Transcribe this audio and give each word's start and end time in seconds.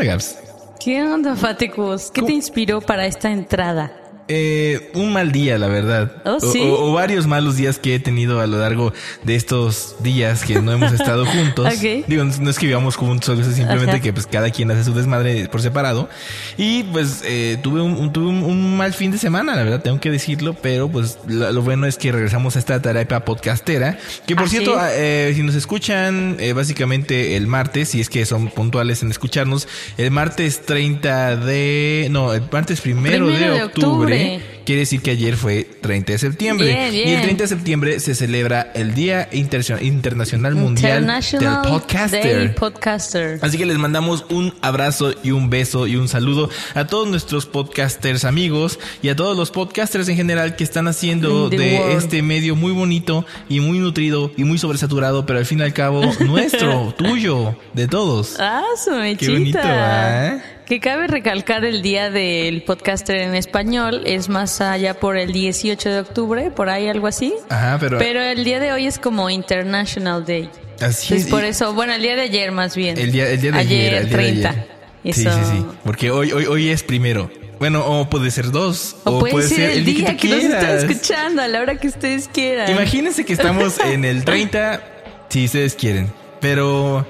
Onda, 0.00 0.04
Gabs? 0.04 0.38
¿Qué 0.78 1.02
onda, 1.02 1.36
Faticus? 1.36 2.10
¿Qué 2.10 2.22
te 2.22 2.32
inspiró 2.32 2.80
para 2.80 3.06
esta 3.06 3.30
entrada? 3.30 3.99
Eh, 4.32 4.90
un 4.94 5.12
mal 5.12 5.32
día, 5.32 5.58
la 5.58 5.66
verdad. 5.66 6.12
Oh, 6.24 6.36
O- 6.36 6.40
¿sí? 6.40 6.60
o, 6.60 6.90
o 6.90 6.92
varios 6.92 7.26
malos 7.26 7.56
días 7.56 7.78
que 7.80 7.96
he 7.96 7.98
tenido 7.98 8.40
a 8.40 8.46
lo 8.46 8.60
largo 8.60 8.92
de 9.24 9.34
estos 9.34 9.96
días 9.98 10.44
que 10.44 10.60
no 10.62 10.70
hemos 10.70 10.92
estado 10.92 11.26
juntos. 11.34 11.66
Digo, 12.06 12.22
no 12.22 12.48
es 12.48 12.58
que 12.58 12.66
vivamos 12.66 12.94
juntos, 12.94 13.40
es 13.40 13.56
simplemente 13.56 13.90
Ajá. 13.92 14.00
que 14.00 14.12
pues 14.12 14.28
cada 14.28 14.50
quien 14.50 14.70
hace 14.70 14.84
su 14.84 14.94
desmadre 14.94 15.48
por 15.48 15.60
separado. 15.62 16.08
Y 16.56 16.84
pues 16.84 17.22
eh, 17.24 17.58
tuve, 17.60 17.80
un, 17.80 17.94
un- 17.94 18.12
tuve 18.12 18.28
un, 18.28 18.44
un 18.44 18.76
mal 18.76 18.92
fin 18.94 19.10
de 19.10 19.18
semana, 19.18 19.56
la 19.56 19.64
verdad, 19.64 19.82
tengo 19.82 19.98
que 19.98 20.12
decirlo, 20.12 20.54
pero 20.62 20.88
pues 20.88 21.18
lo, 21.26 21.50
lo 21.50 21.62
bueno 21.62 21.86
es 21.88 21.98
que 21.98 22.12
regresamos 22.12 22.54
a 22.54 22.60
esta 22.60 22.80
terapia 22.80 23.24
podcastera. 23.24 23.98
Que 24.28 24.36
por 24.36 24.44
Así 24.44 24.58
cierto, 24.58 24.78
eh, 24.92 25.32
si 25.34 25.42
nos 25.42 25.56
escuchan 25.56 26.36
eh, 26.38 26.52
básicamente 26.52 27.36
el 27.36 27.48
martes, 27.48 27.88
si 27.88 28.00
es 28.00 28.08
que 28.08 28.24
son 28.26 28.46
puntuales 28.48 29.02
en 29.02 29.10
escucharnos, 29.10 29.66
el 29.98 30.12
martes 30.12 30.62
30 30.66 31.34
de... 31.36 32.06
No, 32.12 32.32
el 32.32 32.42
martes 32.52 32.80
primero, 32.80 33.26
Primero 33.26 33.52
de, 33.54 33.58
de 33.58 33.64
octubre, 33.64 34.19
Quiere 34.64 34.80
decir 34.80 35.00
que 35.02 35.10
ayer 35.10 35.36
fue 35.36 35.64
30 35.64 36.12
de 36.12 36.18
septiembre. 36.18 36.66
Bien, 36.68 36.90
bien. 36.92 37.08
Y 37.08 37.12
el 37.12 37.22
30 37.22 37.44
de 37.44 37.48
septiembre 37.48 37.98
se 38.00 38.14
celebra 38.14 38.70
el 38.74 38.94
Día 38.94 39.28
Interna- 39.32 39.82
Internacional 39.82 40.54
Mundial 40.54 40.98
International 41.00 41.62
del 41.62 41.72
Podcaster. 41.72 42.36
Day 42.36 42.48
Podcaster. 42.54 43.38
Así 43.42 43.58
que 43.58 43.66
les 43.66 43.78
mandamos 43.78 44.26
un 44.30 44.54
abrazo 44.60 45.12
y 45.24 45.32
un 45.32 45.50
beso 45.50 45.86
y 45.86 45.96
un 45.96 46.06
saludo 46.08 46.50
a 46.74 46.86
todos 46.86 47.08
nuestros 47.08 47.46
podcasters 47.46 48.24
amigos 48.24 48.78
y 49.02 49.08
a 49.08 49.16
todos 49.16 49.36
los 49.36 49.50
podcasters 49.50 50.08
en 50.08 50.16
general 50.16 50.54
que 50.56 50.62
están 50.64 50.86
haciendo 50.86 51.48
de 51.48 51.78
world. 51.80 51.98
este 51.98 52.22
medio 52.22 52.54
muy 52.54 52.72
bonito 52.72 53.24
y 53.48 53.60
muy 53.60 53.78
nutrido 53.78 54.30
y 54.36 54.44
muy 54.44 54.58
sobresaturado, 54.58 55.26
pero 55.26 55.38
al 55.40 55.46
fin 55.46 55.58
y 55.60 55.62
al 55.62 55.72
cabo 55.72 56.02
nuestro, 56.20 56.94
tuyo, 56.98 57.56
de 57.74 57.88
todos. 57.88 58.36
Ah, 58.38 58.62
su 58.82 58.92
mechita. 58.92 59.32
bonito, 59.32 59.58
¿eh? 59.64 60.42
Que 60.70 60.78
cabe 60.78 61.08
recalcar 61.08 61.64
el 61.64 61.82
día 61.82 62.10
del 62.10 62.62
podcaster 62.62 63.16
en 63.16 63.34
español, 63.34 64.02
es 64.06 64.28
más 64.28 64.60
allá 64.60 64.94
por 64.94 65.16
el 65.16 65.32
18 65.32 65.88
de 65.88 65.98
octubre, 65.98 66.52
por 66.52 66.68
ahí 66.68 66.86
algo 66.86 67.08
así. 67.08 67.34
Ajá, 67.48 67.76
pero, 67.80 67.98
Pero 67.98 68.22
el 68.22 68.44
día 68.44 68.60
de 68.60 68.70
hoy 68.70 68.86
es 68.86 69.00
como 69.00 69.28
International 69.30 70.24
Day. 70.24 70.48
así 70.80 71.14
es. 71.14 71.26
por 71.26 71.42
eso, 71.42 71.74
bueno, 71.74 71.92
el 71.94 72.02
día 72.02 72.14
de 72.14 72.22
ayer 72.22 72.52
más 72.52 72.76
bien. 72.76 72.96
El 72.96 73.10
día, 73.10 73.28
el 73.28 73.40
día 73.40 73.50
de 73.50 73.58
ayer. 73.58 73.94
el 73.94 74.08
día 74.08 74.18
de 74.18 74.24
30. 74.30 74.48
ayer. 74.48 74.66
Eso. 75.02 75.32
Sí, 75.32 75.38
sí, 75.42 75.50
sí. 75.56 75.66
Porque 75.82 76.12
hoy, 76.12 76.30
hoy, 76.30 76.46
hoy 76.46 76.68
es 76.68 76.84
primero. 76.84 77.32
Bueno, 77.58 77.84
o 77.84 78.08
puede 78.08 78.30
ser 78.30 78.52
dos. 78.52 78.94
O, 79.02 79.18
puede, 79.18 79.48
ser 79.48 79.70
el 79.70 79.84
día 79.84 80.16
que, 80.16 80.28
tú 80.28 80.34
nos 80.36 80.44
están 80.44 80.60
quieras. 80.60 80.84
escuchando, 80.84 81.42
a 81.42 81.48
la 81.48 81.62
hora 81.62 81.74
que 81.80 81.88
ustedes 81.88 82.28
quieran. 82.28 82.70
Imagínense 82.70 83.24
que 83.24 83.32
estamos 83.32 83.80
en 83.80 84.04
el 84.04 84.24
30, 84.24 84.84
si 85.30 85.46
ustedes 85.46 85.74
quieren. 85.74 86.12
Pero 86.40 87.04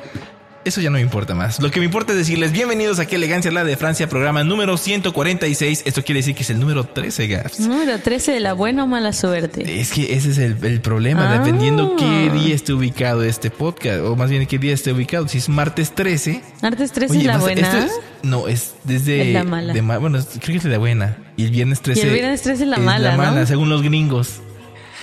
eso 0.64 0.80
ya 0.82 0.90
no 0.90 0.96
me 0.96 1.00
importa 1.00 1.34
más. 1.34 1.58
Lo 1.60 1.70
que 1.70 1.80
me 1.80 1.86
importa 1.86 2.12
es 2.12 2.18
decirles 2.18 2.52
bienvenidos 2.52 2.98
a 2.98 3.06
Qué 3.06 3.16
Elegancia 3.16 3.50
la 3.50 3.64
de 3.64 3.76
Francia, 3.78 4.08
programa 4.08 4.44
número 4.44 4.76
146. 4.76 5.82
Esto 5.86 6.04
quiere 6.04 6.18
decir 6.18 6.34
que 6.34 6.42
es 6.42 6.50
el 6.50 6.60
número 6.60 6.84
13, 6.84 7.26
Gaps. 7.28 7.60
Número 7.60 7.98
13 7.98 8.32
de 8.32 8.40
la 8.40 8.52
buena 8.52 8.84
o 8.84 8.86
mala 8.86 9.12
suerte. 9.14 9.80
Es 9.80 9.90
que 9.92 10.12
ese 10.14 10.30
es 10.30 10.38
el, 10.38 10.56
el 10.64 10.80
problema, 10.82 11.32
Ah. 11.32 11.38
dependiendo 11.38 11.96
qué 11.96 12.30
día 12.30 12.54
esté 12.54 12.74
ubicado 12.74 13.22
este 13.22 13.50
podcast, 13.50 14.00
o 14.04 14.16
más 14.16 14.28
bien 14.28 14.46
qué 14.46 14.58
día 14.58 14.74
esté 14.74 14.92
ubicado. 14.92 15.26
Si 15.28 15.38
es 15.38 15.48
martes 15.48 15.94
13, 15.94 16.42
Martes 16.62 16.92
13 16.92 17.12
Oye, 17.12 17.20
es 17.22 17.26
la 17.26 17.38
buena. 17.38 17.84
es- 17.86 17.92
no, 18.22 18.46
es 18.46 18.74
desde. 18.84 19.28
Es 19.28 19.34
la 19.34 19.44
mala. 19.44 19.72
de 19.72 19.80
bueno, 19.80 20.18
creo 20.40 20.40
que 20.40 20.56
es 20.58 20.64
la 20.64 20.78
buena. 20.78 21.16
Y 21.38 21.44
el 21.44 21.50
viernes 21.52 21.80
13. 21.80 22.00
Y 22.00 22.04
el 22.04 22.12
viernes 22.14 22.42
13 22.42 22.64
es 22.64 22.68
la 22.68 22.76
mala, 22.76 23.16
¿no? 23.16 23.46
según 23.46 23.70
los 23.70 23.82
gringos. 23.82 24.40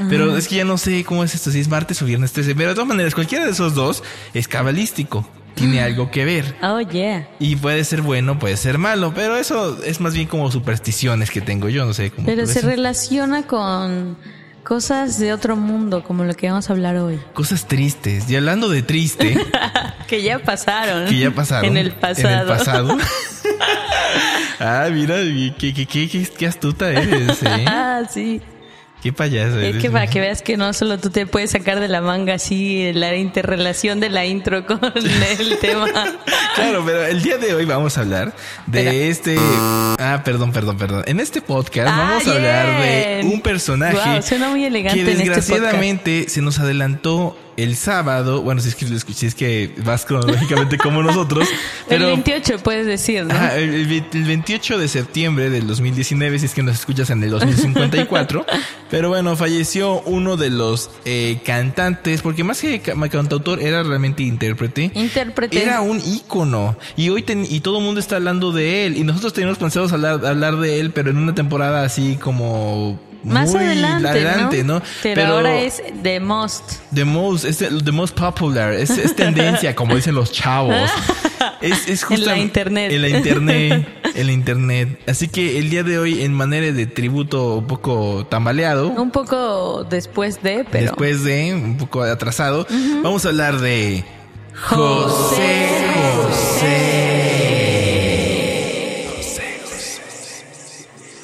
Pero 0.10 0.38
es 0.38 0.48
que 0.48 0.58
ya 0.58 0.64
no 0.64 0.78
sé 0.78 1.04
cómo 1.04 1.24
es 1.24 1.34
esto, 1.34 1.50
si 1.50 1.60
es 1.60 1.68
martes 1.68 2.00
o 2.04 2.06
viernes 2.06 2.32
13. 2.32 2.54
Pero 2.54 2.70
de 2.70 2.76
todas 2.76 2.88
maneras, 2.88 3.16
cualquiera 3.16 3.46
de 3.46 3.52
esos 3.52 3.74
dos 3.74 4.04
es 4.36 4.48
cabalístico. 4.48 5.28
Tiene 5.58 5.82
algo 5.82 6.12
que 6.12 6.24
ver. 6.24 6.56
Oh, 6.62 6.80
yeah. 6.80 7.28
Y 7.40 7.56
puede 7.56 7.84
ser 7.84 8.02
bueno, 8.02 8.38
puede 8.40 8.58
ser 8.58 8.78
malo. 8.78 9.14
Pero 9.16 9.38
eso 9.38 9.82
es 9.84 10.00
más 10.00 10.14
bien 10.14 10.28
como 10.28 10.52
supersticiones 10.52 11.32
que 11.32 11.42
tengo 11.42 11.68
yo, 11.70 11.86
no 11.86 11.94
sé 11.94 12.12
cómo. 12.12 12.26
Pero 12.26 12.46
se 12.46 12.62
relaciona 12.62 13.44
con 13.44 14.18
cosas 14.64 15.18
de 15.18 15.34
otro 15.34 15.56
mundo, 15.56 16.04
como 16.04 16.26
lo 16.26 16.34
que 16.36 16.50
vamos 16.50 16.70
a 16.70 16.74
hablar 16.74 16.98
hoy. 16.98 17.20
Cosas 17.34 17.68
tristes. 17.68 18.30
Y 18.30 18.36
hablando 18.36 18.70
de 18.70 18.84
triste, 18.84 19.38
Que 20.08 20.22
ya 20.22 20.40
pasaron. 20.40 21.08
que 21.10 21.18
ya 21.18 21.32
pasaron. 21.32 21.66
En 21.72 21.78
el 21.78 21.92
pasado. 21.92 22.28
En 22.30 22.40
el 22.40 22.46
pasado. 22.46 22.98
ah, 24.60 24.88
mira, 24.92 25.16
qué, 25.58 25.74
qué, 25.74 25.86
qué, 25.86 26.08
qué, 26.10 26.28
qué 26.38 26.48
astuta 26.48 26.92
eres, 26.92 27.44
¿eh? 27.44 27.66
Ah, 27.68 28.04
sí. 28.10 28.42
Qué 29.08 29.14
payaso 29.14 29.58
Es 29.62 29.78
que 29.78 29.90
para 29.90 30.08
que 30.08 30.20
veas 30.20 30.42
que 30.42 30.58
no 30.58 30.74
solo 30.74 30.98
tú 30.98 31.10
te 31.10 31.26
puedes 31.26 31.52
sacar 31.52 31.80
de 31.80 31.88
la 31.88 32.02
manga 32.02 32.34
así 32.34 32.92
la 32.92 33.16
interrelación 33.16 34.02
de 34.02 34.10
la 34.10 34.26
intro 34.26 34.66
con 34.66 34.82
el 34.96 35.58
tema. 35.60 35.88
Claro, 36.56 36.84
pero 36.86 37.06
el 37.06 37.22
día 37.22 37.38
de 37.38 37.54
hoy 37.56 37.64
vamos 37.64 37.98
a 37.98 38.02
hablar 38.02 38.34
de 38.66 39.10
Espera. 39.10 39.38
este. 39.38 39.38
Ah, 39.98 40.22
perdón, 40.26 40.52
perdón, 40.52 40.78
perdón. 40.78 41.04
En 41.08 41.22
este 41.22 41.42
podcast 41.42 41.88
Ah, 41.90 41.98
vamos 41.98 42.28
a 42.28 42.32
hablar 42.34 42.82
de 42.82 43.22
un 43.24 43.40
personaje 43.40 44.22
suena 44.24 44.50
muy 44.50 44.66
elegante 44.66 45.02
que 45.06 45.10
en 45.10 45.22
este 45.22 45.30
desgraciadamente 45.30 46.26
se 46.28 46.42
nos 46.42 46.60
adelantó 46.60 47.38
el 47.58 47.76
sábado. 47.76 48.42
Bueno, 48.42 48.62
si 48.62 48.70
es 48.70 48.76
que 48.76 48.86
si 49.14 49.26
es 49.26 49.36
que 49.36 49.74
vas 49.84 50.06
cronológicamente 50.06 50.78
como 50.84 51.04
nosotros. 51.04 51.48
el 51.50 51.56
Pero 51.90 52.08
28 52.08 52.60
puedes 52.60 52.86
decir, 52.86 53.26
¿no? 53.26 53.34
Ajá, 53.34 53.58
el, 53.58 53.74
el 53.74 53.88
ve- 53.88 54.04
el 54.14 54.24
28 54.24 54.78
de 54.78 54.88
septiembre 54.88 55.50
del 55.50 55.68
2019, 55.68 56.40
si 56.40 56.46
es 56.46 56.54
que 56.54 56.64
nos 56.64 56.76
escuchas 56.76 57.10
en 57.10 57.24
el 57.24 57.32
2054. 57.32 58.46
pero 58.90 59.10
bueno, 59.10 59.36
falleció 59.36 60.02
uno 60.04 60.38
de 60.38 60.50
los 60.50 60.90
eh, 61.06 61.40
cantantes, 61.46 62.22
porque 62.22 62.44
más 62.44 62.62
que 62.62 62.80
ca- 62.80 62.94
cantautor 63.10 63.62
era 63.62 63.84
realmente 63.84 64.24
intérprete. 64.24 64.92
Intérprete. 64.94 65.62
Era 65.62 65.82
un 65.82 66.00
ícono. 66.00 66.78
Y 66.96 67.10
hoy 67.10 67.24
ten- 67.24 67.46
y 67.50 67.60
todo 67.62 67.80
el 67.80 67.84
mundo 67.84 68.00
está 68.00 68.18
hablando 68.18 68.52
de 68.52 68.86
él. 68.86 68.98
Y 68.98 69.04
nosotros 69.04 69.34
teníamos 69.34 69.58
pensados 69.58 69.92
hablar, 69.94 70.26
hablar 70.26 70.58
de 70.58 70.80
él, 70.80 70.92
pero 70.92 71.10
en 71.10 71.18
una 71.18 71.34
temporada 71.36 71.84
así 71.84 72.18
como... 72.22 73.00
Más 73.24 73.52
muy 73.52 73.64
adelante, 73.64 74.08
adelante, 74.08 74.64
¿no? 74.64 74.76
¿no? 74.76 74.82
Pero, 75.04 75.26
ahora 75.26 75.60
es 75.60 75.82
The 76.02 76.20
Most. 76.20 76.74
The 76.94 77.06
most, 77.06 77.46
es 77.46 77.58
the, 77.58 77.92
most 77.92 78.18
popular, 78.18 78.74
es, 78.74 78.92
es 78.92 79.16
tendencia, 79.16 79.76
como 79.76 79.96
dicen 79.96 80.16
los 80.16 80.32
chavos. 80.32 80.76
Es, 81.60 81.88
es 81.88 82.06
En 82.12 82.26
la 82.26 82.38
internet. 82.38 82.92
En 82.92 83.02
la 83.02 83.10
internet. 83.10 83.88
En 84.16 84.28
la 84.28 84.32
internet. 84.32 85.00
Así 85.08 85.28
que 85.28 85.60
el 85.60 85.70
día 85.70 85.84
de 85.84 86.00
hoy, 86.00 86.24
en 86.24 86.34
manera 86.34 86.72
de 86.72 86.88
tributo 86.88 87.56
un 87.56 87.68
poco 87.68 88.26
tambaleado, 88.30 88.90
Un 88.90 89.12
poco 89.12 89.84
después 89.84 90.42
de, 90.42 90.66
pero... 90.72 90.86
después 90.86 91.24
de 91.24 91.54
un 91.54 91.78
poco 91.78 92.02
atrasado, 92.04 92.66
vamos 93.04 93.26
a 93.26 93.30
hablar 93.30 93.60
de 93.60 94.04
José 94.54 95.70
José. 95.94 97.07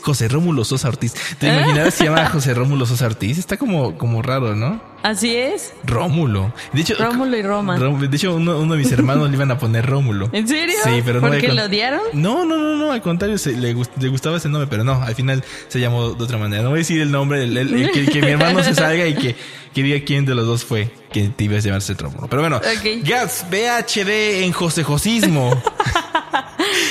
José 0.04 0.28
Rómulo 0.28 0.66
Sosa 0.66 0.90
Ortiz. 0.90 1.14
¿Te 1.40 1.48
imaginas 1.48 1.94
se 1.94 2.04
llama 2.04 2.26
José 2.30 2.54
Rómulo 2.54 2.86
Sosa 2.86 3.06
Ortiz? 3.06 3.38
Está 3.38 3.56
como, 3.58 3.98
como 3.98 4.22
raro, 4.22 4.54
¿no? 4.54 4.82
Así 5.02 5.34
es. 5.36 5.74
Rómulo. 5.86 6.54
De 6.74 6.82
hecho, 6.82 6.96
Rómulo 7.00 7.38
y 7.38 7.42
Roma. 7.42 7.78
Rom- 7.78 8.00
de 8.08 8.16
hecho, 8.18 8.36
uno, 8.36 8.60
uno 8.60 8.74
de 8.74 8.80
mis 8.80 8.92
hermanos 8.92 9.30
le 9.30 9.36
iban 9.36 9.50
a 9.52 9.58
poner 9.58 9.86
Rómulo. 9.86 10.30
¿En 10.34 10.46
serio? 10.48 10.76
Sí, 10.84 11.02
pero 11.06 11.22
no. 11.22 11.28
¿Por 11.28 11.36
le 11.36 11.42
qué 11.42 11.48
con- 11.48 11.56
lo 11.56 11.64
odiaron? 11.64 12.02
No, 12.14 12.44
no, 12.46 12.58
no, 12.58 12.76
no. 12.76 12.92
Al 12.92 13.02
contrario, 13.02 13.38
se- 13.38 13.54
le, 13.54 13.74
gust- 13.76 13.96
le 14.00 14.10
gustaba 14.10 14.38
ese 14.38 14.50
nombre, 14.50 14.68
pero 14.70 14.84
no. 14.84 15.02
Al 15.02 15.16
final 15.16 15.42
se 15.70 15.80
llamó 15.80 16.12
de 16.12 16.24
otra 16.24 16.38
manera. 16.38 16.64
No 16.64 16.70
voy 16.70 16.78
a 16.78 16.82
decir 16.82 17.00
el 17.02 17.12
nombre. 17.12 17.42
el- 17.44 17.56
el- 17.58 17.74
el- 17.74 17.92
que, 17.92 18.06
que 18.06 18.22
mi 18.22 18.28
hermano 18.32 18.62
se 18.64 18.76
salga 18.76 19.08
y 19.08 19.16
que, 19.16 19.36
que 19.74 19.84
diga 19.84 20.04
quién 20.06 20.26
de 20.26 20.36
los 20.36 20.46
dos 20.46 20.66
fue 20.66 20.92
que 21.14 21.30
te 21.30 21.46
ibas 21.46 21.64
a 21.64 21.68
llamarse 21.68 21.94
Rómulo. 21.94 22.28
Pero 22.28 22.42
bueno, 22.42 22.58
Ok. 22.58 23.08
Gats, 23.08 23.46
VHD 23.50 24.44
en 24.44 24.52
José 24.52 24.84
Josismo. 24.84 25.62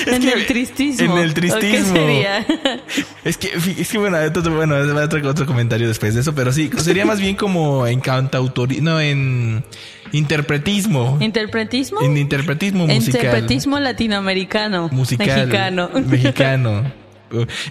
En 0.07 0.23
que- 0.23 0.33
el 0.33 0.47
tristismo. 0.47 1.17
en 1.17 1.23
el 1.23 1.31
¿O 1.31 1.35
qué 1.35 1.41
tristismo. 1.41 1.95
sería? 1.97 2.47
Es 3.25 3.37
que, 3.37 3.53
es 3.79 3.89
que 3.89 3.99
bueno, 3.99 4.19
otro, 4.19 4.55
bueno, 4.55 4.75
otro, 5.03 5.29
otro 5.29 5.47
comentario 5.47 5.87
después 5.87 6.15
de 6.15 6.21
eso, 6.23 6.35
pero 6.35 6.53
sí, 6.53 6.71
sería 6.79 7.05
más 7.07 7.21
bien 7.21 7.37
como 7.37 7.87
en 7.87 8.01
cantautorismo, 8.01 8.91
no, 8.91 9.01
en 9.01 9.65
interpretismo. 10.13 11.19
¿Interpretismo? 11.21 12.01
En 12.03 12.17
interpretismo 12.17 12.87
musical. 12.87 13.21
Interpretismo 13.25 13.79
latinoamericano. 13.81 14.89
musical. 14.93 15.27
Mexicano. 15.47 15.91
Mexicano. 16.07 17.03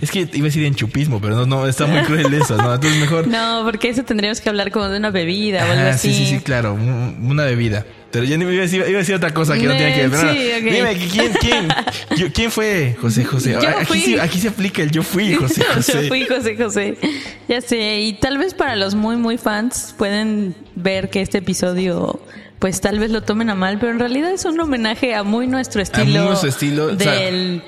Es 0.01 0.10
que 0.10 0.22
iba 0.34 0.45
a 0.45 0.50
decir 0.50 0.66
en 0.66 0.74
chupismo, 0.74 1.22
pero 1.22 1.36
no, 1.36 1.45
no, 1.45 1.68
está 1.68 1.86
muy 1.86 2.01
cruel 2.01 2.34
eso, 2.34 2.57
¿no? 2.57 2.74
Entonces 2.74 3.00
mejor. 3.00 3.27
No, 3.31 3.62
porque 3.63 3.89
eso 3.89 4.04
tendríamos 4.04 4.42
que 4.42 4.50
hablar 4.50 4.72
como 4.72 4.88
de 4.89 4.98
una 4.98 5.12
bebida 5.12 5.68
o 5.68 5.72
algo 5.72 5.84
Ah, 5.86 5.89
así. 5.89 6.13
sí, 6.13 6.25
sí, 6.25 6.36
sí, 6.38 6.39
claro, 6.42 6.74
un- 6.74 7.18
una 7.30 7.44
bebida. 7.44 7.86
Pero 8.12 8.25
me 8.25 8.54
iba 8.54 8.63
a 8.63 8.66
decir, 8.66 8.84
iba 8.88 8.98
a 8.98 9.00
decir 9.00 9.16
otra 9.16 9.34
cosa 9.34 9.54
que 9.58 9.63
no 9.63 9.75
tiene 9.75 9.94
que 9.96 10.08
ver. 10.08 10.19
Sí, 10.19 10.50
no. 10.63 10.72
Dime, 10.72 10.98
¿quién, 11.12 11.31
quién, 11.40 11.68
yo- 12.18 12.28
quién 12.34 12.52
fue 12.52 12.96
José 13.00 13.24
José? 13.24 13.52
Yo 13.54 13.69
aquí, 13.69 13.86
fui. 13.86 14.02
sí- 14.02 14.19
aquí 14.19 14.40
se 14.40 14.50
aplica 14.50 14.81
el 14.84 14.92
yo 14.92 15.02
fui 15.04 15.34
José 15.34 15.63
José. 15.74 16.04
Yo 16.04 16.08
fui 16.10 16.25
José 16.25 16.58
José. 16.58 16.98
Ya 17.48 17.62
sé, 17.62 18.00
y 18.02 18.13
tal 18.13 18.38
vez 18.38 18.54
para 18.54 18.75
los 18.75 18.96
muy, 18.96 19.16
muy 19.16 19.38
fans 19.38 19.96
pueden 19.98 20.56
ver 20.75 21.10
que 21.10 21.22
este 21.22 21.38
episodio, 21.40 22.19
pues 22.60 22.81
tal 22.81 23.00
vez 23.00 23.12
lo 23.12 23.24
tomen 23.24 23.50
a 23.50 23.56
mal, 23.56 23.78
pero 23.80 23.92
en 23.92 24.00
realidad 24.00 24.31
es 24.31 24.44
un 24.46 24.60
homenaje 24.60 25.16
a 25.16 25.24
muy 25.24 25.48
nuestro 25.48 25.81
estilo. 25.81 26.25
nuestro 26.25 26.50
estilo, 26.50 26.86
o 26.88 27.00
sea, 27.00 27.12
Del. 27.13 27.62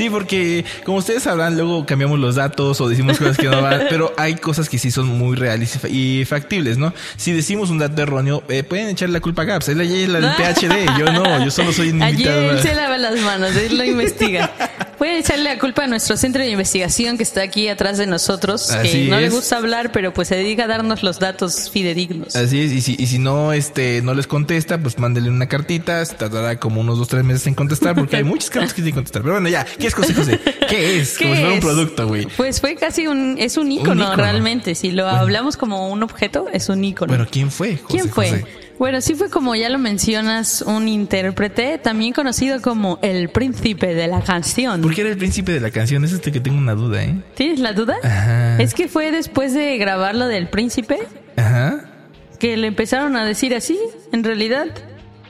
Sí, 0.00 0.08
porque 0.08 0.64
como 0.84 0.96
ustedes 0.96 1.22
sabrán, 1.24 1.56
luego 1.56 1.84
cambiamos 1.84 2.18
los 2.18 2.36
datos 2.36 2.80
o 2.80 2.88
decimos 2.88 3.18
cosas 3.18 3.36
que 3.36 3.48
no 3.48 3.60
van, 3.60 3.82
pero 3.90 4.14
hay 4.16 4.34
cosas 4.36 4.70
que 4.70 4.78
sí 4.78 4.90
son 4.90 5.06
muy 5.08 5.36
reales 5.36 5.76
y 5.76 5.78
fa- 5.78 5.88
y 5.90 6.24
factibles, 6.24 6.78
¿no? 6.78 6.94
Si 7.18 7.32
decimos 7.32 7.68
un 7.68 7.78
dato 7.78 8.00
erróneo, 8.00 8.42
eh, 8.48 8.62
pueden 8.62 8.88
echarle 8.88 9.12
la 9.12 9.20
culpa 9.20 9.42
a 9.42 9.44
Gaps. 9.44 9.68
Él 9.68 9.82
es 9.82 10.08
la 10.08 10.20
del 10.20 10.30
PhD, 10.30 10.98
yo 10.98 11.12
no, 11.12 11.44
yo 11.44 11.50
solo 11.50 11.70
soy 11.74 11.90
un 11.90 12.02
Allí 12.02 12.22
invitado. 12.22 12.50
él 12.52 12.62
se 12.62 12.74
lava 12.74 12.96
las 12.96 13.20
manos, 13.20 13.54
él 13.56 13.76
lo 13.76 13.84
investiga. 13.84 14.50
Pueden 15.00 15.16
echarle 15.16 15.44
la 15.44 15.58
culpa 15.58 15.84
a 15.84 15.86
nuestro 15.86 16.14
centro 16.18 16.42
de 16.42 16.50
investigación 16.50 17.16
que 17.16 17.22
está 17.22 17.40
aquí 17.40 17.68
atrás 17.68 17.96
de 17.96 18.06
nosotros, 18.06 18.70
que 18.82 19.06
no 19.08 19.18
le 19.18 19.30
gusta 19.30 19.56
hablar, 19.56 19.92
pero 19.92 20.12
pues 20.12 20.28
se 20.28 20.36
dedica 20.36 20.64
a 20.64 20.66
darnos 20.66 21.02
los 21.02 21.18
datos 21.18 21.70
fidedignos. 21.70 22.36
Así 22.36 22.60
es, 22.60 22.70
y 22.70 22.82
si, 22.82 22.96
y 22.98 23.06
si 23.06 23.18
no, 23.18 23.54
este, 23.54 24.02
no 24.02 24.12
les 24.12 24.26
contesta, 24.26 24.76
pues 24.76 24.98
mándele 24.98 25.30
una 25.30 25.48
cartita, 25.48 26.04
se 26.04 26.16
tardará 26.16 26.60
como 26.60 26.82
unos 26.82 26.98
dos, 26.98 27.08
tres 27.08 27.24
meses 27.24 27.46
en 27.46 27.54
contestar, 27.54 27.94
porque 27.94 28.16
hay 28.16 28.24
muchas 28.24 28.50
cartas 28.50 28.74
que 28.74 28.82
tienen 28.82 28.92
que 28.92 28.96
contestar. 28.96 29.22
Pero 29.22 29.36
bueno, 29.36 29.48
ya, 29.48 29.64
¿qué 29.64 29.86
es 29.86 29.94
José 29.94 30.12
José? 30.12 30.38
¿Qué 30.68 31.00
es? 31.00 31.16
¿Qué 31.16 31.24
como 31.24 31.34
si 31.34 31.40
fuera 31.40 31.54
un 31.54 31.60
producto, 31.60 32.06
güey. 32.06 32.26
Pues 32.36 32.60
fue 32.60 32.76
casi 32.76 33.06
un, 33.06 33.36
es 33.38 33.56
un 33.56 33.72
ícono, 33.72 34.02
ícono. 34.02 34.16
realmente. 34.16 34.74
Si 34.74 34.90
lo 34.90 35.08
hablamos 35.08 35.56
como 35.56 35.88
un 35.88 36.02
objeto, 36.02 36.48
es 36.52 36.68
un 36.68 36.84
ícono. 36.84 37.08
Bueno, 37.08 37.26
¿quién 37.30 37.50
fue? 37.50 37.78
José 37.78 37.86
¿Quién 37.88 38.10
fue? 38.10 38.30
José? 38.32 38.44
Bueno, 38.80 39.02
sí 39.02 39.14
fue 39.14 39.28
como 39.28 39.54
ya 39.54 39.68
lo 39.68 39.78
mencionas, 39.78 40.62
un 40.62 40.88
intérprete, 40.88 41.76
también 41.76 42.14
conocido 42.14 42.62
como 42.62 42.98
el 43.02 43.28
príncipe 43.28 43.94
de 43.94 44.06
la 44.06 44.22
canción. 44.22 44.80
¿Por 44.80 44.94
qué 44.94 45.02
era 45.02 45.10
el 45.10 45.18
príncipe 45.18 45.52
de 45.52 45.60
la 45.60 45.70
canción? 45.70 46.02
Es 46.02 46.12
este 46.12 46.32
que 46.32 46.40
tengo 46.40 46.56
una 46.56 46.74
duda, 46.74 47.04
¿eh? 47.04 47.14
¿Tienes 47.34 47.60
la 47.60 47.74
duda? 47.74 47.96
Ajá. 48.02 48.56
Es 48.58 48.72
que 48.72 48.88
fue 48.88 49.12
después 49.12 49.52
de 49.52 49.76
grabar 49.76 50.14
lo 50.14 50.26
del 50.28 50.48
príncipe 50.48 50.98
Ajá. 51.36 51.90
que 52.38 52.56
le 52.56 52.68
empezaron 52.68 53.16
a 53.16 53.26
decir 53.26 53.54
así, 53.54 53.78
en 54.14 54.24
realidad. 54.24 54.68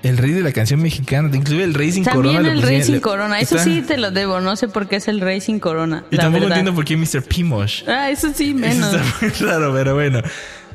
El 0.05 0.17
rey 0.17 0.31
de 0.31 0.43
la 0.43 0.53
canción 0.53 0.81
mexicana, 0.81 1.29
inclusive 1.35 1.65
el 1.65 1.75
rey 1.75 1.91
sin 1.91 2.05
También 2.05 2.37
corona. 2.37 2.49
le 2.51 2.55
el 2.55 2.63
rey 2.63 2.79
pusieron- 2.79 2.87
sin 2.87 2.95
le- 2.95 3.01
corona. 3.01 3.41
Eso 3.41 3.57
está- 3.57 3.69
sí 3.69 3.83
te 3.83 3.97
lo 3.97 4.13
debo, 4.13 4.41
no 4.41 4.55
sé 4.55 4.69
por 4.69 4.87
qué 4.89 4.95
es 4.97 5.09
el 5.09 5.21
rey 5.21 5.41
sin 5.41 5.59
corona. 5.59 6.05
Y 6.13 6.17
la 6.17 6.23
tampoco 6.23 6.45
verdad. 6.45 6.59
entiendo 6.59 6.73
por 6.77 6.85
qué 6.85 6.97
Mr. 6.97 7.25
Pimosh. 7.25 7.83
Ah, 7.89 8.11
eso 8.11 8.31
sí, 8.33 8.51
Eso 8.51 8.59
menos. 8.59 8.95
está 8.95 9.05
muy 9.21 9.31
raro, 9.51 9.75
pero 9.75 9.95
bueno. 9.97 10.23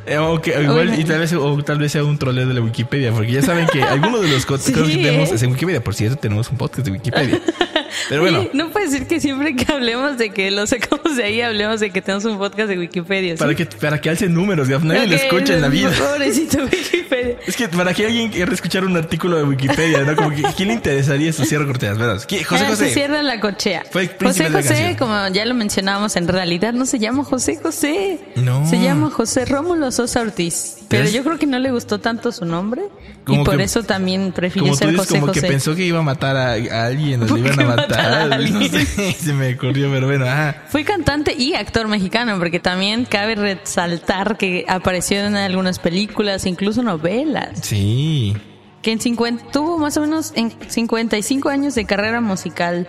Eh, 0.07 0.17
o 0.19 0.39
que- 0.41 0.55
o 0.55 0.61
igual, 0.61 0.99
y 0.99 1.03
tal 1.03 1.19
vez, 1.19 1.33
o 1.33 1.63
tal 1.63 1.79
vez 1.79 1.91
sea 1.91 2.03
un 2.03 2.17
troleo 2.17 2.47
de 2.47 2.53
la 2.53 2.61
Wikipedia, 2.61 3.11
porque 3.11 3.31
ya 3.31 3.41
saben 3.41 3.65
que 3.67 3.81
algunos 3.83 4.21
de 4.21 4.27
los 4.27 4.41
Sí, 4.41 4.47
cosas 4.47 4.71
que 4.71 4.73
tenemos 4.97 5.31
es 5.31 5.41
en 5.43 5.51
Wikipedia. 5.51 5.83
Por 5.83 5.95
cierto, 5.95 6.17
tenemos 6.17 6.49
un 6.51 6.57
podcast 6.57 6.85
de 6.85 6.91
Wikipedia. 6.91 7.41
Pero 8.09 8.21
bueno, 8.21 8.39
Oye, 8.39 8.49
no 8.53 8.69
puede 8.69 8.89
ser 8.89 9.07
que 9.07 9.19
siempre 9.19 9.55
que 9.55 9.71
hablemos 9.71 10.17
de 10.17 10.29
que 10.31 10.51
lo 10.51 10.65
sacamos 10.67 11.15
de 11.15 11.23
ahí, 11.23 11.41
hablemos 11.41 11.79
de 11.79 11.89
que 11.91 12.01
tenemos 12.01 12.25
un 12.25 12.37
podcast 12.37 12.69
de 12.69 12.77
Wikipedia. 12.77 13.33
¿sí? 13.35 13.39
para 13.39 13.55
que, 13.55 13.65
para 13.65 14.01
que 14.01 14.09
alcen 14.09 14.33
números, 14.33 14.67
nadie 14.83 15.07
lo 15.07 15.15
escucha 15.15 15.53
en 15.55 15.61
la 15.61 15.69
vida. 15.69 15.91
Pobrecito 15.97 16.63
Wikipedia. 16.63 17.35
Es 17.47 17.55
que 17.55 17.67
para 17.69 17.93
que 17.93 18.05
alguien 18.05 18.29
quiera 18.31 18.53
escuchar 18.53 18.85
un 18.85 18.95
artículo 18.97 19.37
de 19.37 19.43
Wikipedia, 19.43 20.03
¿no? 20.03 20.15
Como 20.15 20.29
que, 20.31 20.43
¿quién 20.55 20.69
le 20.69 20.73
interesaría 20.75 21.29
eso? 21.29 21.43
Cierro 21.45 21.65
corteas, 21.67 21.97
¿verdad? 21.97 22.15
José 22.19 22.45
Ah, 22.65 22.69
José. 22.69 22.87
Se 22.89 22.93
cierra 22.93 23.21
la 23.23 23.39
cochea. 23.39 23.83
Fue 23.91 24.07
José 24.21 24.49
José, 24.49 24.95
como 24.97 25.27
ya 25.29 25.45
lo 25.45 25.53
mencionábamos, 25.53 26.15
en 26.15 26.27
realidad 26.27 26.73
no 26.73 26.85
se 26.85 26.99
llama 26.99 27.23
José 27.23 27.57
José. 27.61 28.19
No. 28.35 28.67
Se 28.69 28.79
llama 28.81 29.09
José 29.09 29.45
Rómulo 29.45 29.91
Sosa 29.91 30.21
Ortiz. 30.21 30.77
Pero 30.87 31.09
yo 31.09 31.23
creo 31.23 31.37
que 31.39 31.47
no 31.47 31.57
le 31.59 31.71
gustó 31.71 31.99
tanto 31.99 32.31
su 32.31 32.45
nombre. 32.45 32.83
Y 33.23 33.25
Como 33.25 33.43
por 33.43 33.57
que- 33.57 33.63
eso 33.63 33.81
también 33.83 34.31
prefirió 34.31 34.65
Como 34.65 34.73
tú 34.75 34.77
ser 34.77 34.89
dices, 34.91 35.07
José 35.07 35.19
como 35.19 35.31
que 35.31 35.39
José. 35.39 35.51
pensó 35.51 35.75
que 35.75 35.83
iba 35.83 35.97
a 35.99 36.03
matar 36.03 36.37
a, 36.37 36.51
a 36.51 36.85
alguien, 36.85 37.23
o 37.23 37.25
le 37.35 37.39
iban 37.39 37.51
a 37.53 37.55
¿Por 37.55 37.55
qué 37.57 37.65
matar 37.75 37.99
a 37.99 38.23
matar. 38.25 38.27
No 38.49 38.59
alguien? 38.59 38.85
sé, 38.85 39.11
se 39.19 39.33
me 39.33 39.53
ocurrió, 39.55 39.89
pero 39.91 40.07
bueno, 40.07 40.25
ajá. 40.25 40.63
Fue 40.69 40.83
cantante 40.83 41.33
y 41.37 41.53
actor 41.53 41.87
mexicano, 41.87 42.37
porque 42.37 42.59
también 42.59 43.05
cabe 43.05 43.35
resaltar 43.35 44.37
que 44.37 44.65
apareció 44.67 45.19
en 45.19 45.35
algunas 45.35 45.79
películas, 45.79 46.45
incluso 46.45 46.81
novelas. 46.83 47.59
Sí. 47.61 48.35
que 48.81 48.91
en 48.91 48.99
50, 49.01 49.51
tuvo 49.51 49.77
más 49.79 49.97
o 49.97 50.01
menos 50.01 50.31
en 50.35 50.53
55 50.67 51.49
años 51.49 51.73
de 51.75 51.85
carrera 51.85 52.21
musical 52.21 52.87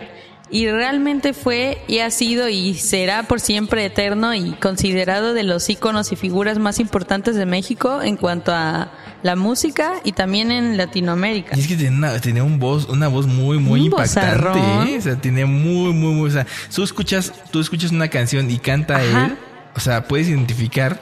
y 0.49 0.69
realmente 0.69 1.33
fue 1.33 1.81
y 1.87 1.99
ha 1.99 2.09
sido 2.09 2.47
y 2.47 2.73
será 2.75 3.23
por 3.23 3.39
siempre 3.39 3.85
eterno 3.85 4.33
y 4.33 4.51
considerado 4.53 5.33
de 5.33 5.43
los 5.43 5.69
íconos 5.69 6.11
y 6.11 6.15
figuras 6.15 6.57
más 6.57 6.79
importantes 6.79 7.35
de 7.35 7.45
México 7.45 8.01
en 8.01 8.15
cuanto 8.15 8.53
a 8.53 8.91
la 9.23 9.35
música 9.35 9.95
y 10.03 10.13
también 10.13 10.51
en 10.51 10.77
Latinoamérica. 10.77 11.57
Y 11.57 11.61
es 11.61 11.67
que 11.67 11.75
tenía 11.75 11.91
una, 11.91 12.19
tenía 12.21 12.43
un 12.43 12.59
voz, 12.59 12.87
una 12.87 13.07
voz 13.07 13.27
muy, 13.27 13.57
muy 13.57 13.81
Un 13.81 13.85
impactante. 13.87 14.59
¿eh? 14.93 14.97
O 14.97 15.01
sea, 15.01 15.15
tiene 15.19 15.45
muy, 15.45 15.93
muy, 15.93 16.13
muy. 16.13 16.29
O 16.29 16.31
sea, 16.31 16.45
tú 16.73 16.83
escuchas, 16.83 17.33
tú 17.51 17.59
escuchas 17.59 17.91
una 17.91 18.07
canción 18.07 18.49
y 18.49 18.57
canta 18.59 18.97
Ajá. 18.97 19.25
él. 19.25 19.37
O 19.75 19.79
sea, 19.79 20.05
puedes 20.05 20.27
identificar 20.27 20.99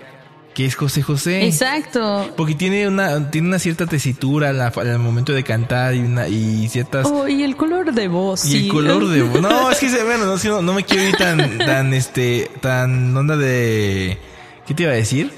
que 0.56 0.66
es 0.66 0.76
José 0.76 1.04
José. 1.04 1.46
Exacto. 1.46 2.34
Porque 2.36 2.56
tiene 2.56 2.88
una, 2.88 3.30
tiene 3.30 3.50
una 3.50 3.60
cierta 3.60 3.86
tesitura 3.86 4.50
al, 4.50 4.62
al 4.62 5.00
momento 5.00 5.34
de 5.34 5.44
cantar 5.44 5.94
y 5.94 6.00
una, 6.00 6.30
y 6.30 6.68
ciertas. 6.70 7.06
Oh, 7.06 7.28
y 7.28 7.44
el 7.44 7.58
color 7.58 7.94
de 7.94 8.08
voz. 8.08 8.46
Y 8.46 8.52
sí. 8.52 8.66
el 8.66 8.70
color 8.70 9.08
de 9.10 9.22
voz. 9.22 9.42
No, 9.42 9.70
es 9.70 9.78
que 9.80 9.90
bueno, 10.04 10.26
no, 10.26 10.62
no 10.62 10.74
me 10.74 10.84
quiero 10.84 11.04
ir 11.04 11.18
tan, 11.18 11.58
tan, 11.60 11.94
este, 11.94 12.50
tan 12.62 13.16
onda 13.16 13.36
de. 13.36 14.18
¿Qué 14.66 14.74
te 14.74 14.84
iba 14.84 14.94
a 14.94 14.96
decir? 14.96 15.32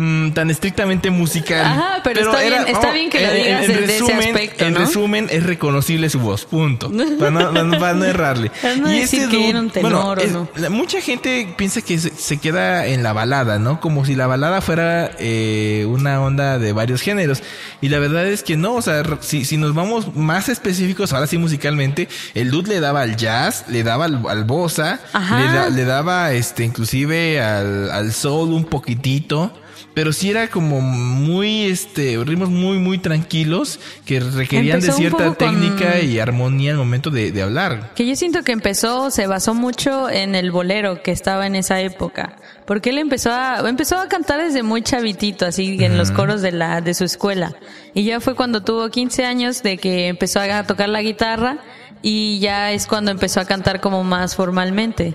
Mm, 0.00 0.30
tan 0.30 0.48
estrictamente 0.48 1.10
musical. 1.10 1.66
Ajá, 1.66 2.00
pero 2.04 2.20
está 2.20 2.40
bien- 2.40 2.68
está 2.68 2.92
bien 2.92 3.10
que 3.10 3.20
lo 3.26 3.32
digas 3.32 3.66
desde 3.66 3.96
ese 3.96 4.12
aspecto, 4.14 4.64
En 4.64 4.76
resumen, 4.76 5.26
es 5.28 5.42
reconocible 5.42 6.08
su 6.08 6.20
voz, 6.20 6.44
punto. 6.44 6.88
Para 7.18 7.30
no, 7.32 7.50
para 7.80 7.94
no- 7.94 8.04
errarle. 8.04 8.52
Para 8.62 8.76
no 8.76 8.88
decir 8.88 9.28
que 9.28 9.48
era 9.48 9.58
un 9.58 9.70
tenor 9.70 9.90
bueno, 9.90 10.08
o 10.10 10.16
es- 10.16 10.30
no. 10.32 10.48
la- 10.54 10.70
mucha 10.70 11.00
gente 11.00 11.52
piensa 11.56 11.80
que 11.82 11.98
se, 11.98 12.10
se 12.10 12.36
queda 12.38 12.86
en 12.86 13.02
la 13.02 13.12
balada, 13.12 13.58
¿no? 13.58 13.80
Como 13.80 14.04
si 14.04 14.14
la 14.14 14.28
balada 14.28 14.60
fuera 14.60 15.10
eh, 15.18 15.84
una 15.88 16.20
onda 16.22 16.60
de 16.60 16.72
varios 16.72 17.00
géneros. 17.02 17.42
Y 17.80 17.88
la 17.88 17.98
verdad 17.98 18.24
es 18.28 18.44
que 18.44 18.56
no, 18.56 18.74
o 18.74 18.82
sea, 18.82 19.02
si, 19.18 19.44
si 19.44 19.56
nos 19.56 19.74
vamos 19.74 20.14
más 20.14 20.48
específicos, 20.48 21.12
ahora 21.12 21.26
sí 21.26 21.38
musicalmente, 21.38 22.08
el 22.34 22.52
dude 22.52 22.68
le 22.74 22.78
daba 22.80 23.02
al 23.02 23.16
jazz, 23.16 23.64
le 23.66 23.82
daba 23.82 24.04
al, 24.04 24.22
al 24.28 24.44
bossa, 24.44 25.00
le, 25.12 25.52
da- 25.52 25.68
le 25.70 25.84
daba 25.84 26.32
este 26.34 26.62
inclusive 26.64 27.40
al, 27.42 27.90
al 27.90 28.12
soul 28.12 28.52
un 28.52 28.64
poquitito. 28.64 29.52
Pero 29.94 30.12
sí 30.12 30.30
era 30.30 30.48
como 30.48 30.80
muy, 30.80 31.64
este, 31.64 32.16
ritmos 32.24 32.50
muy, 32.50 32.78
muy 32.78 32.98
tranquilos 32.98 33.80
que 34.04 34.20
requerían 34.20 34.76
Empezó 34.76 34.92
de 34.92 34.98
cierta 34.98 35.24
con- 35.24 35.34
técnica 35.34 36.00
y 36.00 36.20
armonía 36.20 36.70
al 36.70 36.76
momento 36.76 37.10
de, 37.10 37.32
de 37.32 37.42
hablar. 37.42 37.92
Que 37.96 38.06
yo 38.06 38.14
siento 38.14 38.44
que 38.44 38.52
empezó, 38.52 39.10
se 39.10 39.26
basó 39.26 39.54
mucho 39.54 40.08
en 40.08 40.36
el 40.36 40.52
bolero 40.52 41.02
que 41.02 41.10
estaba 41.10 41.48
en 41.48 41.56
esa 41.56 41.80
época. 41.80 42.36
Porque 42.64 42.90
él 42.90 42.98
empezó 42.98 43.32
a, 43.32 43.60
empezó 43.68 43.98
a 43.98 44.08
cantar 44.08 44.40
desde 44.40 44.62
muy 44.62 44.82
chavitito, 44.82 45.46
así 45.46 45.76
en 45.82 45.98
los 45.98 46.10
coros 46.12 46.42
de 46.42 46.52
la, 46.52 46.80
de 46.80 46.94
su 46.94 47.02
escuela. 47.04 47.56
Y 47.94 48.04
ya 48.04 48.20
fue 48.20 48.36
cuando 48.36 48.62
tuvo 48.62 48.88
15 48.90 49.24
años 49.24 49.62
de 49.64 49.78
que 49.78 50.06
empezó 50.08 50.38
a 50.40 50.62
tocar 50.64 50.90
la 50.90 51.02
guitarra 51.02 51.58
y 52.02 52.38
ya 52.38 52.70
es 52.70 52.86
cuando 52.86 53.10
empezó 53.10 53.40
a 53.40 53.46
cantar 53.46 53.80
como 53.80 54.04
más 54.04 54.36
formalmente. 54.36 55.14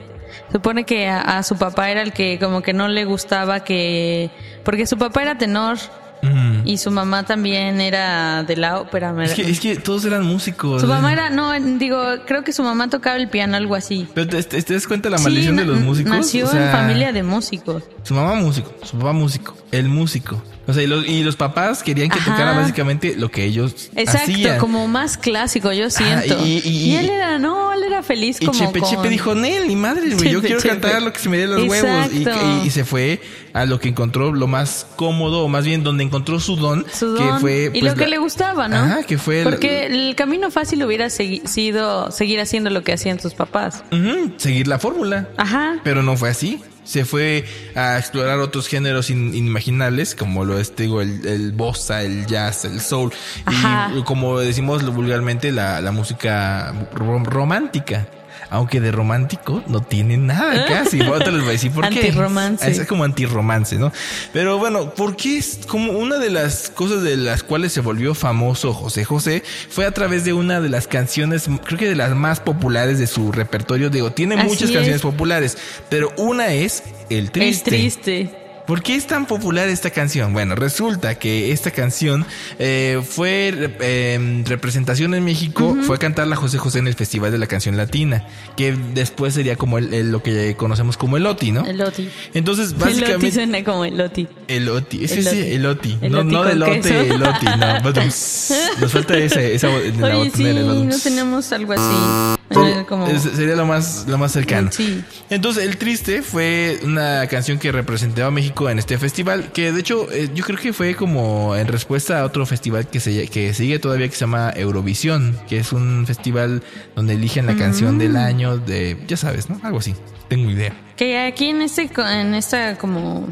Supone 0.52 0.84
que 0.86 1.08
a, 1.08 1.20
a 1.22 1.44
su 1.44 1.58
papá 1.58 1.90
era 1.90 2.02
el 2.02 2.14
que 2.14 2.38
como 2.40 2.62
que 2.62 2.74
no 2.74 2.88
le 2.88 3.06
gustaba 3.06 3.64
que, 3.64 4.30
porque 4.64 4.86
su 4.86 4.98
papá 4.98 5.22
era 5.22 5.38
tenor 5.38 5.78
Mm. 6.26 6.62
y 6.66 6.78
su 6.78 6.90
mamá 6.90 7.24
también 7.24 7.82
era 7.82 8.44
de 8.44 8.56
la 8.56 8.80
ópera. 8.80 9.14
Es 9.26 9.34
que, 9.34 9.42
es 9.42 9.60
que 9.60 9.76
todos 9.76 10.06
eran 10.06 10.24
músicos. 10.26 10.80
su 10.80 10.88
mamá 10.88 11.12
era, 11.12 11.30
no, 11.30 11.52
digo, 11.78 12.02
creo 12.26 12.46
que 12.46 12.54
su 12.54 12.64
mamá 12.64 12.90
tocaba 12.90 13.18
el 13.18 13.28
piano, 13.28 13.58
algo 13.58 13.76
así. 13.76 14.08
Pero 14.14 14.28
te, 14.30 14.42
te- 14.42 14.62
te 14.64 14.74
das 14.74 14.88
cuenta 14.88 15.10
la 15.10 15.18
Sí, 15.18 15.26
maldición 15.26 15.58
de 15.58 15.66
los 15.66 15.82
músicos. 15.82 16.14
Nació 16.16 16.46
O 16.48 16.50
sea, 16.52 16.68
en 16.68 16.72
familia 16.72 17.12
de 17.12 17.24
músicos. 17.24 17.84
Su 18.04 18.14
mamá 18.14 18.36
músico, 18.36 18.74
su 18.84 18.98
papá 18.98 19.12
músico, 19.12 19.58
el 19.74 19.90
músico. 19.90 20.42
O 20.66 20.72
sea, 20.74 20.82
y 20.84 20.88
los, 20.88 21.06
y 21.06 21.24
los 21.24 21.36
papás 21.36 21.84
querían 21.84 22.08
que 22.10 22.20
Ajá. 22.20 22.32
tocara 22.32 22.54
básicamente 22.58 23.16
lo 23.18 23.30
que 23.30 23.44
ellos 23.44 23.90
Exacto, 23.96 24.32
hacían. 24.32 24.60
como 24.60 24.88
más 24.88 25.18
clásico, 25.18 25.74
yo 25.74 25.90
siento. 25.90 26.38
y- 26.46 26.62
y- 26.66 26.96
él 26.96 27.10
era, 27.10 27.38
no, 27.38 27.74
él 27.74 27.84
era 27.84 28.02
feliz 28.02 28.38
Y 28.40 28.46
como 28.46 28.58
Chepe 28.58 28.80
con- 28.80 28.90
Chepe 28.90 29.10
dijo, 29.10 29.36
Nel, 29.36 29.68
ni 29.68 29.76
madre, 29.76 30.16
güey, 30.16 30.32
yo 30.32 30.40
quiero 30.42 30.62
Chepe. 30.62 30.70
cantar 30.80 31.02
lo 31.02 31.12
que 31.12 31.20
se 31.20 31.28
me 31.28 31.38
dé 31.38 31.48
los 31.48 31.68
huevos. 31.68 32.14
Y, 32.14 32.20
Exacto. 32.20 32.62
y- 32.64 32.68
y 32.68 32.70
se 32.70 32.86
fue 32.86 33.22
a 33.52 33.66
lo 33.66 33.80
que 33.82 33.90
encontró 33.90 34.32
lo 34.32 34.48
más 34.48 34.88
cómodo, 34.96 35.44
o 35.44 35.50
más 35.50 35.66
bien 35.66 35.84
donde 35.84 36.04
encontró 36.06 36.40
su 36.40 36.56
don, 36.56 36.86
su 36.92 37.14
que 37.16 37.24
don 37.26 37.42
fue... 37.42 37.66
y 37.74 37.82
pues, 37.82 37.84
lo 37.84 37.96
que 37.96 38.08
le 38.08 38.18
gustaba, 38.18 38.70
¿no? 38.70 38.78
Ajá, 38.78 39.04
que 39.04 39.18
fue 39.18 39.40
el- 39.40 39.44
Porque 39.44 39.88
el 39.88 40.16
camino 40.16 40.50
fácil 40.50 40.82
hubiera 40.86 41.08
segui- 41.08 41.46
sido 41.46 42.10
seguir 42.12 42.40
haciendo 42.40 42.70
lo 42.70 42.84
que 42.84 42.94
hacían 42.94 43.20
sus 43.20 43.34
papás. 43.34 43.84
Ujú, 43.92 44.32
seguir 44.38 44.68
la 44.70 44.80
fórmula. 44.80 45.28
Ajá. 45.36 45.80
Pero 45.84 46.04
no 46.04 46.16
fue 46.16 46.30
así. 46.30 46.62
Se 46.84 47.06
fue 47.06 47.46
a 47.76 47.98
explorar 47.98 48.40
otros 48.40 48.68
géneros 48.68 49.10
in- 49.10 49.34
inimaginables, 49.34 50.16
como 50.16 50.44
lo 50.46 50.60
es, 50.60 50.76
digo, 50.76 51.02
el, 51.02 51.26
el 51.26 51.52
bossa, 51.54 52.02
el 52.04 52.26
jazz, 52.26 52.66
el 52.66 52.82
soul. 52.82 53.12
Ajá. 53.46 53.92
Y 53.96 54.04
como 54.04 54.40
decimos 54.40 54.84
vulgarmente, 54.94 55.52
la, 55.52 55.80
la 55.82 55.92
música 55.92 56.74
rom- 56.94 57.24
romántica. 57.26 58.08
Aunque 58.50 58.80
de 58.80 58.92
romántico 58.92 59.64
no 59.68 59.82
tiene 59.82 60.18
nada 60.18 60.66
casi. 60.66 61.02
Ahorita 61.02 61.32
les 61.32 61.42
voy 61.42 61.50
a 61.50 61.52
decir 61.54 61.72
por 61.72 61.90
qué. 61.90 62.00
Antirromance. 62.00 62.70
Es 62.70 62.86
como 62.88 63.04
antirromance, 63.04 63.78
¿no? 63.78 63.92
Pero 64.32 64.58
bueno, 64.58 64.94
porque 64.94 65.38
es 65.38 65.60
como 65.68 65.94
una 65.94 66.18
de 66.18 66.30
las 66.30 66.70
cosas 66.70 67.04
de 67.04 67.18
las 67.18 67.44
cuales 67.44 67.74
se 67.74 67.82
volvió 67.82 68.14
famoso 68.14 68.74
José 68.74 69.06
José 69.06 69.44
fue 69.70 69.86
a 69.86 69.92
través 69.92 70.26
de 70.26 70.34
una 70.34 70.62
de 70.62 70.70
las 70.70 70.88
canciones, 70.88 71.48
creo 71.66 71.80
que 71.80 71.90
de 71.90 71.96
las 71.96 72.16
más 72.16 72.40
populares 72.40 73.00
de 73.00 73.08
su 73.08 73.32
repertorio. 73.32 73.90
Digo, 73.90 74.12
tiene 74.12 74.36
Así 74.36 74.48
muchas 74.48 74.70
es. 74.70 74.76
canciones 74.76 75.02
populares, 75.02 75.58
pero 75.90 76.12
una 76.18 76.54
es 76.54 76.84
El 77.10 77.32
Triste. 77.32 77.70
El 77.70 77.78
triste. 77.78 78.43
¿Por 78.68 78.82
qué 78.82 78.96
es 78.96 79.08
tan 79.08 79.26
popular 79.26 79.68
esta 79.68 79.90
canción? 79.90 80.32
Bueno, 80.32 80.56
resulta 80.56 81.16
que 81.16 81.52
esta 81.52 81.72
canción 81.72 82.26
eh, 82.60 83.02
fue 83.06 83.54
eh, 83.82 84.44
representación 84.48 85.14
en 85.16 85.26
México, 85.26 85.76
fue 85.84 85.98
a 85.98 86.00
cantarla 86.00 86.38
José 86.38 86.58
José 86.60 86.80
en 86.80 86.88
el 86.88 86.94
Festival 86.94 87.32
de 87.34 87.38
la 87.40 87.48
Canción 87.48 87.76
Latina, 87.76 88.26
que 88.56 88.72
después 88.94 89.34
sería 89.34 89.58
como 89.58 89.78
el- 89.80 89.94
el- 89.94 90.12
lo 90.14 90.24
que 90.24 90.56
conocemos 90.56 90.96
como 90.96 91.18
el 91.18 91.26
OTI, 91.26 91.52
¿no? 91.52 91.66
El 91.66 91.82
Oti. 91.82 92.10
Entonces, 92.34 92.70
El 92.70 92.76
Oti 92.76 92.84
básicamente... 92.86 93.32
suena 93.34 93.64
como 93.66 93.84
el 93.84 94.00
Oti. 94.00 94.28
El 94.48 94.70
oti, 94.70 95.04
ese 95.04 95.16
El 95.20 95.24
sí, 95.26 95.30
oti. 95.42 95.52
el 95.52 95.66
oti. 95.66 95.98
El 96.02 96.12
no, 96.14 96.20
oti 96.20 96.32
no 96.32 96.44
del 96.46 96.64
queso. 96.64 96.94
el 96.94 97.22
oti, 97.24 97.46
no. 97.46 97.82
Nos 98.80 98.92
falta 98.94 99.18
ese, 99.18 99.56
esa 99.56 99.68
de 99.68 99.92
la 99.94 100.18
Oye, 100.20 100.32
sí, 100.32 100.44
botonera, 100.44 100.60
el 100.62 100.66
badums. 100.68 100.96
no 100.96 101.00
tenemos 101.00 101.52
algo 101.52 101.74
así. 101.74 102.40
Como... 102.88 103.08
Sería 103.20 103.56
lo 103.56 103.66
más, 103.66 104.06
lo 104.08 104.18
más 104.18 104.32
cercano. 104.32 104.72
Sí. 104.72 105.04
Entonces, 105.30 105.66
El 105.66 105.78
Triste 105.78 106.22
fue 106.22 106.80
una 106.84 107.28
canción 107.28 107.60
que 107.60 107.72
representaba 107.72 108.28
a 108.28 108.32
México 108.32 108.70
en 108.70 108.80
este 108.80 108.98
festival, 108.98 109.52
que 109.52 109.72
de 109.72 109.80
hecho 109.80 110.12
eh, 110.12 110.30
yo 110.34 110.44
creo 110.44 110.60
que 110.60 110.74
fue 110.74 110.96
como 110.96 111.56
en 111.56 111.68
respuesta 111.68 112.20
a 112.20 112.26
otro 112.26 112.46
festival 112.46 112.88
que, 112.88 113.00
se, 113.00 113.28
que 113.28 113.54
sigue 113.54 113.80
todavía 113.80 114.08
que 114.08 114.14
se 114.16 114.22
llama 114.22 114.52
Eurovisión, 114.56 115.38
que 115.48 115.60
es 115.60 115.74
un 115.74 116.06
festival 116.08 116.64
donde 116.96 117.14
eligen 117.14 117.46
la 117.46 117.56
canción 117.56 117.96
Mm. 117.96 118.00
del 118.00 118.16
año 118.18 118.58
de, 118.58 118.98
ya 119.08 119.18
sabes, 119.18 119.50
¿no? 119.50 119.60
Algo 119.64 119.80
así. 119.80 119.94
Tengo 120.30 120.50
idea. 120.50 120.74
Que 120.96 121.20
aquí 121.20 121.50
en 121.50 121.62
este, 121.62 121.90
en 121.98 122.34
esta 122.34 122.78
como 122.78 123.28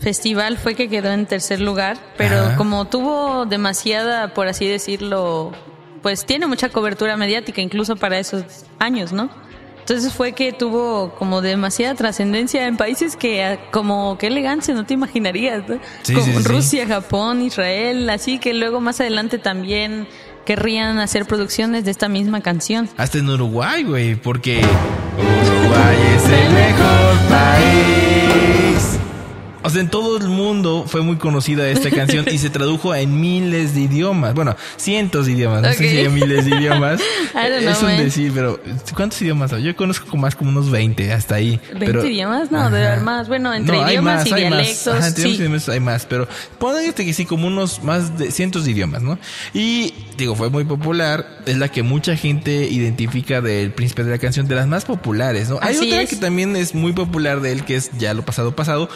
festival 0.00 0.56
fue 0.56 0.74
que 0.74 0.88
quedó 0.88 1.10
en 1.12 1.26
tercer 1.26 1.60
lugar, 1.60 1.98
pero 2.16 2.38
Ajá. 2.38 2.56
como 2.56 2.86
tuvo 2.86 3.44
demasiada, 3.44 4.32
por 4.32 4.48
así 4.48 4.66
decirlo, 4.66 5.52
pues 6.02 6.24
tiene 6.24 6.46
mucha 6.46 6.68
cobertura 6.68 7.16
mediática 7.16 7.60
incluso 7.60 7.96
para 7.96 8.18
esos 8.18 8.44
años, 8.78 9.12
¿no? 9.12 9.30
Entonces 9.80 10.12
fue 10.12 10.32
que 10.32 10.52
tuvo 10.52 11.14
como 11.18 11.40
demasiada 11.40 11.94
trascendencia 11.94 12.66
en 12.66 12.76
países 12.76 13.16
que 13.16 13.42
ah, 13.42 13.58
como 13.72 14.18
qué 14.18 14.28
elegancia, 14.28 14.72
no 14.72 14.86
te 14.86 14.94
imaginarías, 14.94 15.68
¿no? 15.68 15.80
Sí, 16.02 16.14
como 16.14 16.26
sí, 16.26 16.32
sí, 16.32 16.42
sí. 16.42 16.48
Rusia, 16.48 16.86
Japón, 16.86 17.42
Israel, 17.42 18.08
así 18.08 18.38
que 18.38 18.54
luego 18.54 18.80
más 18.80 19.00
adelante 19.00 19.38
también 19.38 20.06
querrían 20.44 20.98
hacer 20.98 21.26
producciones 21.26 21.84
de 21.84 21.90
esta 21.90 22.08
misma 22.08 22.40
canción. 22.40 22.88
Hasta 22.96 23.18
en 23.18 23.30
Uruguay, 23.30 23.82
güey, 23.82 24.14
porque 24.14 24.60
Uruguay 25.18 25.96
es 26.16 26.24
el 26.24 26.52
mejor 26.52 27.16
país. 27.28 28.09
O 29.70 29.72
sea, 29.72 29.82
en 29.82 29.88
todo 29.88 30.16
el 30.16 30.26
mundo 30.28 30.84
fue 30.84 31.00
muy 31.00 31.14
conocida 31.16 31.68
esta 31.68 31.90
canción 31.96 32.26
y 32.28 32.38
se 32.38 32.50
tradujo 32.50 32.92
en 32.92 33.20
miles 33.20 33.72
de 33.72 33.82
idiomas. 33.82 34.34
Bueno, 34.34 34.56
cientos 34.76 35.26
de 35.26 35.32
idiomas. 35.32 35.62
No 35.62 35.72
sé 35.72 35.88
si 35.88 35.96
hay 35.98 36.08
miles 36.08 36.44
de 36.44 36.56
idiomas. 36.56 37.00
Know, 37.30 37.70
es 37.70 37.82
un 37.82 37.88
man. 37.88 37.98
decir, 37.98 38.32
pero 38.34 38.60
¿cuántos 38.96 39.22
idiomas 39.22 39.52
hay? 39.52 39.62
Yo 39.62 39.76
conozco 39.76 40.06
como 40.08 40.22
más 40.22 40.34
como 40.34 40.50
unos 40.50 40.70
20 40.70 41.12
hasta 41.12 41.36
ahí. 41.36 41.60
¿20 41.72 41.78
pero, 41.78 42.04
idiomas? 42.04 42.50
No, 42.50 42.68
debe 42.68 42.88
haber 42.88 43.00
más. 43.00 43.28
Bueno, 43.28 43.54
entre 43.54 43.76
No, 43.76 43.88
idiomas 43.88 44.16
más, 44.16 44.26
y 44.26 44.34
dialectos. 44.34 44.88
Ajá, 44.88 45.06
entre 45.06 45.22
idiomas 45.22 45.34
y 45.34 45.36
sí. 45.36 45.42
idiomas 45.42 45.68
hay 45.68 45.80
más, 45.80 46.06
pero 46.06 46.26
póngate 46.58 47.04
que 47.04 47.12
sí, 47.12 47.24
como 47.24 47.46
unos 47.46 47.84
más 47.84 48.18
de 48.18 48.32
cientos 48.32 48.64
de 48.64 48.72
idiomas, 48.72 49.02
¿no? 49.02 49.18
Y 49.54 49.94
digo, 50.16 50.34
fue 50.34 50.50
muy 50.50 50.64
popular, 50.64 51.38
es 51.46 51.56
la 51.56 51.68
que 51.68 51.82
mucha 51.84 52.16
gente 52.16 52.68
identifica 52.68 53.40
del 53.40 53.72
príncipe 53.72 54.02
de 54.02 54.10
la 54.10 54.18
canción, 54.18 54.48
de 54.48 54.56
las 54.56 54.66
más 54.66 54.84
populares, 54.84 55.48
¿no? 55.48 55.58
Hay 55.62 55.76
Así 55.76 55.86
otra 55.86 56.02
es. 56.02 56.10
que 56.10 56.16
también 56.16 56.56
es 56.56 56.74
muy 56.74 56.92
popular 56.92 57.40
de 57.40 57.52
él, 57.52 57.64
que 57.64 57.76
es 57.76 57.90
ya 57.98 58.14
lo 58.14 58.24
pasado 58.24 58.56
pasado, 58.56 58.88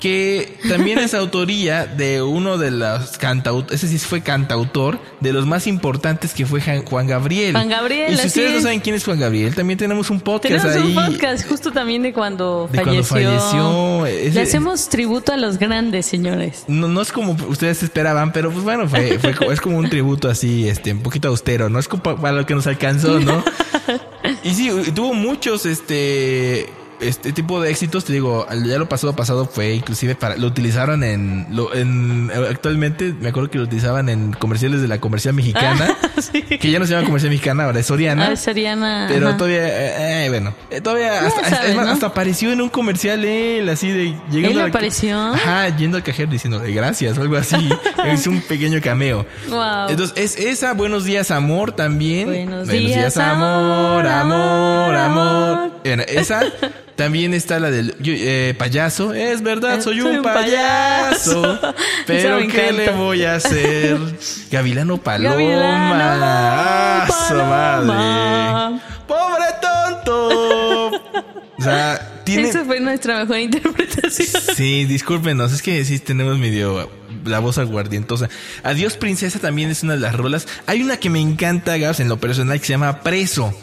que 0.00 0.58
también 0.68 0.98
es 0.98 1.14
autoría 1.14 1.86
de 1.86 2.22
uno 2.22 2.58
de 2.58 2.70
los 2.70 3.18
cantautores, 3.18 3.82
ese 3.84 3.98
sí 3.98 4.04
fue 4.04 4.20
cantautor, 4.22 4.98
de 5.20 5.32
los 5.32 5.46
más 5.46 5.66
importantes 5.66 6.34
que 6.34 6.46
fue 6.46 6.60
Juan 6.60 7.06
Gabriel. 7.06 7.52
Juan 7.52 7.68
Gabriel, 7.68 8.12
Y 8.14 8.16
si 8.18 8.26
ustedes 8.26 8.54
no 8.54 8.60
saben 8.62 8.80
quién 8.80 8.94
es 8.96 9.04
Juan 9.04 9.20
Gabriel, 9.20 9.54
también 9.54 9.78
tenemos 9.78 10.10
un 10.10 10.20
podcast 10.20 10.64
Tenemos 10.64 10.84
ahí. 10.84 10.96
un 10.96 11.12
podcast 11.12 11.48
justo 11.48 11.72
también 11.72 12.02
de 12.02 12.12
cuando 12.12 12.68
De 12.72 12.82
cuando 12.82 13.02
falleció. 13.04 13.30
falleció, 13.40 14.06
ese- 14.06 14.34
Le 14.34 14.40
hacemos 14.42 14.88
tributo 14.88 15.32
a 15.32 15.36
los 15.36 15.58
grandes, 15.58 16.06
señores. 16.06 16.64
No, 16.68 16.88
no 16.88 17.00
es 17.02 17.12
como 17.12 17.36
ustedes 17.48 17.82
esperaban, 17.82 18.32
pero 18.32 18.50
pues 18.50 18.64
bueno, 18.64 18.88
fue, 18.88 19.18
fue 19.18 19.34
es 19.52 19.60
como 19.60 19.78
un 19.78 19.88
tributo 19.90 20.28
así, 20.28 20.68
este, 20.68 20.92
un 20.92 21.00
poquito 21.02 21.28
austero, 21.28 21.68
¿no? 21.68 21.78
Es 21.78 21.88
como 21.88 22.02
pa- 22.02 22.16
para 22.16 22.32
lo 22.34 22.46
que 22.46 22.54
nos 22.54 22.66
alcanzó, 22.66 23.20
¿no? 23.20 23.44
Y 24.44 24.54
sí, 24.54 24.70
tuvo 24.94 25.14
muchos, 25.14 25.66
este, 25.66 26.68
este 27.02 27.32
tipo 27.32 27.60
de 27.60 27.70
éxitos, 27.70 28.04
te 28.04 28.12
digo, 28.12 28.46
ya 28.64 28.78
lo 28.78 28.88
pasado 28.88 29.14
pasado 29.14 29.46
fue 29.46 29.74
inclusive 29.74 30.14
para, 30.14 30.36
lo 30.36 30.46
utilizaron 30.46 31.02
en, 31.04 31.46
lo, 31.50 31.74
en, 31.74 32.30
actualmente 32.50 33.14
me 33.20 33.28
acuerdo 33.28 33.50
que 33.50 33.58
lo 33.58 33.64
utilizaban 33.64 34.08
en 34.08 34.32
comerciales 34.32 34.80
de 34.82 34.88
la 34.88 34.98
comercial 35.00 35.34
mexicana, 35.34 35.96
Sí. 36.20 36.42
que 36.42 36.70
ya 36.70 36.78
no 36.78 36.86
se 36.86 36.92
llama 36.92 37.04
comercial 37.06 37.30
mexicana, 37.30 37.64
ahora 37.64 37.80
es 37.80 37.86
Soriana. 37.86 38.28
Ah, 38.32 38.36
Soriana. 38.36 39.06
Pero 39.08 39.28
ajá. 39.28 39.36
todavía, 39.36 39.66
eh, 39.66 40.26
eh, 40.26 40.28
bueno, 40.28 40.54
eh, 40.70 40.80
todavía 40.80 41.12
Ya 41.20 41.26
hasta, 41.26 41.48
sabes, 41.50 41.70
es 41.70 41.76
más, 41.76 41.86
¿no? 41.86 41.92
hasta 41.92 42.06
apareció 42.06 42.52
en 42.52 42.60
un 42.60 42.68
comercial 42.68 43.24
él, 43.24 43.68
así 43.68 43.88
de 43.90 44.04
llegando 44.30 44.58
¿Él 44.58 44.60
al- 44.60 44.68
apareció? 44.70 45.18
Ajá, 45.18 45.68
yendo 45.76 45.96
al 45.96 46.02
cajero 46.02 46.30
diciendo 46.30 46.58
de 46.60 46.72
gracias 46.72 47.16
o 47.18 47.22
algo 47.22 47.36
así. 47.36 47.68
es 48.06 48.26
un 48.26 48.40
pequeño 48.42 48.80
cameo. 48.82 49.26
Wow. 49.48 49.88
Entonces, 49.88 50.16
es 50.16 50.36
esa 50.44 50.74
Buenos 50.74 51.04
días 51.04 51.30
amor 51.30 51.72
también. 51.72 52.26
Buenos 52.26 52.68
días, 52.68 53.16
amor, 53.16 54.06
amor, 54.06 54.94
amor. 54.94 55.70
Bueno, 55.84 56.02
esa 56.08 56.42
también 56.96 57.34
está 57.34 57.58
la 57.60 57.70
del 57.70 57.94
eh, 58.04 58.54
payaso. 58.58 59.14
Es 59.14 59.42
verdad, 59.42 59.80
soy, 59.80 60.00
soy 60.00 60.10
un 60.10 60.16
un 60.18 60.22
payaso. 60.22 61.42
payaso. 61.60 61.74
Pero 62.06 62.38
¿qué 62.48 62.72
le 62.72 62.90
voy 62.90 63.24
a 63.24 63.36
hacer? 63.36 63.98
Gavilano 64.50 64.98
Paloma. 64.98 65.34
Gavilano 65.34 65.94
Ah, 65.94 67.06
Paloma. 67.08 67.82
madre. 68.70 68.80
Pobre 69.06 69.44
tonto. 69.60 70.88
O 71.58 71.62
sea, 71.62 72.22
tiene. 72.24 72.48
Esa 72.48 72.64
fue 72.64 72.80
nuestra 72.80 73.20
mejor 73.20 73.38
interpretación. 73.38 74.42
Sí, 74.56 74.84
discúlpenos, 74.84 75.52
es 75.52 75.62
que 75.62 75.84
sí 75.84 75.98
tenemos 75.98 76.38
medio 76.38 76.90
la 77.24 77.38
voz 77.38 77.58
aguardientosa. 77.58 78.28
Adiós 78.64 78.96
Princesa 78.96 79.38
también 79.38 79.70
es 79.70 79.82
una 79.82 79.94
de 79.94 80.00
las 80.00 80.14
rolas. 80.16 80.48
Hay 80.66 80.82
una 80.82 80.96
que 80.96 81.08
me 81.10 81.20
encanta, 81.20 81.76
Gabs, 81.76 82.00
en 82.00 82.08
lo 82.08 82.18
personal, 82.18 82.58
que 82.58 82.66
se 82.66 82.72
llama 82.72 83.00
Preso. 83.02 83.54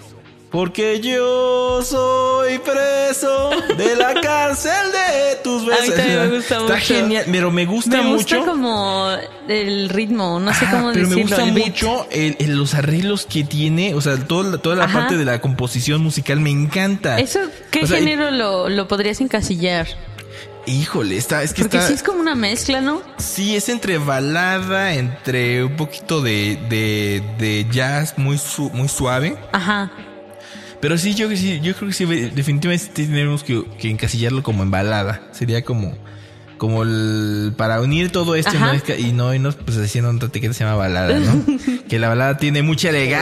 Porque 0.51 0.99
yo 0.99 1.81
soy 1.83 2.57
preso 2.57 3.51
de 3.77 3.95
la 3.95 4.13
cárcel 4.21 4.71
de 4.91 5.35
tus 5.43 5.63
besos. 5.63 5.81
A 5.81 5.91
mí 5.91 5.95
también 5.95 6.19
me 6.21 6.27
gusta 6.37 6.55
Está 6.57 6.73
mucho. 6.73 6.85
genial, 6.95 7.25
pero 7.31 7.51
me 7.51 7.65
gusta 7.67 8.01
Me 8.01 8.13
gusta 8.15 8.35
mucho. 8.39 8.51
como 8.51 9.09
el 9.47 9.89
ritmo, 9.89 10.39
no 10.39 10.51
sé 10.53 10.65
Ah, 10.65 10.71
cómo 10.71 10.91
pero 10.91 11.07
decirlo. 11.07 11.37
me 11.37 11.43
gusta 11.43 11.45
mucho 11.67 12.07
el- 12.09 12.35
el- 12.39 12.57
los 12.57 12.73
arreglos 12.73 13.27
que 13.27 13.43
tiene, 13.43 13.93
o 13.93 14.01
sea, 14.01 14.17
toda 14.17 14.49
la, 14.51 14.57
toda 14.57 14.75
la 14.75 14.85
Ajá. 14.85 14.99
parte 15.01 15.17
de 15.17 15.25
la 15.25 15.39
composición 15.39 16.01
musical 16.01 16.39
me 16.39 16.49
encanta. 16.49 17.19
¿Eso 17.19 17.41
qué 17.69 17.83
O 17.83 17.87
sea, 17.87 17.99
y- 17.99 18.05
género 18.05 18.31
lo, 18.31 18.69
lo 18.69 18.87
podrías 18.87 19.21
encasillar? 19.21 19.87
Híjole, 20.65 21.15
está, 21.17 21.41
es 21.43 21.53
que 21.53 21.61
Porque 21.63 21.77
está. 21.77 21.87
sí 21.89 21.93
es 21.95 22.03
como 22.03 22.19
una 22.19 22.35
mezcla, 22.35 22.81
¿no? 22.81 23.01
Sí, 23.17 23.55
es 23.55 23.69
entre 23.69 23.97
balada, 23.97 24.93
entre 24.93 25.63
un 25.63 25.75
poquito 25.75 26.21
de, 26.21 26.59
de, 26.69 27.23
de 27.39 27.65
jazz 27.71 28.15
muy, 28.17 28.37
su- 28.39 28.69
muy 28.71 28.87
suave. 28.87 29.37
Ajá. 29.51 29.91
Pero 30.81 30.97
sí, 30.97 31.13
yo, 31.13 31.29
sí, 31.35 31.59
yo 31.61 31.75
creo 31.75 31.89
que 31.89 31.93
sí, 31.93 32.05
definitivamente 32.05 32.87
tenemos 32.93 33.43
que, 33.43 33.63
que 33.79 33.89
encasillarlo 33.89 34.43
como 34.43 34.63
en 34.63 34.71
balada. 34.71 35.21
Sería 35.31 35.63
como, 35.63 35.97
como 36.57 36.83
el, 36.83 37.53
para 37.57 37.81
unir 37.81 38.11
todo 38.11 38.35
esto 38.35 38.51
y 38.97 39.11
no 39.11 39.33
irnos 39.33 39.55
pues 39.55 39.77
haciendo 39.77 40.09
otra 40.11 40.29
que 40.29 40.53
se 40.53 40.63
llama 40.63 40.75
balada, 40.75 41.19
¿no? 41.19 41.43
que 41.89 41.99
la 41.99 42.07
balada 42.09 42.37
tiene 42.37 42.61
mucha 42.61 42.89
elegancia. 42.89 43.19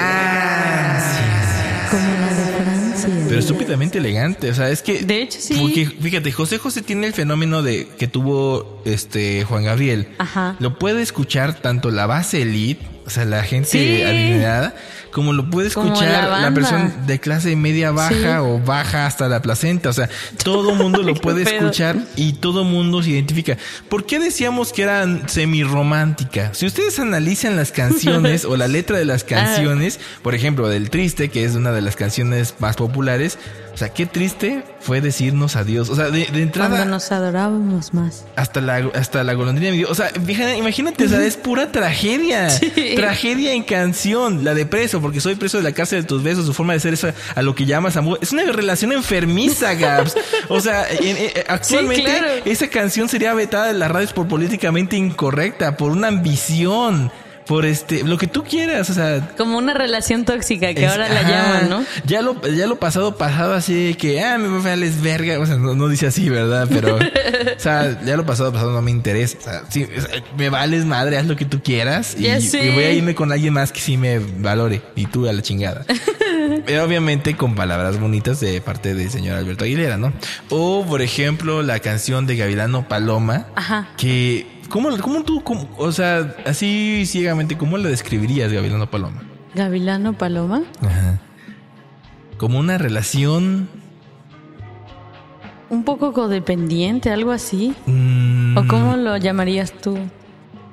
Como 1.90 2.04
la 2.04 2.34
de 2.34 2.64
Francia. 2.64 3.10
Pero 3.10 3.28
pero 3.28 3.40
estúpidamente 3.40 3.98
elegante. 3.98 4.50
O 4.50 4.54
sea, 4.54 4.70
es 4.70 4.82
que. 4.82 5.02
De 5.04 5.22
hecho, 5.22 5.40
sí. 5.42 5.56
Porque, 5.60 5.86
fíjate, 5.86 6.32
José 6.32 6.58
José 6.58 6.82
tiene 6.82 7.08
el 7.08 7.14
fenómeno 7.14 7.64
de 7.64 7.88
que 7.98 8.08
tuvo 8.08 8.82
este 8.86 9.44
Juan 9.46 9.64
Gabriel. 9.64 10.10
Ajá. 10.18 10.56
Lo 10.60 10.78
puede 10.78 11.02
escuchar 11.02 11.56
tanto 11.56 11.90
la 11.92 12.06
base 12.06 12.42
elite, 12.42 12.86
o 13.06 13.10
sea, 13.10 13.26
la 13.26 13.44
gente 13.44 13.70
Sí. 13.70 14.04
adinerada, 14.04 14.76
como 15.18 15.34
lo 15.34 15.50
puede 15.50 15.70
escuchar 15.70 16.30
la 16.30 16.42
la, 16.42 16.54
persona 16.54 16.92
de 17.08 17.20
clase 17.20 17.56
media 17.56 17.90
baja 17.90 18.14
Sí. 18.14 18.24
o 18.40 18.60
baja 18.60 19.08
hasta 19.08 19.28
la 19.28 19.42
placenta. 19.42 19.90
O 19.90 19.94
sea, 19.94 20.08
todo 20.44 20.76
mundo 20.76 21.02
lo 21.02 21.16
puede 21.16 21.42
escuchar 21.42 21.98
y 22.16 22.34
todo 22.34 22.64
mundo 22.64 23.02
se 23.02 23.10
identifica. 23.10 23.58
¿Por 23.90 24.06
qué 24.06 24.20
decíamos 24.20 24.72
que 24.74 24.84
era 24.84 25.08
semi-romántica? 25.28 26.54
Si 26.54 26.68
ustedes 26.68 27.00
analizan 27.00 27.56
las 27.56 27.72
canciones 27.72 28.46
o 28.46 28.58
la 28.58 28.68
letra 28.68 29.00
de 29.00 29.06
las 29.06 29.24
canciones, 29.24 30.00
por 30.22 30.36
ejemplo, 30.36 30.70
del 30.70 30.92
Triste, 30.92 31.30
que 31.30 31.46
es 31.46 31.56
una 31.56 31.72
de 31.72 31.82
las 31.82 31.96
canciones 31.96 32.54
más 32.60 32.76
populares, 32.76 33.40
o 33.74 33.78
sea, 33.80 33.90
qué 33.90 34.08
triste 34.08 34.64
fue 34.80 35.02
decirnos 35.02 35.56
adiós. 35.56 35.90
O 35.92 35.96
sea, 35.96 36.10
de, 36.10 36.26
de 36.26 36.42
entrada 36.42 36.78
Cuando 36.78 36.96
nos 36.96 37.12
adorábamos 37.12 37.94
más. 37.94 38.26
hasta 38.36 38.60
la, 38.60 38.78
hasta 38.96 39.24
la 39.24 39.36
golondrina 39.36 39.70
me 39.70 39.78
dio. 39.78 39.88
O 39.92 39.94
sea, 39.94 40.08
fíjate, 40.10 40.58
imagínate, 40.58 41.06
o 41.06 41.10
sea, 41.10 41.24
es 41.24 41.38
pura 41.38 41.72
tragedia. 41.72 42.50
Sí. 42.78 42.94
Tragedia 42.96 43.54
en 43.54 43.62
canción. 43.64 44.44
La 44.44 44.54
de 44.56 44.66
preso, 44.66 45.00
porque 45.08 45.22
soy 45.22 45.36
preso 45.36 45.58
de 45.58 45.64
la 45.64 45.72
cárcel 45.72 46.02
de 46.02 46.08
tus 46.08 46.22
besos, 46.22 46.46
su 46.46 46.54
forma 46.54 46.74
de 46.74 46.80
ser 46.80 46.94
es 46.94 47.04
a, 47.04 47.42
lo 47.42 47.56
que 47.56 47.66
llamas 47.66 47.96
amor. 47.98 48.20
Es 48.22 48.32
una 48.32 48.44
relación 48.44 48.92
enfermiza, 48.92 49.74
Gabs. 49.74 50.16
O 50.50 50.60
sea, 50.62 50.86
en- 50.90 51.18
en- 51.18 51.32
actualmente 51.48 52.04
claro. 52.04 52.28
esa 52.46 52.68
canción 52.70 53.10
sería 53.10 53.34
vetada 53.34 53.68
de 53.68 53.74
las 53.74 53.90
radios 53.92 54.14
por 54.14 54.28
políticamente 54.28 54.96
incorrecta, 54.96 55.78
por 55.78 55.92
una 55.92 56.08
ambición. 56.10 57.12
Por 57.48 57.66
este, 57.66 58.04
lo 58.04 58.18
que 58.18 58.28
tú 58.28 58.44
quieras, 58.44 58.90
o 58.90 58.94
sea, 58.94 59.30
Como 59.38 59.58
una 59.58 59.74
relación 59.74 60.26
tóxica 60.26 60.74
que 60.74 60.86
es- 60.86 60.92
ahora 60.92 61.08
la 61.10 61.22
ajá. 61.22 61.30
llaman, 61.30 61.70
¿no? 61.70 61.86
Ya 62.06 62.22
lo, 62.22 62.42
ya 62.48 62.68
lo 62.68 62.78
pasado, 62.78 63.18
pasado 63.18 63.54
así 63.54 63.88
de 63.88 63.94
que, 63.96 64.22
ah, 64.22 64.38
me 64.38 64.60
vales 64.62 65.02
verga. 65.02 65.40
O 65.40 65.46
sea, 65.46 65.56
no, 65.56 65.74
no 65.74 65.88
dice 65.88 66.08
así, 66.08 66.30
¿verdad? 66.30 66.68
Pero, 66.70 66.96
o 66.98 67.00
sea, 67.60 68.02
ya 68.04 68.18
lo 68.18 68.26
pasado, 68.26 68.52
pasado 68.52 68.72
no 68.72 68.82
me 68.82 68.92
interesa. 68.92 69.38
O 69.40 69.42
sea, 69.42 69.62
sí, 69.70 69.84
es- 69.96 70.08
me 70.38 70.50
vales 70.50 70.86
madre, 70.86 71.18
haz 71.18 71.26
lo 71.26 71.36
que 71.36 71.46
tú 71.46 71.62
quieras. 71.64 72.16
Y, 72.20 72.28
voy 72.74 72.84
a 72.84 72.92
irme 72.92 73.16
con 73.16 73.32
alguien 73.32 73.54
más 73.54 73.72
que 73.72 73.80
sí 73.80 73.98
me 73.98 74.20
valore. 74.20 74.82
Y 74.96 75.06
tú 75.06 75.28
a 75.28 75.34
la 75.34 75.42
chingada. 75.42 75.86
Pero 76.66 76.84
obviamente 76.86 77.36
con 77.38 77.56
palabras 77.56 78.00
bonitas 78.00 78.40
de 78.40 78.60
parte 78.62 78.94
del 78.94 79.10
señor 79.10 79.38
Alberto 79.38 79.64
Aguilera, 79.64 79.98
¿no? 79.98 80.12
O, 80.50 80.86
por 80.86 81.02
ejemplo, 81.02 81.62
la 81.64 81.80
canción 81.80 82.28
de 82.28 82.36
Gavilano 82.36 82.88
Paloma. 82.88 83.48
Ajá. 83.56 83.88
Que, 83.98 84.46
¿cómo, 84.70 84.90
cómo 85.00 85.24
tú, 85.24 85.44
cómo- 85.44 85.68
o 85.78 85.92
sea, 85.92 86.36
así 86.46 87.04
ciegamente, 87.06 87.58
¿cómo 87.58 87.78
la 87.78 87.90
describirías, 87.90 88.52
Gavilano 88.52 88.90
Paloma? 88.90 89.24
Gavilano 89.56 90.14
Paloma. 90.14 90.64
Ajá. 90.82 91.20
Como 92.38 92.60
una 92.60 92.78
relación. 92.78 93.68
Un 95.70 95.84
poco 95.84 96.14
codependiente, 96.14 97.10
algo 97.12 97.32
así. 97.32 97.74
mm, 97.86 98.58
¿O 98.58 98.68
cómo 98.68 98.96
lo 98.96 99.18
llamarías 99.18 99.72
tú? 99.74 99.98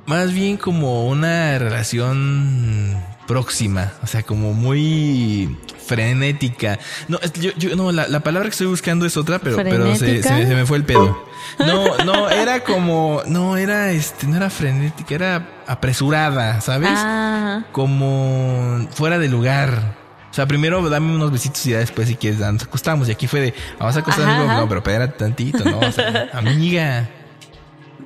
Más 0.06 0.32
bien 0.32 0.56
como 0.58 1.08
una 1.08 1.58
relación 1.58 2.96
próxima. 3.26 3.92
O 4.02 4.06
sea, 4.06 4.22
como 4.22 4.52
muy 4.52 5.56
frenética. 5.86 6.78
No, 7.08 7.18
yo, 7.40 7.50
yo- 7.56 7.76
no 7.76 7.92
la, 7.92 8.08
la 8.08 8.20
palabra 8.20 8.48
que 8.48 8.52
estoy 8.52 8.66
buscando 8.66 9.06
es 9.06 9.16
otra, 9.16 9.38
pero, 9.38 9.56
pero 9.56 9.86
se, 9.94 9.98
¿Frenética? 9.98 10.36
se- 10.36 10.46
se 10.46 10.54
me 10.54 10.66
fue 10.66 10.76
el 10.78 10.84
pedo. 10.84 11.24
No, 11.58 11.96
no, 12.04 12.30
era 12.30 12.64
como. 12.64 13.22
No, 13.26 13.56
era 13.56 13.90
este, 13.92 14.26
no 14.26 14.36
era 14.36 14.50
frenética, 14.50 15.14
era 15.14 15.48
apresurada, 15.66 16.60
¿sabes? 16.60 16.90
Ah, 16.92 17.64
como 17.72 18.88
fuera 18.94 19.18
de 19.18 19.28
lugar. 19.28 19.96
O 20.30 20.34
sea, 20.34 20.46
primero 20.46 20.88
dame 20.90 21.14
unos 21.14 21.30
besitos 21.30 21.64
y 21.66 21.70
ya 21.70 21.78
después 21.78 22.08
si 22.08 22.16
quieres 22.16 22.40
nos 22.40 22.64
acostamos. 22.64 23.08
Y 23.08 23.12
aquí 23.12 23.28
fue 23.28 23.40
de, 23.40 23.54
vamos 23.78 23.94
a 23.96 24.00
acostarnos. 24.00 24.48
No, 24.48 24.68
pero 24.68 24.78
espérate 24.80 25.16
tantito, 25.18 25.64
¿no? 25.64 25.78
O 25.78 25.92
sea, 25.92 26.28
amiga. 26.32 27.08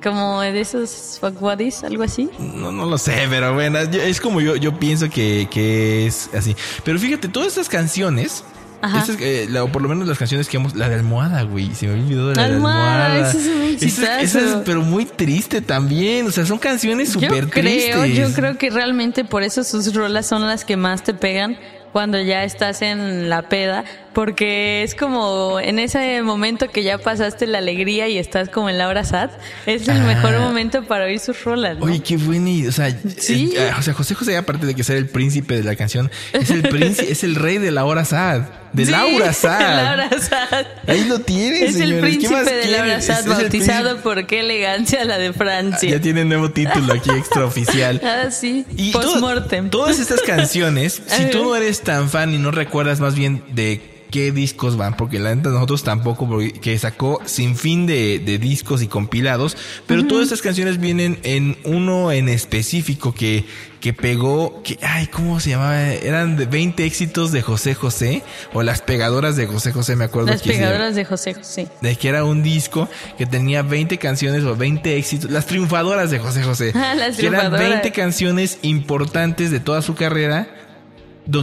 Como 0.03 0.41
de 0.41 0.59
esos 0.61 1.17
fuck 1.19 1.39
buddies, 1.39 1.83
algo 1.83 2.03
así. 2.03 2.29
No, 2.39 2.71
no 2.71 2.85
lo 2.85 2.97
sé, 2.97 3.25
pero 3.29 3.53
bueno, 3.53 3.79
es 3.79 4.19
como 4.21 4.41
yo, 4.41 4.55
yo 4.55 4.77
pienso 4.79 5.09
que, 5.09 5.47
que 5.51 6.07
es 6.07 6.29
así. 6.35 6.55
Pero 6.83 6.99
fíjate, 6.99 7.27
todas 7.27 7.49
estas 7.49 7.69
canciones, 7.69 8.43
estas, 8.81 9.17
eh, 9.19 9.47
la- 9.49 9.63
o 9.65 9.71
por 9.71 9.81
lo 9.81 9.89
menos 9.89 10.07
las 10.07 10.17
canciones 10.17 10.47
que 10.47 10.55
hemos, 10.57 10.73
la 10.75 10.87
de 10.87 10.95
almohada, 10.95 11.43
güey, 11.43 11.73
se 11.75 11.87
me 11.87 11.93
olvidó 12.01 12.29
de 12.29 12.35
la 12.35 12.45
Almohada, 12.45 13.09
de 13.09 13.15
almohada. 13.15 13.31
ese 13.31 13.75
es 13.75 13.83
Esa- 13.99 14.21
esa 14.21 14.39
es, 14.39 14.55
pero 14.65 14.81
muy 14.81 15.05
triste 15.05 15.61
también, 15.61 16.27
o 16.27 16.31
sea, 16.31 16.45
son 16.45 16.59
canciones 16.59 17.13
Yo 17.13 17.19
súper 17.19 17.49
creo, 17.49 17.63
tristes. 18.01 18.15
yo 18.17 18.33
creo 18.33 18.57
que 18.57 18.69
realmente 18.69 19.25
por 19.25 19.43
eso 19.43 19.63
sus 19.65 19.93
rolas 19.93 20.25
son 20.27 20.47
las 20.47 20.63
que 20.63 20.77
más 20.77 21.03
te 21.03 21.13
pegan 21.13 21.57
cuando 21.91 22.21
ya 22.21 22.43
estás 22.43 22.81
en 22.81 23.29
la 23.29 23.49
peda, 23.49 23.83
porque 24.19 24.83
es 24.83 24.95
como 24.95 25.61
en 25.61 25.79
ese 25.79 26.21
momento 26.23 26.67
que 26.69 26.83
ya 26.83 26.97
pasaste 26.97 27.47
la 27.47 27.59
alegría 27.59 28.09
y 28.09 28.17
estás 28.17 28.49
como 28.49 28.69
en 28.69 28.77
la 28.77 28.89
hora 28.89 29.05
sad, 29.05 29.29
es 29.65 29.87
el 29.87 30.01
Ah. 30.01 30.03
mejor 30.07 30.37
momento 30.39 30.83
para 30.83 31.05
oír 31.05 31.19
sus 31.21 31.41
rolas. 31.45 31.77
¿no? 31.77 31.85
Oye, 31.85 32.01
qué 32.01 32.17
buena 32.17 32.49
idea. 32.49 32.67
O 32.67 32.73
sea, 32.73 32.93
Sí. 33.17 33.53
eh, 33.55 33.71
o 33.79 33.81
sea, 33.81 33.93
José 33.93 34.15
José, 34.15 34.35
aparte 34.35 34.65
de 34.65 34.75
que 34.75 34.83
ser 34.83 34.97
el 34.97 35.07
príncipe 35.07 35.55
de 35.55 35.63
la 35.63 35.77
canción, 35.77 36.11
es 36.33 36.49
el 36.51 36.63
príncipe, 36.63 37.09
es 37.09 37.23
el 37.23 37.35
rey 37.35 37.59
de 37.59 37.71
la 37.71 37.85
hora 37.85 38.03
sad. 38.03 38.41
De 38.73 38.85
Sí, 38.85 38.91
Laura 38.91 39.31
Sad. 39.33 39.83
Laura 39.97 40.09
Sad. 40.19 40.65
Ahí 40.85 41.05
lo 41.05 41.19
tienes, 41.19 41.61
Es 41.61 41.75
el 41.77 41.87
señores. 41.87 42.17
¿Qué 42.19 42.29
más 42.29 42.43
príncipe 42.43 42.67
de 42.67 42.77
Laura? 42.77 43.01
Sad, 43.01 43.25
bautizado 43.25 43.97
por 44.01 44.27
qué 44.27 44.41
elegancia 44.41 45.05
la 45.05 45.17
de 45.17 45.31
Francia. 45.33 45.89
Ya 45.89 45.99
tiene 46.01 46.25
nuevo 46.25 46.51
título 46.51 46.91
aquí 46.93 47.09
extraoficial. 47.09 48.01
Ah, 48.03 48.29
sí, 48.31 48.65
Y 48.75 48.91
post-mortem. 48.91 49.69
todas 49.69 49.97
estas 49.99 50.21
canciones, 50.21 51.01
si 51.07 51.25
tú 51.31 51.45
no 51.45 51.55
eres 51.55 51.81
tan 51.81 52.09
fan 52.09 52.33
y 52.33 52.37
no 52.37 52.51
recuerdas 52.51 52.99
más 52.99 53.15
bien 53.15 53.41
de 53.53 53.81
qué 54.09 54.31
discos 54.31 54.77
van, 54.77 54.97
porque 54.97 55.19
la 55.19 55.35
neta 55.35 55.49
nosotros 55.49 55.83
tampoco, 55.83 56.27
porque 56.27 56.51
que 56.53 56.77
sacó 56.79 57.21
sin 57.25 57.55
fin 57.55 57.85
de, 57.85 58.19
de 58.19 58.37
discos 58.39 58.81
y 58.81 58.87
compilados, 58.87 59.55
pero 59.85 60.07
todas 60.07 60.23
estas 60.23 60.41
canciones 60.41 60.79
vienen 60.79 61.19
en 61.23 61.57
uno 61.63 62.11
en 62.11 62.27
específico 62.29 63.13
que, 63.13 63.45
que 63.79 63.93
pegó, 63.93 64.61
que, 64.63 64.79
ay, 64.81 65.07
¿cómo 65.07 65.39
se 65.39 65.51
llamaba? 65.51 65.81
Eran 65.81 66.37
de 66.37 66.45
20 66.45 66.85
éxitos 66.85 67.31
de 67.31 67.41
José 67.41 67.75
José, 67.75 68.23
o 68.53 68.63
las 68.63 68.81
pegadoras 68.81 69.35
de 69.35 69.45
José 69.45 69.71
José, 69.71 69.95
me 69.95 70.05
acuerdo. 70.05 70.29
Las 70.29 70.41
que 70.41 70.51
pegadoras 70.51 70.95
de 70.95 71.05
José 71.05 71.33
José. 71.35 71.67
de 71.81 71.95
que 71.95 72.09
era 72.09 72.23
un 72.23 72.41
disco 72.41 72.89
que 73.17 73.25
tenía 73.25 73.61
20 73.61 73.97
canciones 73.99 74.43
o 74.43 74.55
20 74.55 74.97
éxitos, 74.97 75.29
las 75.29 75.45
triunfadoras 75.45 76.09
de 76.09 76.19
José 76.19 76.43
José. 76.43 76.71
Ah, 76.75 76.95
las 76.97 77.15
que 77.15 77.27
eran 77.27 77.41
triunfadoras. 77.41 77.69
20 77.69 77.91
canciones 77.91 78.59
importantes 78.63 79.51
de 79.51 79.59
toda 79.59 79.81
su 79.81 79.93
carrera, 79.93 80.47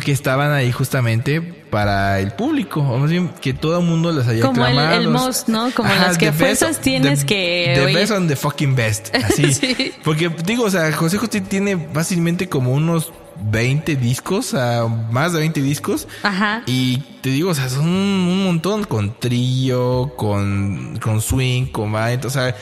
que 0.04 0.12
estaban 0.12 0.52
ahí 0.52 0.72
justamente 0.72 1.40
para 1.40 2.20
el 2.20 2.32
público, 2.32 2.80
o 2.80 2.98
más 2.98 3.10
bien 3.10 3.30
que 3.40 3.52
todo 3.54 3.78
el 3.80 3.84
mundo 3.86 4.10
las 4.12 4.26
haya 4.28 4.40
Como 4.42 4.66
el- 4.66 4.78
el 4.78 5.08
most, 5.08 5.48
¿no? 5.48 5.70
Como 5.72 5.88
las 5.94 6.18
que 6.18 6.32
fuerzas 6.32 6.80
tienes 6.80 7.20
the- 7.20 7.26
que 7.26 7.72
The 7.76 7.84
oír. 7.86 7.94
best 7.94 8.12
on 8.12 8.28
the 8.28 8.36
fucking 8.36 8.74
best, 8.74 9.14
así. 9.14 9.52
Sí. 9.52 9.92
Porque 10.04 10.28
digo, 10.44 10.64
o 10.64 10.70
sea, 10.70 10.90
José 10.92 11.18
José 11.18 11.40
tiene 11.40 11.88
fácilmente 11.92 12.48
como 12.48 12.72
unos 12.72 13.12
20 13.50 13.96
discos, 13.96 14.54
a 14.54 14.86
más 14.86 15.32
de 15.34 15.40
20 15.40 15.60
discos. 15.62 16.08
Ajá. 16.22 16.62
Y 16.66 16.98
te 17.20 17.28
digo, 17.30 17.50
o 17.50 17.54
sea, 17.54 17.68
son 17.68 17.84
un, 17.86 18.28
un 18.28 18.44
montón 18.44 18.84
con 18.84 19.18
trío, 19.18 20.12
con, 20.16 20.98
con 21.02 21.20
swing, 21.20 21.66
con 21.66 21.92
band, 21.92 22.24
o 22.24 22.30
sea, 22.30 22.54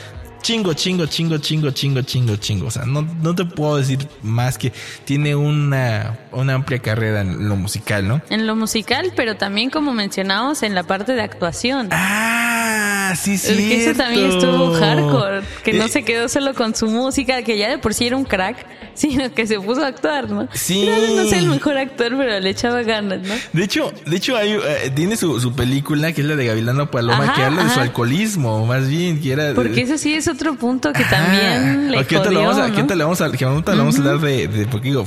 chingo, 0.45 0.73
chingo, 0.75 1.07
chingo, 1.07 1.39
chingo, 1.39 1.71
chingo, 1.71 2.01
chingo, 2.03 2.35
chingo. 2.35 2.67
O 2.67 2.71
sea, 2.71 2.85
no, 2.85 3.01
no 3.01 3.33
te 3.33 3.45
puedo 3.45 3.77
decir 3.77 4.07
más 4.21 4.59
que 4.59 4.71
tiene 5.03 5.33
una, 5.35 6.19
una 6.31 6.53
amplia 6.53 6.77
carrera 6.77 7.21
en 7.21 7.49
lo 7.49 7.55
musical, 7.55 8.07
¿no? 8.07 8.21
En 8.29 8.45
lo 8.45 8.55
musical, 8.55 9.11
pero 9.15 9.37
también 9.37 9.71
como 9.71 9.91
mencionamos 9.91 10.61
en 10.61 10.75
la 10.75 10.83
parte 10.83 11.13
de 11.13 11.21
actuación. 11.23 11.89
Ah, 11.91 13.13
sí, 13.17 13.39
sí. 13.39 13.55
Que 13.55 13.85
eso 13.85 13.97
también 13.97 14.29
estuvo 14.29 14.71
hardcore, 14.73 15.41
que 15.63 15.73
no 15.73 15.85
Eh, 15.85 15.89
se 15.89 16.03
quedó 16.03 16.29
solo 16.29 16.53
con 16.53 16.75
su 16.75 16.87
música, 16.89 17.41
que 17.41 17.57
ya 17.57 17.67
de 17.67 17.79
por 17.79 17.95
sí 17.95 18.05
era 18.05 18.15
un 18.15 18.25
crack, 18.25 18.74
sino 19.09 19.31
que 19.33 19.45
se 19.45 19.59
puso 19.59 19.83
a 19.83 19.87
actuar, 19.87 20.29
¿no? 20.29 20.47
Sí. 20.53 20.85
Tal 20.89 21.01
vez 21.01 21.11
no 21.15 21.23
sea 21.29 21.39
el 21.39 21.49
mejor 21.49 21.77
actor, 21.77 22.13
pero 22.17 22.39
le 22.39 22.49
echaba 22.49 22.81
ganas, 22.83 23.21
¿no? 23.21 23.33
De 23.53 23.63
hecho, 23.63 23.91
de 24.05 24.15
hecho 24.17 24.35
hay, 24.35 24.53
eh, 24.53 24.91
tiene 24.95 25.15
su, 25.17 25.39
su 25.39 25.53
película 25.53 26.11
que 26.13 26.21
es 26.21 26.27
la 26.27 26.35
de 26.35 26.45
Gavilano 26.47 26.89
Paloma, 26.89 27.23
Ajá, 27.25 27.33
que 27.33 27.43
habla 27.43 27.63
de 27.65 27.69
su 27.69 27.79
alcoholismo, 27.79 28.65
más 28.65 28.87
bien, 28.87 29.21
que 29.21 29.31
era... 29.33 29.53
Porque 29.53 29.81
eso 29.81 29.97
sí 29.97 30.13
es 30.13 30.27
otro 30.27 30.55
punto 30.55 30.93
que 30.93 31.03
Ajá. 31.03 31.17
también 31.17 31.91
le 31.91 32.03
jodió, 32.03 32.31
le 32.31 32.37
vamos 32.37 32.57
a, 32.57 32.67
¿no? 32.69 32.95
le 32.95 33.03
vamos 33.03 33.21
a, 33.21 33.27
le 33.27 33.37
vamos 33.77 33.95
a 33.95 33.99
hablar 33.99 34.19
de, 34.19 34.47
de- 34.47 34.65
porque 34.67 34.89
digo, 34.89 35.05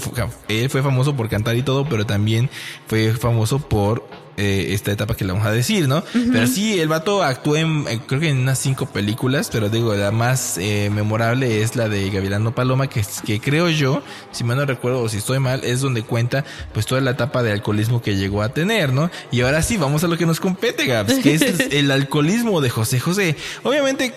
él 0.49 0.71
fue 0.71 0.83
famoso 0.83 1.17
por 1.17 1.29
cantar 1.29 1.57
y 1.57 1.63
todo, 1.63 1.89
pero 1.89 2.07
también 2.07 2.51
fue 2.87 3.13
famoso 3.13 3.59
por 3.59 4.07
eh, 4.39 4.69
esta 4.73 4.93
etapa 4.93 5.15
que 5.17 5.25
le 5.25 5.33
vamos 5.33 5.47
a 5.47 5.53
decir, 5.53 5.89
¿no? 5.89 6.03
Pero 6.33 6.47
sí, 6.47 6.79
el 6.81 6.89
vato 6.89 7.23
actuó 7.23 7.57
en, 7.57 7.85
eh, 7.89 8.01
creo 8.07 8.21
que 8.21 8.29
en 8.31 8.39
unas 8.39 8.59
cinco 8.59 8.87
películas, 8.87 9.51
pero 9.53 9.69
digo, 9.69 9.95
la 9.95 10.11
más 10.13 10.57
eh, 10.59 10.91
memorable 10.93 11.63
es 11.63 11.77
la 11.77 11.89
de 11.89 12.09
Gavilano 12.11 12.55
Paloma, 12.55 12.87
que, 12.89 13.01
es- 13.01 13.21
que 13.27 13.41
creo 13.41 13.69
yo, 13.69 14.03
si 14.33 14.45
mal 14.45 14.57
no 14.57 14.65
recuerdo 14.65 15.01
o 15.03 15.09
si 15.09 15.19
estoy 15.19 15.39
mal, 15.41 15.63
es 15.65 15.81
donde 15.81 16.03
cuenta 16.03 16.45
pues 16.73 16.87
toda 16.87 17.01
la 17.01 17.11
etapa 17.11 17.43
de 17.43 17.53
alcoholismo 17.53 18.01
que 18.01 18.17
llegó 18.17 18.43
a 18.43 18.51
tener, 18.51 18.93
¿no? 18.93 19.11
Y 19.31 19.41
ahora 19.43 19.61
sí, 19.63 19.77
vamos 19.77 20.05
a 20.05 20.09
lo 20.09 20.17
que 20.17 20.25
nos 20.27 20.41
compete, 20.41 20.87
Gabs, 20.87 21.15
que 21.19 21.35
es 21.35 21.43
el 21.73 21.91
alcoholismo 21.91 22.61
de 22.61 22.71
José 22.71 23.01
José. 23.01 23.37
Obviamente, 23.65 24.15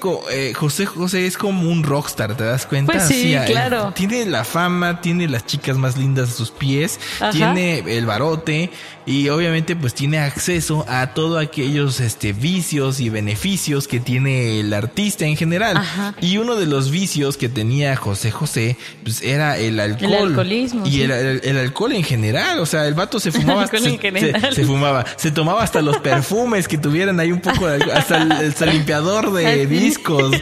José 0.56 0.86
José 0.86 1.26
es 1.26 1.38
como 1.38 1.70
un 1.70 1.84
rockstar, 1.84 2.36
¿te 2.38 2.44
das 2.44 2.66
cuenta? 2.66 2.94
Pues 2.94 3.06
sí, 3.08 3.36
claro. 3.48 3.92
tiene 3.96 4.26
la 4.26 4.44
fama, 4.44 5.02
tiene 5.02 5.28
las 5.28 5.46
chicas 5.46 5.78
más 5.78 5.98
lindas 5.98 6.30
a 6.30 6.34
sus 6.34 6.52
pies, 6.52 7.00
Ajá. 7.20 7.32
tiene 7.32 7.80
el 7.98 8.06
barote 8.06 8.70
y 9.06 9.30
obviamente 9.30 9.76
pues 9.76 9.94
tiene 9.96 10.11
tiene 10.12 10.26
acceso 10.26 10.84
a 10.90 11.14
todos 11.14 11.42
aquellos 11.42 12.02
este, 12.02 12.34
vicios 12.34 13.00
y 13.00 13.08
beneficios 13.08 13.88
que 13.88 14.02
tiene 14.02 14.60
el 14.60 14.74
artista 14.74 15.24
en 15.26 15.38
general. 15.38 15.78
Ajá. 15.78 16.16
Y 16.20 16.36
uno 16.38 16.58
de 16.58 16.66
los 16.66 16.92
vicios 16.92 17.38
que 17.38 17.48
tenía 17.48 17.96
José 17.96 18.30
José 18.30 18.76
pues, 19.04 19.22
era 19.22 19.58
el 19.58 19.80
alcohol. 19.80 20.28
alcoholismo, 20.28 20.86
Y 20.86 20.92
sí. 20.92 21.02
el, 21.04 21.12
el- 21.12 21.42
el 21.46 21.58
alcohol 21.58 21.94
en 21.94 22.04
general. 22.04 22.60
O 22.60 22.66
sea, 22.66 22.88
el 22.88 22.94
vato 22.94 23.22
se 23.22 23.32
fumaba. 23.32 23.68
se, 23.68 24.66
fumaba. 24.66 25.06
Se 25.16 25.32
tomaba 25.32 25.64
hasta 25.64 25.82
los 25.82 25.98
perfumes 26.00 26.68
que 26.68 26.78
tuvieran 26.78 27.18
ahí 27.22 27.32
un 27.32 27.40
poco 27.40 27.68
de 27.68 27.76
alcohol, 27.76 27.96
Hasta 27.96 28.22
el, 28.22 28.32
hasta 28.34 28.66
el 28.66 28.72
limpiador 28.74 29.32
de 29.32 29.66
discos. 29.66 30.32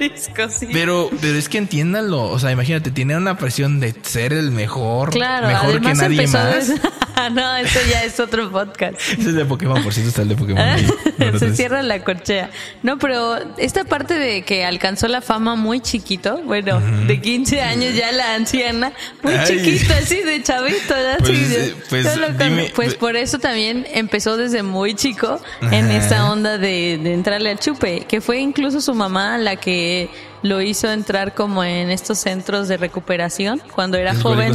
Discos, 0.00 0.54
sí. 0.54 0.68
Pero, 0.72 1.10
pero 1.20 1.36
es 1.36 1.48
que 1.50 1.58
entiéndanlo. 1.58 2.22
O 2.22 2.38
sea, 2.38 2.52
imagínate, 2.52 2.90
tiene 2.90 3.16
una 3.18 3.36
presión 3.36 3.80
de 3.80 3.94
ser 4.00 4.32
el 4.32 4.50
mejor. 4.50 5.10
Claro, 5.10 5.46
mejor 5.48 5.80
que 5.82 5.94
nadie 5.94 6.26
más. 6.26 6.72
no, 7.32 7.56
esto 7.56 7.78
ya 7.90 8.04
es 8.04 8.18
otro 8.18 8.50
podcast. 8.50 8.96
Ese 9.18 9.30
es 9.30 9.34
de 9.34 9.44
Pokémon, 9.44 9.82
por 9.82 9.92
cierto, 9.92 10.08
está 10.10 10.22
el 10.22 10.28
de 10.28 10.36
Pokémon. 10.36 10.60
ahí. 10.62 10.86
Se 11.38 11.54
cierra 11.54 11.82
la 11.82 12.02
corchea. 12.02 12.50
No, 12.82 12.98
pero 12.98 13.38
esta 13.58 13.84
parte 13.84 14.14
de 14.14 14.42
que 14.42 14.64
alcanzó 14.64 15.08
la 15.08 15.20
fama 15.20 15.54
muy 15.56 15.80
chiquito, 15.80 16.40
bueno, 16.44 16.80
de 17.06 17.20
15 17.20 17.60
años 17.62 17.94
ya 17.94 18.10
la 18.12 18.34
anciana, 18.34 18.92
muy 19.22 19.34
Ay. 19.34 19.46
chiquito, 19.46 19.92
así 19.94 20.22
de 20.22 20.42
chavito, 20.42 20.94
ya 20.94 21.16
Pues, 21.18 21.30
así, 21.30 21.54
eh, 21.54 21.74
pues, 21.88 22.06
solo 22.12 22.28
con- 22.28 22.38
dime- 22.38 22.72
pues 22.74 22.94
por 22.94 23.16
eso 23.16 23.38
también 23.38 23.86
empezó 23.92 24.36
desde 24.36 24.62
muy 24.62 24.94
chico 24.94 25.40
en 25.60 25.86
Ajá. 25.86 25.96
esta 25.96 26.30
onda 26.30 26.58
de, 26.58 26.98
de 27.02 27.12
entrarle 27.14 27.50
al 27.50 27.58
chupe, 27.58 28.06
que 28.08 28.20
fue 28.20 28.38
incluso 28.40 28.80
su 28.80 28.94
mamá 28.94 29.38
la 29.38 29.56
que 29.56 30.08
lo 30.42 30.60
hizo 30.60 30.90
entrar 30.90 31.34
como 31.34 31.62
en 31.64 31.90
estos 31.90 32.18
centros 32.18 32.68
de 32.68 32.76
recuperación 32.76 33.60
cuando 33.74 33.96
era 33.96 34.14
joven. 34.14 34.52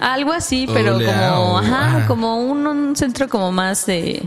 Algo 0.00 0.32
así, 0.32 0.66
pero 0.72 0.96
Ole, 0.96 1.06
como, 1.06 1.58
ajá, 1.58 1.86
ajá. 1.86 2.06
como 2.06 2.36
un, 2.38 2.66
un 2.66 2.96
centro 2.96 3.28
como 3.28 3.52
más 3.52 3.86
de, 3.86 4.22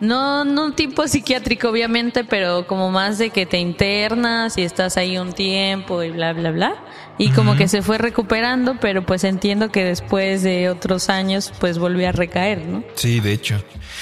no, 0.00 0.44
no 0.44 0.72
tipo 0.72 1.06
psiquiátrico 1.08 1.68
obviamente, 1.70 2.24
pero 2.24 2.66
como 2.66 2.90
más 2.90 3.18
de 3.18 3.30
que 3.30 3.46
te 3.46 3.58
internas 3.58 4.56
y 4.58 4.62
estás 4.62 4.96
ahí 4.96 5.18
un 5.18 5.32
tiempo 5.32 6.02
y 6.02 6.10
bla, 6.10 6.32
bla, 6.32 6.50
bla. 6.50 6.74
Y 7.20 7.30
como 7.30 7.56
que 7.56 7.66
se 7.66 7.82
fue 7.82 7.98
recuperando, 7.98 8.76
pero 8.80 9.04
pues 9.04 9.24
entiendo 9.24 9.70
que 9.72 9.82
después 9.84 10.44
de 10.44 10.68
otros 10.70 11.08
años 11.08 11.52
pues 11.58 11.76
volvió 11.78 12.08
a 12.08 12.12
recaer, 12.12 12.64
¿no? 12.64 12.84
Sí, 12.94 13.18
de 13.18 13.32
hecho. 13.32 13.60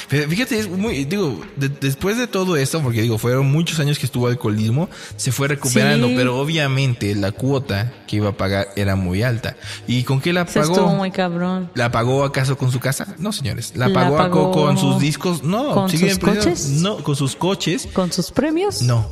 Fíjate, 0.08 0.58
es 0.58 0.68
muy, 0.68 1.06
digo, 1.06 1.40
de- 1.56 1.70
después 1.70 2.18
de 2.18 2.26
todo 2.26 2.58
esto, 2.58 2.82
porque 2.82 3.00
digo, 3.00 3.16
fueron 3.16 3.50
muchos 3.50 3.80
años 3.80 3.98
que 3.98 4.04
estuvo 4.04 4.26
alcoholismo, 4.26 4.90
se 5.16 5.32
fue 5.32 5.48
recuperando, 5.48 6.08
Sí. 6.08 6.14
pero 6.14 6.38
obviamente 6.38 7.14
la 7.14 7.32
cuota 7.32 7.90
que 8.06 8.16
iba 8.16 8.28
a 8.28 8.36
pagar 8.36 8.68
era 8.76 8.96
muy 8.96 9.22
alta. 9.22 9.56
¿Y 9.86 10.02
con 10.02 10.20
qué 10.20 10.34
la 10.34 10.46
Se 10.46 10.60
estuvo 10.60 10.76
pagó? 10.84 10.88
muy 10.96 11.10
cabrón. 11.10 11.70
¿La 11.74 11.90
pagó 11.90 12.22
acaso 12.22 12.58
con 12.58 12.70
su 12.70 12.80
casa? 12.80 13.14
No, 13.18 13.32
señores. 13.32 13.72
¿La 13.76 13.88
¿La 13.88 13.94
pagó, 13.94 14.16
pagó 14.18 14.50
con 14.52 14.76
sus 14.76 15.00
discos? 15.00 15.42
No. 15.42 15.72
con 15.72 15.85
sigue 15.88 16.10
sus 16.10 16.18
coches? 16.18 16.68
No, 16.68 16.96
con 16.98 17.16
sus 17.16 17.36
coches. 17.36 17.88
¿Con 17.92 18.12
sus 18.12 18.30
premios? 18.30 18.82
No. 18.82 19.06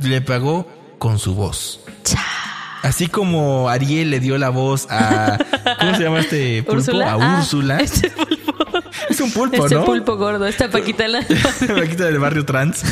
Le 0.00 0.20
pagó 0.20 0.66
con 0.98 1.18
su 1.18 1.34
voz. 1.34 1.80
Así 2.82 3.06
como 3.06 3.68
Ariel 3.70 4.10
le 4.10 4.20
dio 4.20 4.36
la 4.36 4.50
voz 4.50 4.86
a. 4.90 5.38
¿Cómo 5.80 5.94
se 5.96 6.02
llama 6.02 6.20
este 6.20 6.62
pulpo? 6.62 6.78
Úrsula. 6.80 7.12
A 7.12 7.14
Ah, 7.14 7.38
Úrsula. 7.38 7.76
este 7.80 8.10
pulpo. 8.10 8.54
Es 9.08 9.20
un 9.20 9.30
pulpo, 9.30 9.64
Este 9.64 9.74
¿no? 9.76 9.84
pulpo 9.84 10.16
gordo, 10.16 10.46
esta 10.46 10.68
Paquita 10.70 11.06
la... 11.08 11.20
Vaquita 11.68 12.04
del 12.04 12.18
barrio 12.18 12.44
trans. 12.44 12.82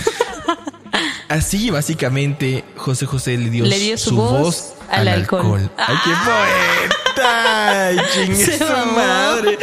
Así, 1.29 1.71
básicamente, 1.71 2.65
José 2.77 3.07
José 3.07 3.37
le 3.39 3.51
dio, 3.51 3.65
Le 3.65 3.79
dio 3.79 3.97
su 3.99 4.15
voz 4.17 4.75
al 4.91 5.09
alcohol. 5.09 5.71
¡Ay, 5.79 5.97
qué 6.05 6.11
poeta! 6.25 7.87
¡Ay, 7.87 7.97
chingue 8.15 8.59
su 8.59 8.65
madre! 8.95 9.59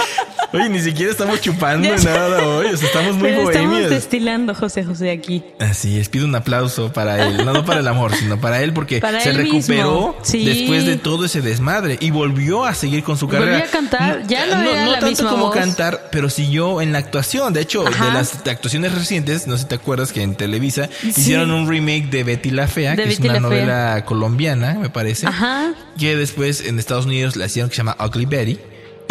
Oye, 0.53 0.69
ni 0.69 0.79
siquiera 0.81 1.11
estamos 1.11 1.39
chupando 1.41 1.97
sé. 1.97 2.05
nada 2.05 2.47
hoy. 2.47 2.67
O 2.67 2.77
sea, 2.77 2.87
estamos 2.87 3.13
muy 3.15 3.29
Pero 3.29 3.49
estamos 3.49 3.69
bohemios. 3.71 3.89
destilando 3.91 4.55
José 4.55 4.83
José 4.83 5.11
aquí. 5.11 5.43
Así 5.59 5.99
es, 5.99 6.09
pido 6.09 6.25
un 6.25 6.35
aplauso 6.35 6.91
para 6.91 7.27
él. 7.27 7.45
No, 7.45 7.53
no 7.53 7.65
para 7.65 7.79
el 7.81 7.87
amor, 7.87 8.15
sino 8.15 8.39
para 8.41 8.61
él 8.61 8.73
porque 8.73 8.99
Para 8.99 9.21
se 9.21 9.29
él 9.29 9.37
recuperó. 9.37 10.17
Sí. 10.23 10.45
después 10.45 10.85
de 10.85 10.97
todo 10.97 11.25
ese 11.25 11.41
desmadre 11.41 11.97
y 11.99 12.11
volvió 12.11 12.65
a 12.65 12.73
seguir 12.73 13.03
con 13.03 13.17
su 13.17 13.27
Volvió 13.27 13.41
carrera. 13.41 13.65
a 13.65 13.69
cantar, 13.69 14.27
ya 14.27 14.45
no 14.47 14.61
era 14.69 14.85
la 14.87 14.91
tanto 14.99 15.07
misma 15.07 15.29
como 15.29 15.45
voz. 15.45 15.55
cantar, 15.55 16.09
pero 16.11 16.29
siguió 16.29 16.81
en 16.81 16.91
la 16.93 16.97
actuación. 16.99 17.53
De 17.53 17.61
hecho, 17.61 17.87
Ajá. 17.87 18.05
de 18.07 18.13
las 18.13 18.35
actuaciones 18.47 18.93
recientes, 18.95 19.45
no 19.47 19.55
sé 19.55 19.63
si 19.63 19.69
te 19.69 19.75
acuerdas 19.75 20.11
que 20.11 20.21
en 20.23 20.35
Televisa 20.35 20.89
hicieron 21.03 21.51
un 21.51 21.69
remake 21.69 22.09
de 22.09 22.23
Betty 22.23 22.49
la 22.51 22.67
Fea, 22.67 22.95
De 22.95 23.03
que 23.03 23.09
es 23.09 23.19
una 23.19 23.39
novela 23.39 24.03
colombiana, 24.05 24.73
me 24.73 24.89
parece. 24.89 25.27
Ajá. 25.27 25.73
Que 25.97 26.15
después 26.15 26.65
en 26.65 26.79
Estados 26.79 27.05
Unidos 27.05 27.35
la 27.35 27.45
hicieron 27.45 27.69
que 27.69 27.75
se 27.75 27.81
llama 27.81 27.95
Ugly 28.03 28.25
Betty. 28.25 28.59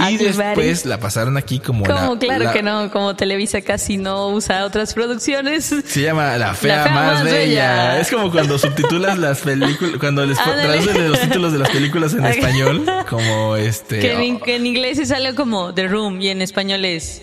Y 0.09 0.17
después 0.17 0.87
la 0.87 1.01
pasaron 1.01 1.37
aquí 1.37 1.59
como 1.59 1.85
Como 1.85 2.15
la- 2.15 2.19
claro 2.21 2.45
la- 2.45 2.53
que 2.53 2.63
no, 2.63 2.91
como 2.91 3.17
Televisa 3.17 3.61
casi 3.63 3.97
no 3.97 4.29
usa 4.29 4.65
otras 4.65 4.95
producciones. 4.95 5.75
Se 5.87 6.03
llama 6.03 6.37
La 6.39 6.55
Fea, 6.55 6.85
Fea 6.85 6.93
más, 6.95 7.15
Más 7.15 7.25
bella. 7.25 7.39
Bella. 7.39 8.01
Es 8.01 8.11
como 8.11 8.31
cuando 8.31 8.59
subtitulas 8.59 9.19
las 9.19 9.41
películas, 9.41 9.95
cuando 9.99 10.25
les 10.25 10.39
traducen 10.39 11.11
los 11.11 11.21
títulos 11.21 11.53
de 11.53 11.59
las 11.59 11.71
películas 11.71 12.15
en 12.15 12.25
español, 12.27 12.85
como 13.11 13.57
este. 13.57 13.99
Que 13.99 14.13
en, 14.27 14.39
que 14.41 14.57
en 14.57 14.67
inglés 14.67 14.99
es 14.99 15.11
algo 15.11 15.35
como 15.35 15.75
The 15.75 15.89
Room 15.89 16.21
y 16.21 16.29
en 16.29 16.43
español 16.43 16.85
es 16.85 17.23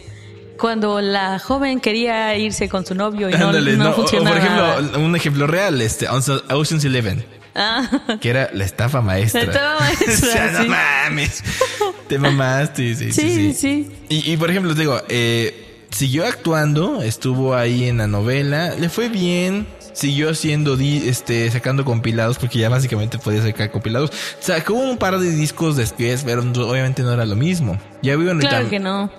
cuando 0.57 1.01
la 1.01 1.37
joven 1.39 1.79
quería 1.81 2.35
irse 2.37 2.69
con 2.69 2.85
su 2.85 2.95
novio 2.95 3.29
y 3.29 3.33
no, 3.33 3.47
Ándale, 3.47 3.75
no, 3.75 3.83
no, 3.85 3.89
o 3.91 4.05
por 4.05 4.37
ejemplo, 4.37 4.99
un 4.99 5.15
ejemplo 5.15 5.47
real, 5.47 5.81
este, 5.81 6.07
Ocean's 6.09 6.85
Eleven, 6.85 7.25
Ah, 7.55 8.17
que 8.19 8.29
era 8.29 8.49
la 8.53 8.65
estafa 8.65 9.01
maestra. 9.01 9.43
La 9.45 9.51
estafa 9.51 9.79
maestra, 9.79 10.13
o 10.13 10.31
sea, 10.31 10.51
no 10.51 10.63
sí. 10.63 10.67
mames. 10.69 11.43
Te 12.07 12.19
mamaste, 12.19 12.95
sí, 12.95 13.11
sí, 13.11 13.21
sí, 13.21 13.53
sí. 13.53 13.53
sí. 13.53 13.91
Y, 14.09 14.33
y, 14.33 14.37
por 14.37 14.49
ejemplo, 14.49 14.73
te 14.75 14.81
digo, 14.81 15.01
eh, 15.09 15.85
siguió 15.89 16.25
actuando, 16.25 17.01
estuvo 17.01 17.55
ahí 17.55 17.87
en 17.87 17.97
la 17.97 18.07
novela, 18.07 18.75
le 18.77 18.89
fue 18.89 19.07
bien, 19.09 19.65
siguió 19.93 20.29
haciendo, 20.29 20.75
di- 20.75 21.07
este, 21.07 21.49
sacando 21.49 21.85
compilados, 21.85 22.37
porque 22.37 22.59
ya 22.59 22.67
básicamente 22.69 23.17
podía 23.17 23.41
sacar 23.41 23.71
compilados. 23.71 24.11
Sacó 24.39 24.73
un 24.73 24.97
par 24.97 25.17
de 25.17 25.31
discos 25.31 25.77
después, 25.77 26.23
pero 26.25 26.41
obviamente 26.41 27.01
no 27.03 27.13
era 27.13 27.25
lo 27.25 27.35
mismo. 27.37 27.79
Ya 28.01 28.15
vivo 28.17 28.31
en 28.31 28.41
el 28.41 28.47
Claro 28.47 28.69
que 28.69 28.79
no. 28.79 29.09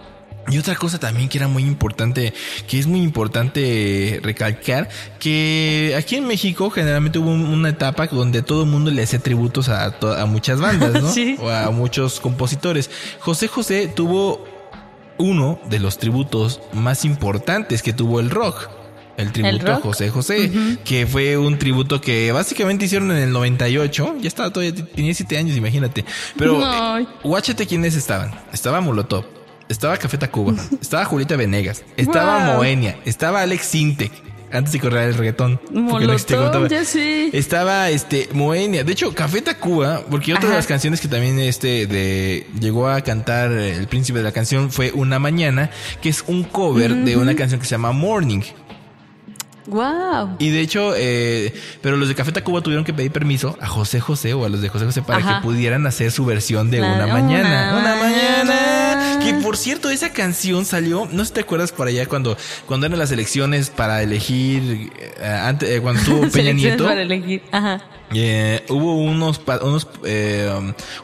Y 0.48 0.58
otra 0.58 0.76
cosa 0.76 0.98
también 0.98 1.28
que 1.28 1.38
era 1.38 1.48
muy 1.48 1.62
importante, 1.64 2.32
que 2.68 2.78
es 2.78 2.86
muy 2.86 3.00
importante 3.02 4.20
recalcar, 4.22 4.88
que 5.18 5.94
aquí 5.98 6.16
en 6.16 6.26
México 6.26 6.70
generalmente 6.70 7.18
hubo 7.18 7.30
un- 7.30 7.46
una 7.46 7.68
etapa 7.70 8.06
donde 8.06 8.42
todo 8.42 8.62
el 8.64 8.68
mundo 8.70 8.90
le 8.90 9.02
hacía 9.02 9.18
tributos 9.18 9.68
a, 9.68 9.86
a 10.20 10.26
muchas 10.26 10.60
bandas, 10.60 11.02
¿no? 11.02 11.10
Sí. 11.12 11.36
O 11.40 11.48
a 11.50 11.70
muchos 11.70 12.20
compositores. 12.20 12.90
José 13.20 13.48
José 13.48 13.88
tuvo 13.94 14.44
uno 15.18 15.58
de 15.68 15.78
los 15.80 15.98
tributos 15.98 16.60
más 16.72 17.04
importantes 17.04 17.82
que 17.82 17.92
tuvo 17.92 18.20
el 18.20 18.30
rock. 18.30 18.68
El 19.16 19.32
tributo 19.32 19.72
a? 19.72 19.76
José 19.76 20.10
José, 20.10 20.50
que 20.84 21.06
fue 21.06 21.38
un 21.38 21.58
tributo 21.58 22.02
que 22.02 22.32
básicamente 22.32 22.84
hicieron 22.84 23.10
en 23.12 23.16
el 23.16 23.32
98. 23.32 24.16
Ya 24.20 24.28
estaba 24.28 24.50
todavía, 24.52 24.74
tenía 24.94 25.14
7 25.14 25.38
años, 25.38 25.56
imagínate. 25.56 26.04
Pero, 26.36 26.60
Ay. 26.62 27.04
eh, 27.04 27.06
guáchate 27.24 27.66
quiénes 27.66 27.96
estaban. 27.96 28.30
Estaba 28.52 28.82
Molotov, 28.82 29.24
estaba 29.68 29.96
Café 29.96 30.18
Tacuba, 30.18 30.54
estaba 30.80 31.04
Julieta 31.04 31.36
Venegas, 31.36 31.82
estaba 31.96 32.46
Wow. 32.46 32.56
Moenia, 32.56 32.96
estaba 33.04 33.42
Alex 33.42 33.64
Sintek, 33.66 34.12
antes 34.52 34.72
de 34.72 34.80
correr 34.80 35.08
el 35.08 35.14
reggaetón. 35.14 35.60
porque 35.90 36.06
no 36.06 36.66
ya 36.68 36.84
sé. 36.84 37.30
Estaba 37.36 37.90
este 37.90 38.28
Moenia. 38.32 38.84
De 38.84 38.92
hecho, 38.92 39.12
Café 39.14 39.42
Tacuba, 39.42 40.02
porque 40.08 40.32
otra 40.32 40.48
de 40.50 40.54
las 40.56 40.66
canciones 40.66 41.00
que 41.00 41.08
también 41.08 41.38
este 41.40 41.86
de 41.86 42.46
llegó 42.60 42.88
a 42.88 43.00
cantar 43.00 43.50
el 43.52 43.86
príncipe 43.88 44.18
de 44.18 44.24
la 44.24 44.32
canción 44.32 44.70
fue 44.70 44.92
Una 44.94 45.18
mañana, 45.18 45.70
que 46.00 46.08
es 46.08 46.24
un 46.28 46.44
cover 46.44 46.94
de 46.94 47.16
una 47.16 47.34
canción 47.34 47.60
que 47.60 47.66
se 47.66 47.72
llama 47.72 47.92
Morning. 47.92 48.42
Wow. 49.66 50.36
Y 50.38 50.50
de 50.50 50.60
hecho, 50.60 50.92
eh, 50.96 51.52
pero 51.82 51.96
los 51.96 52.06
de 52.08 52.14
Café 52.14 52.30
Tacuba 52.30 52.60
tuvieron 52.60 52.84
que 52.84 52.94
pedir 52.94 53.10
permiso 53.10 53.58
a 53.60 53.66
José 53.66 53.98
José 53.98 54.32
o 54.32 54.44
a 54.44 54.48
los 54.48 54.62
de 54.62 54.68
José 54.68 54.84
José 54.84 55.02
para 55.02 55.18
Ajá. 55.18 55.36
que 55.40 55.42
pudieran 55.42 55.84
hacer 55.88 56.12
su 56.12 56.24
versión 56.24 56.70
de 56.70 56.78
La 56.78 56.94
Una 56.94 57.06
Mañana. 57.08 57.70
Una 57.72 57.80
Una 57.80 57.96
Mañana. 57.96 58.44
Mañana. 58.44 58.75
Que 59.26 59.34
por 59.42 59.56
cierto, 59.56 59.90
esa 59.90 60.10
canción 60.10 60.64
salió, 60.64 61.08
no 61.12 61.24
sé 61.24 61.28
si 61.28 61.34
te 61.34 61.40
acuerdas 61.40 61.72
por 61.72 61.88
allá 61.88 62.06
cuando, 62.06 62.36
cuando 62.66 62.86
eran 62.86 62.98
las 62.98 63.10
elecciones 63.10 63.70
para 63.70 64.02
elegir, 64.02 64.90
eh, 64.98 65.40
antes, 65.42 65.68
eh, 65.68 65.80
cuando 65.80 66.00
estuvo 66.00 66.28
Peña 66.32 66.52
Nieto. 66.52 66.84
para 66.84 67.02
elegir. 67.02 67.42
Ajá. 67.52 67.82
Eh, 68.14 68.64
hubo 68.68 68.94
unos 68.98 69.40
unos 69.62 69.88
eh, 70.04 70.48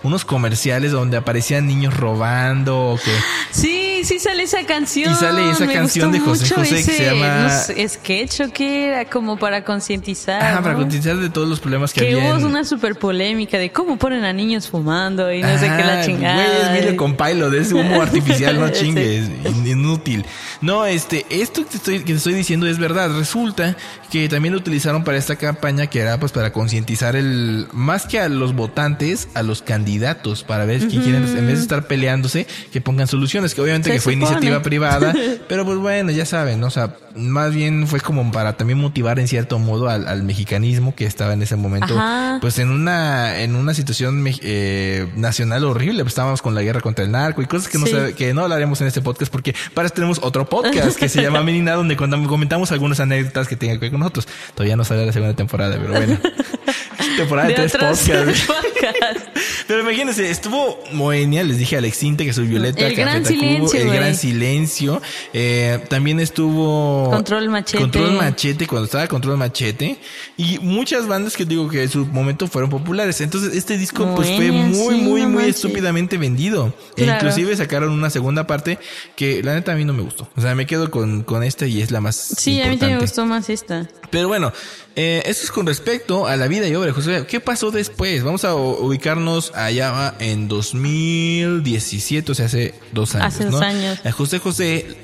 unos 0.04 0.24
comerciales 0.24 0.92
donde 0.92 1.16
aparecían 1.16 1.66
niños 1.66 1.96
robando 1.96 2.90
o 2.92 2.96
que 2.96 3.10
Sí, 3.50 3.81
sí 4.04 4.18
sale 4.18 4.42
esa 4.44 4.64
canción. 4.64 5.12
Y 5.12 5.16
sale 5.16 5.50
esa 5.50 5.66
Me 5.66 5.72
canción 5.74 6.12
de 6.12 6.20
José 6.20 6.42
mucho 6.44 6.54
José 6.56 6.70
que 6.74 6.80
ese, 6.80 6.96
se 6.96 7.04
llama- 7.06 7.48
no 7.76 7.88
sketch 7.88 8.40
o 8.40 8.52
qué 8.52 8.88
era 8.88 9.04
como 9.06 9.36
para 9.36 9.64
concientizar. 9.64 10.40
Para 10.62 10.72
¿no? 10.74 10.80
concienciar 10.80 11.16
de 11.18 11.28
todos 11.30 11.48
los 11.48 11.60
problemas 11.60 11.92
que, 11.92 12.00
Que 12.00 12.14
había. 12.14 12.28
hubo 12.30 12.38
en- 12.38 12.44
una 12.46 12.64
super 12.64 12.96
polémica 12.96 13.58
de 13.58 13.70
cómo 13.72 13.96
ponen 13.98 14.24
a 14.24 14.32
niños 14.32 14.68
fumando 14.68 15.32
y 15.32 15.42
no 15.42 15.48
sé 15.58 15.64
qué 15.64 15.84
la 15.84 16.00
Ah, 16.00 16.04
chingada. 16.04 16.34
Güey, 16.34 16.76
es 16.78 16.84
Milo 16.84 16.96
con 16.96 17.16
Pilo, 17.16 17.50
de 17.50 17.60
ese 17.60 17.74
humo 17.74 18.00
artificial, 18.02 18.58
no 18.58 18.68
Sí. 18.72 18.74
chingues. 18.74 19.28
Y, 19.61 19.61
y 19.72 20.22
no, 20.60 20.84
este, 20.86 21.26
esto 21.30 21.64
que 21.64 21.70
te 21.70 21.76
estoy, 21.76 21.98
que 22.00 22.12
te 22.12 22.14
estoy 22.14 22.34
diciendo 22.34 22.66
es 22.66 22.78
verdad. 22.78 23.10
Resulta 23.16 23.76
que 24.10 24.28
también 24.28 24.52
lo 24.54 24.60
utilizaron 24.60 25.04
para 25.04 25.18
esta 25.18 25.36
campaña 25.36 25.86
que 25.86 26.00
era 26.00 26.18
pues 26.18 26.32
para 26.32 26.52
concientizar 26.52 27.16
el, 27.16 27.66
más 27.72 28.06
que 28.06 28.20
a 28.20 28.28
los 28.28 28.54
votantes, 28.54 29.28
a 29.34 29.42
los 29.42 29.62
candidatos, 29.62 30.44
para 30.44 30.64
ver 30.64 30.80
que 30.80 31.00
quieren, 31.00 31.24
en 31.24 31.46
vez 31.46 31.58
de 31.58 31.62
estar 31.62 31.86
peleándose, 31.86 32.46
que 32.72 32.80
pongan 32.80 33.06
soluciones, 33.06 33.54
que 33.54 33.60
obviamente 33.60 33.88
Se 33.90 33.94
que 33.96 34.00
fue 34.00 34.14
supone. 34.14 34.30
iniciativa 34.32 34.62
privada, 34.62 35.14
pero 35.48 35.64
pues 35.64 35.78
bueno, 35.78 36.10
ya 36.10 36.26
saben, 36.26 36.60
¿no? 36.60 36.66
o 36.66 36.70
sea, 36.70 36.96
más 37.16 37.54
bien 37.54 37.86
fue 37.86 38.00
como 38.00 38.30
para 38.32 38.54
también 38.56 38.78
motivar 38.78 39.18
en 39.18 39.28
cierto 39.28 39.58
modo 39.58 39.88
al, 39.88 40.06
al 40.08 40.22
mexicanismo 40.22 40.94
que 40.94 41.04
estaba 41.04 41.32
en 41.32 41.42
ese 41.42 41.56
momento, 41.56 41.94
Ajá. 41.98 42.38
pues 42.40 42.58
en 42.58 42.70
una, 42.70 43.40
en 43.40 43.54
una 43.56 43.74
situación 43.74 44.24
eh, 44.42 45.08
nacional 45.16 45.64
horrible, 45.64 46.02
pues 46.02 46.12
estábamos 46.12 46.42
con 46.42 46.54
la 46.54 46.62
guerra 46.62 46.80
contra 46.80 47.04
el 47.04 47.10
narco 47.10 47.42
y 47.42 47.46
cosas 47.46 47.68
que 47.68 47.78
no, 47.78 47.86
Sí. 47.86 47.92
sabe- 47.92 48.14
que 48.14 48.32
no 48.34 48.42
hablaremos 48.42 48.80
en 48.80 48.86
este 48.86 49.00
podcast 49.02 49.30
porque 49.32 49.54
para 49.74 49.86
eso 49.86 49.94
tenemos 49.94 50.20
otro 50.22 50.46
podcast 50.48 50.96
que 50.98 51.08
se 51.08 51.22
llama 51.22 51.42
Menina 51.44 51.72
donde 51.74 51.96
contamos- 51.96 52.28
comentamos 52.28 52.72
algunas 52.72 53.00
anécdotas 53.00 53.48
que 53.48 53.56
tengan 53.56 53.76
que 53.78 53.86
ver 53.86 53.90
con 53.90 54.00
nosotros. 54.00 54.28
Todavía 54.54 54.76
no 54.76 54.84
sale 54.84 55.06
la 55.06 55.12
segunda 55.12 55.34
temporada, 55.34 55.76
pero 55.80 55.92
bueno. 55.92 56.18
temporada 57.16 57.48
de, 57.48 57.54
De 57.54 57.68
tres 57.68 57.76
podcasts. 58.46 59.31
Pero 59.66 59.80
imagínense, 59.80 60.30
estuvo 60.30 60.78
Moenia, 60.92 61.42
les 61.44 61.58
dije 61.58 61.76
Alex 61.76 62.02
Inte, 62.02 62.24
que 62.24 62.32
soy 62.32 62.46
Violeta, 62.46 62.86
El 62.86 62.94
Gran 62.96 63.24
Silencio, 63.24 63.80
El. 63.80 63.90
Gran 63.92 64.14
Silencio. 64.14 65.02
Eh, 65.32 65.78
también 65.88 66.20
estuvo 66.20 67.10
Control 67.10 67.48
Machete. 67.48 67.78
Control 67.78 68.12
Machete, 68.12 68.66
cuando 68.66 68.86
estaba 68.86 69.06
Control 69.06 69.36
Machete. 69.38 69.98
Y 70.36 70.58
muchas 70.58 71.06
bandas 71.06 71.36
que 71.36 71.44
digo 71.44 71.68
que 71.68 71.82
en 71.84 71.88
su 71.88 72.04
momento 72.06 72.46
fueron 72.48 72.70
populares. 72.70 73.20
Entonces, 73.20 73.54
este 73.54 73.78
disco 73.78 74.14
pues 74.14 74.28
fue 74.28 74.50
Moenia, 74.50 74.62
muy, 74.68 74.74
sí, 74.96 75.00
muy, 75.02 75.22
no 75.22 75.28
muy 75.28 75.42
manches. 75.42 75.56
estúpidamente 75.56 76.18
vendido. 76.18 76.74
E 76.96 77.04
Claro. 77.04 77.18
inclusive 77.28 77.56
sacaron 77.56 77.90
una 77.92 78.10
segunda 78.10 78.46
parte 78.46 78.78
que 79.16 79.42
la 79.42 79.54
neta 79.54 79.72
a 79.72 79.74
mí 79.76 79.84
no 79.84 79.92
me 79.92 80.02
gustó. 80.02 80.28
O 80.36 80.40
sea, 80.40 80.54
me 80.54 80.66
quedo 80.66 80.90
con, 80.90 81.22
con 81.22 81.42
esta 81.42 81.66
y 81.66 81.82
es 81.82 81.90
la 81.90 82.00
más 82.00 82.16
Sí, 82.16 82.60
a 82.60 82.64
mí 82.64 82.68
me 82.68 82.74
importante. 82.74 83.04
gustó 83.04 83.26
más 83.26 83.48
esta. 83.50 83.88
Pero 84.10 84.28
bueno, 84.28 84.52
eh, 84.94 85.22
eso 85.24 85.44
es 85.44 85.50
con 85.50 85.66
respecto 85.66 86.26
a 86.26 86.36
la 86.36 86.48
vida 86.48 86.68
y 86.68 86.74
obra 86.74 86.88
de 86.88 86.92
José. 86.92 87.24
¿Qué 87.26 87.40
pasó 87.40 87.70
después? 87.70 88.22
Vamos 88.22 88.44
a 88.44 88.54
ubicarnos 88.54 89.52
allá 89.66 90.14
en 90.18 90.48
2017, 90.48 92.32
o 92.32 92.34
sea, 92.34 92.46
hace 92.46 92.74
dos 92.92 93.14
años. 93.14 93.26
Hace 93.26 93.44
dos 93.44 93.60
¿no? 93.60 93.66
años. 93.66 93.98
Eh, 94.04 94.10
José 94.10 94.38
José, 94.38 94.96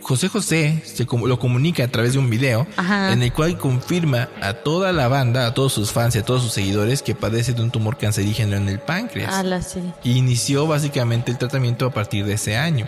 José 0.00 0.28
José 0.28 0.82
se 0.84 1.06
com- 1.06 1.24
lo 1.26 1.38
comunica 1.38 1.84
a 1.84 1.88
través 1.88 2.14
de 2.14 2.18
un 2.18 2.30
video 2.30 2.66
Ajá. 2.76 3.12
en 3.12 3.22
el 3.22 3.32
cual 3.32 3.58
confirma 3.58 4.28
a 4.40 4.54
toda 4.54 4.92
la 4.92 5.08
banda, 5.08 5.46
a 5.46 5.54
todos 5.54 5.72
sus 5.72 5.92
fans 5.92 6.16
y 6.16 6.18
a 6.18 6.24
todos 6.24 6.42
sus 6.42 6.52
seguidores 6.52 7.02
que 7.02 7.14
padece 7.14 7.52
de 7.52 7.62
un 7.62 7.70
tumor 7.70 7.98
cancerígeno 7.98 8.56
en 8.56 8.68
el 8.68 8.78
páncreas. 8.80 9.66
Sí. 9.66 9.80
Y 10.04 10.16
inició 10.16 10.66
básicamente 10.66 11.30
el 11.30 11.38
tratamiento 11.38 11.86
a 11.86 11.90
partir 11.90 12.24
de 12.24 12.34
ese 12.34 12.56
año. 12.56 12.86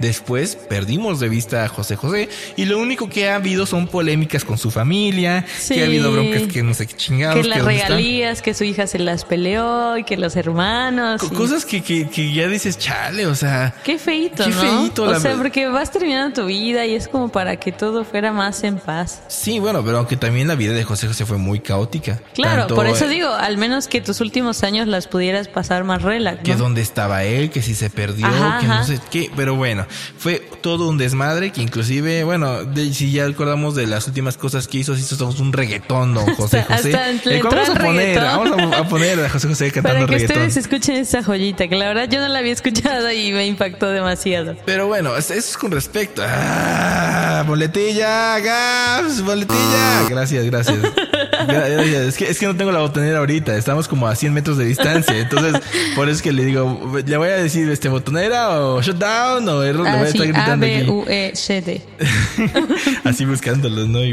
Después 0.00 0.56
perdimos 0.56 1.20
de 1.20 1.28
vista 1.28 1.64
a 1.64 1.68
José 1.68 1.96
José 1.96 2.28
y 2.56 2.64
lo 2.66 2.78
único 2.78 3.08
que 3.08 3.30
ha 3.30 3.36
habido 3.36 3.66
son 3.66 3.86
polémicas 3.88 4.44
con 4.44 4.58
su 4.58 4.70
familia, 4.70 5.44
Sí. 5.58 5.74
que 5.74 5.82
ha 5.82 5.86
habido 5.86 6.12
broncas 6.12 6.42
que 6.52 6.62
no 6.62 6.74
sé 6.74 6.86
qué 6.86 6.94
chingados. 6.94 7.36
Que 7.40 7.48
las 7.48 7.58
están. 7.58 7.72
regalías, 7.72 8.42
que 8.42 8.54
su 8.54 8.64
hija 8.64 8.86
se 8.86 8.98
las 8.98 9.24
peleó 9.24 9.96
y 9.98 10.04
que 10.04 10.16
los 10.16 10.36
hermanos. 10.36 11.22
Y- 11.22 11.34
Cosas 11.34 11.64
que, 11.64 11.82
que, 11.82 12.08
que 12.08 12.32
ya 12.32 12.48
dices, 12.48 12.78
chale, 12.78 13.26
o 13.26 13.34
sea, 13.34 13.74
Qué 13.84 13.98
feito, 13.98 14.44
Qué 14.44 14.50
¿no? 14.50 14.60
feíto, 14.60 15.02
o 15.04 15.12
la 15.12 15.20
sea, 15.20 15.36
porque 15.36 15.66
vas 15.68 15.90
terminando 15.90 16.42
tu 16.42 16.46
vida 16.46 16.84
y 16.86 16.94
es 16.94 17.08
como 17.08 17.28
para 17.30 17.56
que 17.56 17.72
todo 17.72 18.04
fuera 18.04 18.32
más 18.32 18.62
en 18.64 18.78
paz. 18.78 19.22
sí, 19.28 19.58
bueno, 19.58 19.84
pero 19.84 19.98
aunque 19.98 20.16
también 20.16 20.48
la 20.48 20.54
vida 20.54 20.72
de 20.72 20.84
José 20.84 21.06
José 21.08 21.24
fue 21.26 21.38
muy 21.38 21.60
caótica. 21.60 22.20
Claro, 22.34 22.60
Tanto, 22.62 22.74
por 22.74 22.86
eso 22.86 23.08
digo, 23.08 23.28
al 23.30 23.56
menos 23.58 23.88
que 23.88 24.00
tus 24.00 24.20
últimos 24.20 24.62
años 24.62 24.86
las 24.88 25.06
pudieras 25.06 25.48
pasar 25.48 25.84
más 25.84 26.02
relax. 26.02 26.42
que 26.42 26.52
¿no? 26.52 26.58
dónde 26.58 26.80
estaba 26.82 27.24
él, 27.24 27.50
que 27.50 27.62
si 27.62 27.74
se 27.74 27.90
perdió, 27.90 28.26
Ajá, 28.26 28.58
que 28.60 28.66
no 28.66 28.74
ajá. 28.74 28.84
sé 28.84 28.98
qué, 29.10 29.30
pero 29.36 29.54
bueno, 29.54 29.85
fue 30.18 30.48
todo 30.60 30.88
un 30.88 30.98
desmadre 30.98 31.52
que 31.52 31.62
inclusive, 31.62 32.24
bueno, 32.24 32.64
de- 32.64 32.92
si 32.92 33.12
ya 33.12 33.26
acordamos 33.26 33.74
de 33.74 33.86
las 33.86 34.06
últimas 34.06 34.36
cosas 34.36 34.68
que 34.68 34.78
hizo, 34.78 34.94
hizo 34.94 35.26
un 35.38 35.52
reggaetón, 35.52 36.14
don 36.14 36.26
José 36.36 36.60
Hasta- 36.60 36.76
José. 36.76 36.94
hasta 36.96 37.30
El 37.30 37.40
cual 37.40 37.54
vamos 37.56 37.70
a 37.70 37.74
poner, 37.82 38.18
vamos 38.20 38.72
a, 38.76 38.88
poner 38.88 39.20
a 39.24 39.28
José 39.30 39.48
José 39.48 39.70
cantando 39.70 40.00
Para 40.00 40.06
que 40.06 40.12
reggaetón. 40.14 40.36
ustedes 40.48 40.56
escuchen 40.56 40.96
esa 40.96 41.22
joyita, 41.22 41.68
que 41.68 41.76
la 41.76 41.88
verdad 41.88 42.08
yo 42.08 42.20
no 42.20 42.28
la 42.28 42.38
había 42.38 42.52
escuchado 42.52 43.10
y 43.12 43.32
me 43.32 43.46
impactó 43.46 43.88
demasiado. 43.90 44.56
Pero 44.64 44.86
bueno, 44.86 45.16
eso 45.16 45.34
es 45.34 45.56
con 45.56 45.70
respecto. 45.70 46.22
Ah, 46.26 47.44
boletilla, 47.46 48.38
gas, 48.40 49.22
boletilla. 49.22 50.08
Gracias, 50.08 50.44
gracias. 50.46 50.78
Es 52.06 52.16
que, 52.16 52.30
es 52.30 52.38
que 52.38 52.46
no 52.46 52.56
tengo 52.56 52.72
la 52.72 52.80
botonera 52.80 53.18
ahorita. 53.18 53.56
Estamos 53.56 53.88
como 53.88 54.06
a 54.06 54.14
100 54.14 54.32
metros 54.32 54.58
de 54.58 54.64
distancia. 54.64 55.18
Entonces, 55.18 55.60
por 55.94 56.08
eso 56.08 56.16
es 56.16 56.22
que 56.22 56.32
le 56.32 56.44
digo, 56.44 57.00
le 57.04 57.16
voy 57.16 57.28
a 57.28 57.36
decir, 57.36 57.68
este, 57.70 57.88
botonera 57.88 58.60
o 58.60 58.82
shutdown 58.82 59.48
o 59.48 59.62
error. 59.62 59.84
Le 59.84 59.92
voy 59.92 60.00
a 60.00 60.08
estar 60.08 60.22
A, 60.22 60.26
gritando 60.26 60.66
B, 60.66 60.76
aquí. 60.76 60.90
U, 60.90 61.04
E, 61.08 61.32
C, 61.34 61.62
D. 61.62 61.82
Así 63.04 63.24
buscándolos, 63.24 63.88
¿no? 63.88 64.04
Y 64.04 64.12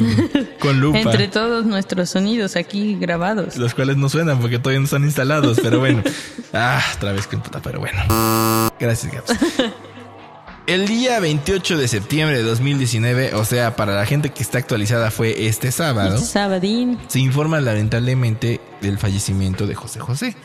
con 0.60 0.80
lupa. 0.80 1.00
Entre 1.00 1.28
todos 1.28 1.66
nuestros 1.66 2.10
sonidos 2.10 2.56
aquí 2.56 2.98
grabados. 3.00 3.58
Los 3.58 3.74
cuales 3.74 3.98
no 3.98 4.10
suenan 4.10 4.40
porque 4.40 4.60
todavía 4.60 4.80
no 4.80 4.86
están 4.86 5.04
instalados, 5.04 5.60
pero 5.62 5.80
bueno. 5.80 6.04
Ah, 6.54 6.82
otra 6.96 7.14
vez 7.14 7.28
que 7.28 7.38
puta, 7.38 7.60
pero 7.62 7.80
bueno. 7.80 8.00
Gracias, 8.80 9.12
Gaps. 9.12 9.40
El 10.66 10.88
día 10.88 11.20
28 11.20 11.78
de 11.78 11.88
septiembre 11.90 12.38
de 12.38 12.44
2019, 12.44 13.36
o 13.36 13.44
sea, 13.44 13.76
para 13.76 13.96
la 13.96 14.06
gente 14.06 14.30
que 14.30 14.42
está 14.42 14.60
actualizada 14.60 15.12
fue 15.12 15.48
este 15.48 15.74
sábado, 15.74 16.16
Este 16.16 16.26
sabadín, 16.28 16.98
se 17.08 17.20
informa 17.20 17.60
lamentablemente 17.60 18.62
del 18.82 18.98
fallecimiento 18.98 19.68
de 19.68 19.76
José 19.76 20.00
José. 20.00 20.36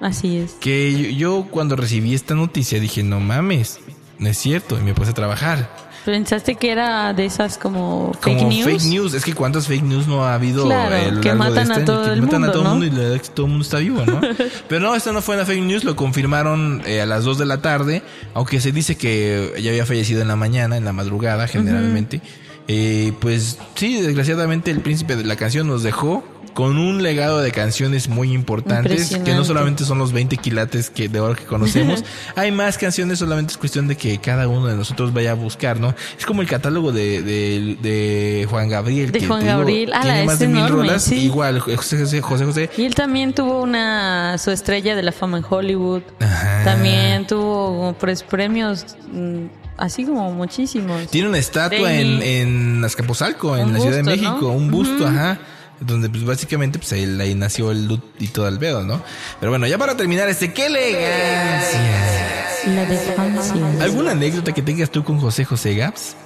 así 0.00 0.38
es. 0.38 0.54
Que 0.54 0.92
yo, 0.92 1.10
yo 1.10 1.46
cuando 1.50 1.76
recibí 1.76 2.12
esta 2.12 2.34
noticia 2.34 2.80
dije, 2.80 3.04
no 3.04 3.20
mames, 3.20 3.78
no 4.18 4.28
es 4.28 4.36
cierto, 4.38 4.76
y 4.78 4.82
me 4.82 4.94
puse 4.94 5.12
a 5.12 5.14
trabajar. 5.14 5.87
¿Pensaste 6.08 6.54
que 6.54 6.70
era 6.72 7.12
de 7.12 7.26
esas 7.26 7.58
como 7.58 8.14
fake 8.22 8.38
Como 8.38 8.48
news? 8.50 8.64
fake 8.64 8.82
news, 8.84 9.12
es 9.12 9.22
que 9.26 9.34
cuántas 9.34 9.66
fake 9.66 9.82
news 9.82 10.06
no 10.08 10.24
ha 10.24 10.32
habido 10.32 10.64
Claro, 10.64 10.96
a 10.96 11.10
lo 11.10 11.20
que 11.20 11.28
largo 11.28 11.44
de 11.44 11.50
matan 11.50 11.62
este 11.64 11.72
a 11.72 11.76
año? 11.76 11.84
todo 11.84 12.04
que 12.04 12.10
el 12.12 12.22
matan 12.22 12.34
a 12.36 12.38
mundo, 12.46 12.52
todo 12.52 12.62
el 12.62 12.64
¿no? 12.64 12.70
mundo 12.70 12.86
y 12.86 12.90
la 12.90 12.96
verdad 12.98 13.16
es 13.16 13.22
que 13.22 13.28
todo 13.34 13.44
el 13.44 13.50
mundo 13.50 13.62
está 13.64 13.78
vivo, 13.78 14.06
¿no? 14.06 14.20
Pero 14.68 14.80
no, 14.80 14.94
esto 14.94 15.12
no 15.12 15.20
fue 15.20 15.34
una 15.34 15.44
fake 15.44 15.62
news, 15.62 15.84
lo 15.84 15.96
confirmaron 15.96 16.80
eh, 16.86 17.02
a 17.02 17.06
las 17.06 17.24
2 17.24 17.36
de 17.36 17.44
la 17.44 17.60
tarde, 17.60 18.02
aunque 18.32 18.58
se 18.62 18.72
dice 18.72 18.96
que 18.96 19.52
ya 19.60 19.68
había 19.70 19.84
fallecido 19.84 20.22
en 20.22 20.28
la 20.28 20.36
mañana, 20.36 20.78
en 20.78 20.86
la 20.86 20.94
madrugada 20.94 21.46
generalmente. 21.46 22.22
Eh, 22.68 23.12
pues 23.20 23.58
sí, 23.74 24.00
desgraciadamente 24.00 24.70
el 24.70 24.80
príncipe 24.80 25.14
de 25.14 25.24
la 25.24 25.36
canción 25.36 25.66
nos 25.66 25.82
dejó 25.82 26.24
con 26.54 26.78
un 26.78 27.02
legado 27.02 27.40
de 27.40 27.52
canciones 27.52 28.08
muy 28.08 28.32
importantes, 28.32 29.16
que 29.24 29.34
no 29.34 29.44
solamente 29.44 29.84
son 29.84 29.98
los 29.98 30.12
20 30.12 30.36
quilates 30.36 30.90
que 30.90 31.08
de 31.08 31.20
oro 31.20 31.36
que 31.36 31.44
conocemos, 31.44 32.04
hay 32.36 32.52
más 32.52 32.78
canciones, 32.78 33.18
solamente 33.18 33.52
es 33.52 33.58
cuestión 33.58 33.88
de 33.88 33.96
que 33.96 34.18
cada 34.18 34.48
uno 34.48 34.66
de 34.66 34.76
nosotros 34.76 35.12
vaya 35.12 35.32
a 35.32 35.34
buscar, 35.34 35.78
¿no? 35.80 35.94
Es 36.18 36.26
como 36.26 36.42
el 36.42 36.48
catálogo 36.48 36.92
de, 36.92 37.22
de, 37.22 37.76
de 37.80 38.46
Juan 38.48 38.68
Gabriel. 38.68 39.12
De 39.12 39.20
que 39.20 39.26
Juan 39.26 39.40
digo, 39.40 39.58
Gabriel. 39.58 39.92
Tiene 40.02 40.24
más 40.24 40.38
de 40.38 40.48
mil 40.48 40.68
rolas. 40.68 41.02
sí. 41.02 41.26
Igual, 41.26 41.60
José 41.60 41.98
José, 41.98 42.20
José 42.20 42.44
José. 42.44 42.70
Y 42.76 42.84
él 42.84 42.94
también 42.94 43.32
tuvo 43.32 43.62
una 43.62 44.36
su 44.38 44.50
estrella 44.50 44.96
de 44.96 45.02
la 45.02 45.12
fama 45.12 45.38
en 45.38 45.44
Hollywood. 45.48 46.02
Ajá. 46.20 46.64
También 46.64 47.26
tuvo 47.26 47.94
pues, 47.98 48.22
premios 48.22 48.96
mm, 49.12 49.46
así 49.78 50.04
como 50.04 50.32
muchísimos. 50.32 51.06
Tiene 51.08 51.28
una 51.28 51.38
estatua 51.38 51.92
en, 51.94 52.22
en 52.22 52.84
Azcapotzalco, 52.84 53.56
en 53.56 53.72
la 53.72 53.80
Ciudad 53.80 53.96
de 53.96 54.02
México, 54.02 54.38
¿no? 54.42 54.52
un 54.52 54.70
busto, 54.70 55.06
ajá. 55.06 55.38
Donde 55.80 56.08
pues 56.08 56.24
básicamente 56.24 56.78
pues 56.78 56.92
ahí, 56.92 57.04
ahí 57.20 57.34
nació 57.34 57.70
el 57.70 57.86
loot 57.86 58.02
y 58.18 58.28
todo 58.28 58.48
el 58.48 58.58
pedo, 58.58 58.82
¿no? 58.82 59.00
Pero 59.38 59.52
bueno, 59.52 59.66
ya 59.66 59.78
para 59.78 59.96
terminar 59.96 60.28
este, 60.28 60.52
¡qué 60.52 60.66
elegancia! 60.66 62.38
La. 62.66 63.84
¿Alguna 63.84 64.12
anécdota 64.12 64.52
que 64.52 64.62
tengas 64.62 64.90
tú 64.90 65.04
con 65.04 65.18
José 65.20 65.44
José 65.44 65.74
Gaps? 65.74 66.16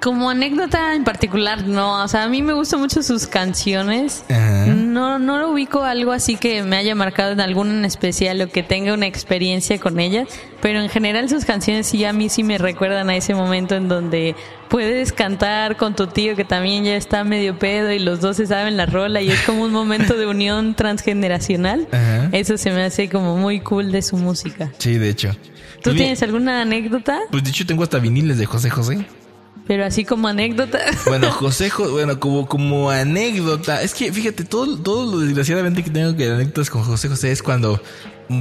Como 0.00 0.30
anécdota 0.30 0.96
en 0.96 1.04
particular, 1.04 1.64
no. 1.64 2.02
O 2.02 2.08
sea, 2.08 2.24
a 2.24 2.28
mí 2.28 2.42
me 2.42 2.54
gustan 2.54 2.80
mucho 2.80 3.02
sus 3.02 3.28
canciones. 3.28 4.24
Ajá. 4.28 4.66
No, 4.66 5.20
no 5.20 5.38
lo 5.38 5.52
ubico 5.52 5.84
algo 5.84 6.10
así 6.10 6.36
que 6.36 6.64
me 6.64 6.76
haya 6.76 6.96
marcado 6.96 7.32
en 7.32 7.40
alguna 7.40 7.72
en 7.72 7.84
especial 7.84 8.40
o 8.40 8.48
que 8.48 8.64
tenga 8.64 8.94
una 8.94 9.06
experiencia 9.06 9.78
con 9.78 10.00
ellas. 10.00 10.28
Pero 10.60 10.80
en 10.80 10.88
general 10.88 11.28
sus 11.28 11.44
canciones 11.44 11.86
sí 11.86 12.04
a 12.04 12.12
mí 12.12 12.28
sí 12.28 12.42
me 12.42 12.58
recuerdan 12.58 13.10
a 13.10 13.16
ese 13.16 13.34
momento 13.34 13.76
en 13.76 13.88
donde 13.88 14.34
puedes 14.72 15.12
cantar 15.12 15.76
con 15.76 15.94
tu 15.94 16.06
tío 16.06 16.34
que 16.34 16.44
también 16.46 16.84
ya 16.84 16.96
está 16.96 17.24
medio 17.24 17.58
pedo 17.58 17.92
y 17.92 17.98
los 17.98 18.20
dos 18.22 18.38
se 18.38 18.46
saben 18.46 18.78
la 18.78 18.86
rola 18.86 19.20
y 19.20 19.30
es 19.30 19.42
como 19.42 19.62
un 19.64 19.70
momento 19.70 20.14
de 20.16 20.26
unión 20.26 20.74
transgeneracional. 20.76 21.86
Ajá. 21.92 22.30
Eso 22.32 22.56
se 22.56 22.70
me 22.70 22.82
hace 22.82 23.10
como 23.10 23.36
muy 23.36 23.60
cool 23.60 23.92
de 23.92 24.00
su 24.00 24.16
música. 24.16 24.72
Sí, 24.78 24.96
de 24.96 25.10
hecho. 25.10 25.36
¿Tú 25.82 25.94
tienes 25.94 26.22
alguna 26.22 26.62
anécdota? 26.62 27.18
Pues 27.30 27.44
de 27.44 27.50
hecho 27.50 27.66
tengo 27.66 27.82
hasta 27.82 27.98
viniles 27.98 28.38
de 28.38 28.46
José 28.46 28.70
José. 28.70 29.04
Pero 29.66 29.84
así 29.84 30.04
como 30.06 30.26
anécdota. 30.28 30.78
Bueno, 31.06 31.30
José, 31.30 31.68
Jo- 31.70 31.90
bueno, 31.90 32.18
como, 32.18 32.46
como 32.46 32.90
anécdota, 32.90 33.82
es 33.82 33.92
que 33.94 34.10
fíjate, 34.12 34.44
todo, 34.44 34.78
todo 34.78 35.10
lo 35.12 35.18
desgraciadamente 35.18 35.82
que 35.84 35.90
tengo 35.90 36.16
que 36.16 36.30
anécdotas 36.30 36.70
con 36.70 36.82
José 36.82 37.08
José 37.08 37.30
es 37.30 37.42
cuando 37.42 37.80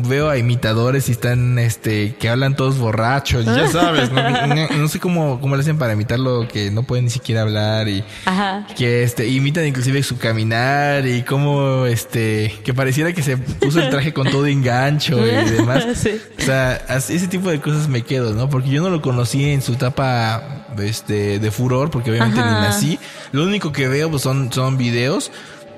veo 0.04 0.30
a 0.30 0.38
imitadores 0.38 1.10
y 1.10 1.12
están, 1.12 1.60
este, 1.60 2.15
que 2.15 2.30
hablan 2.30 2.56
todos 2.56 2.77
borrachos, 2.77 3.45
ya 3.45 3.67
sabes, 3.67 4.12
no, 4.12 4.47
no, 4.47 4.67
no 4.69 4.88
sé 4.88 4.99
cómo, 4.99 5.39
cómo 5.41 5.56
le 5.56 5.62
hacen 5.62 5.77
para 5.77 5.93
imitarlo, 5.93 6.47
que 6.47 6.71
no 6.71 6.84
pueden 6.84 7.06
ni 7.06 7.12
siquiera 7.12 7.41
hablar 7.41 7.88
y 7.89 8.04
Ajá. 8.25 8.65
que 8.77 9.04
este 9.04 9.27
imitan 9.27 9.65
inclusive 9.65 10.01
su 10.04 10.17
caminar 10.17 11.06
y 11.06 11.23
cómo 11.23 11.86
este 11.86 12.54
que 12.63 12.73
pareciera 12.73 13.13
que 13.13 13.21
se 13.23 13.38
puso 13.38 13.82
el 13.82 13.89
traje 13.89 14.13
con 14.13 14.30
todo 14.30 14.47
engancho 14.47 15.19
y 15.25 15.49
demás. 15.51 15.86
Sí. 15.95 16.19
O 16.39 16.41
sea, 16.41 16.75
ese 16.75 17.27
tipo 17.27 17.49
de 17.49 17.60
cosas 17.60 17.88
me 17.88 18.04
quedo, 18.04 18.34
¿no? 18.34 18.49
Porque 18.49 18.69
yo 18.69 18.82
no 18.82 18.89
lo 18.89 19.01
conocí 19.01 19.51
en 19.51 19.62
su 19.62 19.73
etapa 19.73 20.65
este 20.80 21.39
de 21.39 21.51
furor, 21.51 21.91
porque 21.91 22.12
obviamente 22.12 22.39
Ajá. 22.39 22.56
ni 22.56 22.62
nací. 22.62 22.99
Lo 23.32 23.43
único 23.43 23.71
que 23.71 23.88
veo 23.88 24.10
pues 24.10 24.21
son 24.23 24.51
son 24.51 24.77
videos 24.77 25.32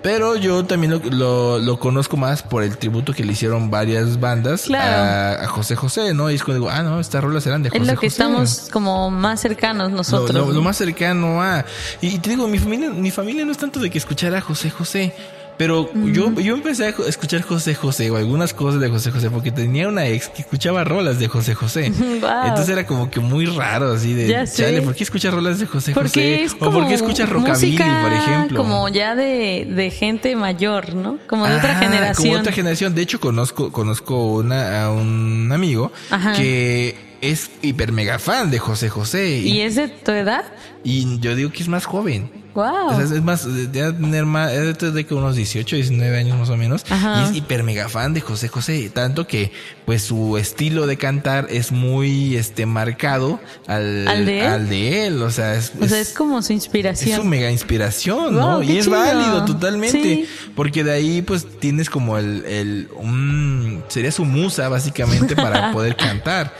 pero 0.03 0.35
yo 0.35 0.65
también 0.65 0.91
lo, 0.91 0.99
lo, 1.09 1.57
lo 1.59 1.79
conozco 1.79 2.17
más 2.17 2.43
por 2.43 2.61
el 2.61 2.77
tributo 2.77 3.13
que 3.13 3.23
le 3.23 3.31
hicieron 3.33 3.71
varias 3.71 4.19
bandas 4.19 4.63
Claro. 4.63 5.41
a, 5.41 5.43
a 5.45 5.47
José 5.47 5.75
José, 5.75 6.13
¿no? 6.13 6.29
Y 6.29 6.35
es 6.35 6.43
cuando 6.43 6.59
digo, 6.65 6.69
ah, 6.71 6.83
no, 6.83 6.99
estas 6.99 7.23
rolas 7.23 7.47
eran 7.47 7.63
de 7.63 7.69
José 7.69 7.81
Es 7.81 7.87
lo 7.87 7.93
que 7.93 8.07
José. 8.07 8.07
estamos 8.07 8.67
como 8.71 9.09
más 9.09 9.39
cercanos 9.39 9.91
nosotros. 9.91 10.33
lo- 10.35 10.51
lo 10.51 10.61
más 10.61 10.77
cercano 10.77 11.41
a. 11.41 11.65
Y, 12.01 12.07
y 12.15 12.19
te 12.19 12.29
digo, 12.31 12.47
mi 12.47 12.59
familia, 12.59 12.89
mi 12.91 13.09
familia 13.09 13.45
no 13.45 13.51
es 13.51 13.57
tanto 13.57 13.79
de 13.79 13.89
que 13.89 13.97
escuchara 13.97 14.37
a 14.37 14.41
José 14.41 14.69
José. 14.69 15.13
Pero 15.57 15.89
yo, 15.93 16.31
yo 16.39 16.55
empecé 16.55 16.85
a 16.87 16.89
escuchar 17.07 17.41
José 17.43 17.75
José 17.75 18.09
o 18.09 18.17
algunas 18.17 18.53
cosas 18.53 18.81
de 18.81 18.89
José 18.89 19.11
José 19.11 19.29
porque 19.29 19.51
tenía 19.51 19.87
una 19.87 20.07
ex 20.07 20.27
que 20.29 20.41
escuchaba 20.41 20.83
rolas 20.83 21.19
de 21.19 21.27
José 21.27 21.53
José. 21.53 21.85
Entonces 22.45 22.69
era 22.69 22.85
como 22.87 23.11
que 23.11 23.19
muy 23.19 23.45
raro 23.45 23.91
así 23.93 24.13
de, 24.13 24.27
Ya 24.27 24.45
sé. 24.47 24.63
chale, 24.63 24.81
¿por 24.81 24.95
qué 24.95 25.03
escuchas 25.03 25.33
rolas 25.33 25.59
de 25.59 25.67
José 25.67 25.91
Porque 25.93 26.09
José? 26.09 26.43
es 26.43 26.53
o 26.53 26.57
como 26.59 26.71
por 26.79 26.87
qué 26.87 26.95
escuchas 26.95 27.29
rockabilly, 27.29 27.77
por 27.77 28.13
ejemplo. 28.13 28.57
Como 28.57 28.89
ya 28.89 29.15
de, 29.15 29.67
de 29.69 29.91
gente 29.91 30.35
mayor, 30.35 30.95
¿no? 30.95 31.19
Como 31.27 31.47
de 31.47 31.55
otra 31.55 31.75
generación. 31.75 32.27
Como 32.29 32.39
otra 32.39 32.51
generación. 32.51 32.95
De 32.95 33.01
hecho, 33.03 33.19
conozco, 33.19 33.71
conozco 33.71 34.33
una, 34.33 34.85
a 34.85 34.91
un 34.91 35.51
amigo 35.53 35.91
Ajá. 36.09 36.33
que 36.33 36.95
es 37.21 37.51
hiper 37.61 37.91
mega 37.91 38.17
fan 38.19 38.49
de 38.51 38.59
José 38.59 38.89
José. 38.89 39.37
¿Y 39.37 39.61
es 39.61 39.75
de 39.75 39.87
tu 39.87 40.11
edad? 40.11 40.43
y 40.83 41.19
yo 41.19 41.35
digo 41.35 41.49
que 41.51 41.61
es 41.63 41.69
más 41.69 41.85
joven. 41.85 42.29
Wow. 42.53 42.89
Sea, 42.95 43.01
es- 43.05 43.11
es 43.11 43.23
más, 43.23 43.45
de 43.51 43.67
tener 43.67 44.25
más, 44.25 44.51
es 44.51 44.77
de 44.77 44.91
de 44.91 45.05
que 45.05 45.13
unos 45.13 45.35
18, 45.35 45.75
19 45.75 46.17
años 46.17 46.37
más 46.37 46.49
o 46.49 46.57
menos. 46.57 46.85
Ajá. 46.89 47.21
Y 47.21 47.31
es 47.31 47.35
hiper 47.37 47.63
mega 47.63 47.89
fan 47.89 48.13
de 48.13 48.21
José 48.21 48.47
José. 48.47 48.91
Tanto 48.93 49.25
que, 49.27 49.51
pues, 49.85 50.03
su 50.03 50.37
estilo 50.37 50.85
de 50.85 50.97
cantar 50.97 51.47
es 51.49 51.71
muy, 51.71 52.35
este, 52.35 52.65
marcado 52.65 53.39
al, 53.67 54.07
¿Al 54.07 54.25
de 54.25 54.39
él? 54.41 54.45
al 54.45 54.69
de 54.69 55.07
él. 55.07 55.21
O 55.23 55.31
sea, 55.31 55.55
es, 55.55 55.71
o 55.81 55.87
sea, 55.87 55.99
es- 55.99 56.09
es 56.09 56.13
como 56.13 56.41
su 56.41 56.53
es 56.53 56.63
inspiración. 56.63 57.19
su 57.21 57.25
mega 57.25 57.49
inspiración, 57.49 58.35
Wow, 58.35 58.41
¿no? 58.41 58.63
Y 58.63 58.77
es 58.77 58.85
chido. 58.85 58.97
válido 58.99 59.45
totalmente. 59.45 60.01
Sí. 60.03 60.25
Porque 60.55 60.83
de 60.83 60.91
ahí, 60.91 61.21
pues, 61.21 61.47
tienes 61.59 61.89
como 61.89 62.17
el, 62.17 62.45
el, 62.45 62.89
un, 62.95 63.83
sería 63.87 64.11
su 64.11 64.25
musa, 64.25 64.69
básicamente, 64.69 65.35
para 65.35 65.71
poder 65.73 65.95
cantar. 65.95 66.53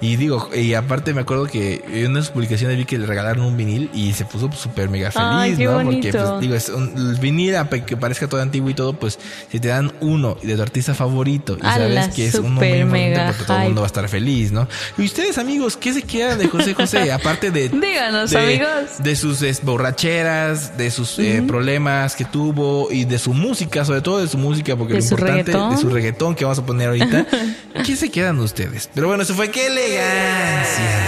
Y 0.00 0.16
digo, 0.16 0.50
y 0.54 0.74
aparte 0.74 1.14
me 1.14 1.22
acuerdo 1.22 1.46
que 1.46 1.82
en 1.88 2.10
una 2.10 2.18
de 2.18 2.26
sus 2.26 2.32
publicaciones 2.32 2.76
vi 2.76 2.84
que 2.84 2.98
le 2.98 3.06
regalaron 3.06 3.44
un 3.44 3.56
vinil 3.56 3.90
y 3.94 4.12
se 4.12 4.26
puso 4.26 4.50
súper 4.52 4.90
mega 4.90 5.10
feliz, 5.10 5.26
Ay, 5.30 5.56
¿no? 5.56 5.82
Porque, 5.82 6.12
pues, 6.12 6.40
digo, 6.40 6.54
es 6.54 6.68
un, 6.68 6.92
el 6.96 7.18
vinil, 7.18 7.54
que 7.86 7.96
parezca 7.96 8.28
todo 8.28 8.42
antiguo 8.42 8.68
y 8.68 8.74
todo, 8.74 8.92
pues, 8.92 9.18
si 9.50 9.58
te 9.58 9.68
dan 9.68 9.92
uno 10.00 10.36
de 10.42 10.54
tu 10.54 10.62
artista 10.62 10.94
favorito 10.94 11.56
y 11.58 11.62
sabes 11.62 12.08
que 12.08 12.26
es 12.26 12.34
uno 12.34 12.60
muy 12.60 12.84
mega 12.84 13.32
pues, 13.34 13.46
todo 13.46 13.56
el 13.58 13.64
mundo 13.64 13.80
va 13.80 13.86
a 13.86 13.88
estar 13.88 14.06
feliz, 14.08 14.52
¿no? 14.52 14.68
Y 14.98 15.04
ustedes, 15.04 15.38
amigos, 15.38 15.76
¿qué 15.76 15.94
se 15.94 16.02
queda 16.02 16.36
de 16.36 16.48
José 16.48 16.74
José? 16.74 17.10
Aparte 17.16 17.50
de 17.50 17.68
Díganos, 17.70 18.30
de, 18.30 18.38
amigos. 18.38 19.02
de 19.02 19.16
sus 19.16 19.40
es, 19.42 19.62
borracheras, 19.62 20.76
de 20.76 20.90
sus 20.90 21.18
eh, 21.18 21.42
problemas 21.46 22.16
que 22.16 22.24
tuvo 22.24 22.90
y 22.90 23.04
de 23.04 23.18
su 23.18 23.32
música, 23.32 23.84
sobre 23.84 24.02
todo 24.02 24.18
de 24.18 24.28
su 24.28 24.36
música, 24.36 24.76
porque 24.76 24.94
De 24.94 24.98
lo 25.00 25.04
importante 25.04 25.52
reggaetón. 25.52 25.70
de 25.70 25.76
su 25.78 25.88
reggaetón 25.88 26.34
que 26.34 26.44
vamos 26.44 26.58
a 26.58 26.66
poner 26.66 26.88
ahorita, 26.88 27.26
¿qué 27.86 27.96
se 27.96 28.10
quedan 28.10 28.38
ustedes? 28.40 28.90
Pero 28.94 29.08
bueno, 29.08 29.22
eso 29.22 29.34
fue 29.34 29.50
qué 29.50 29.70
elegancia. 29.86 31.06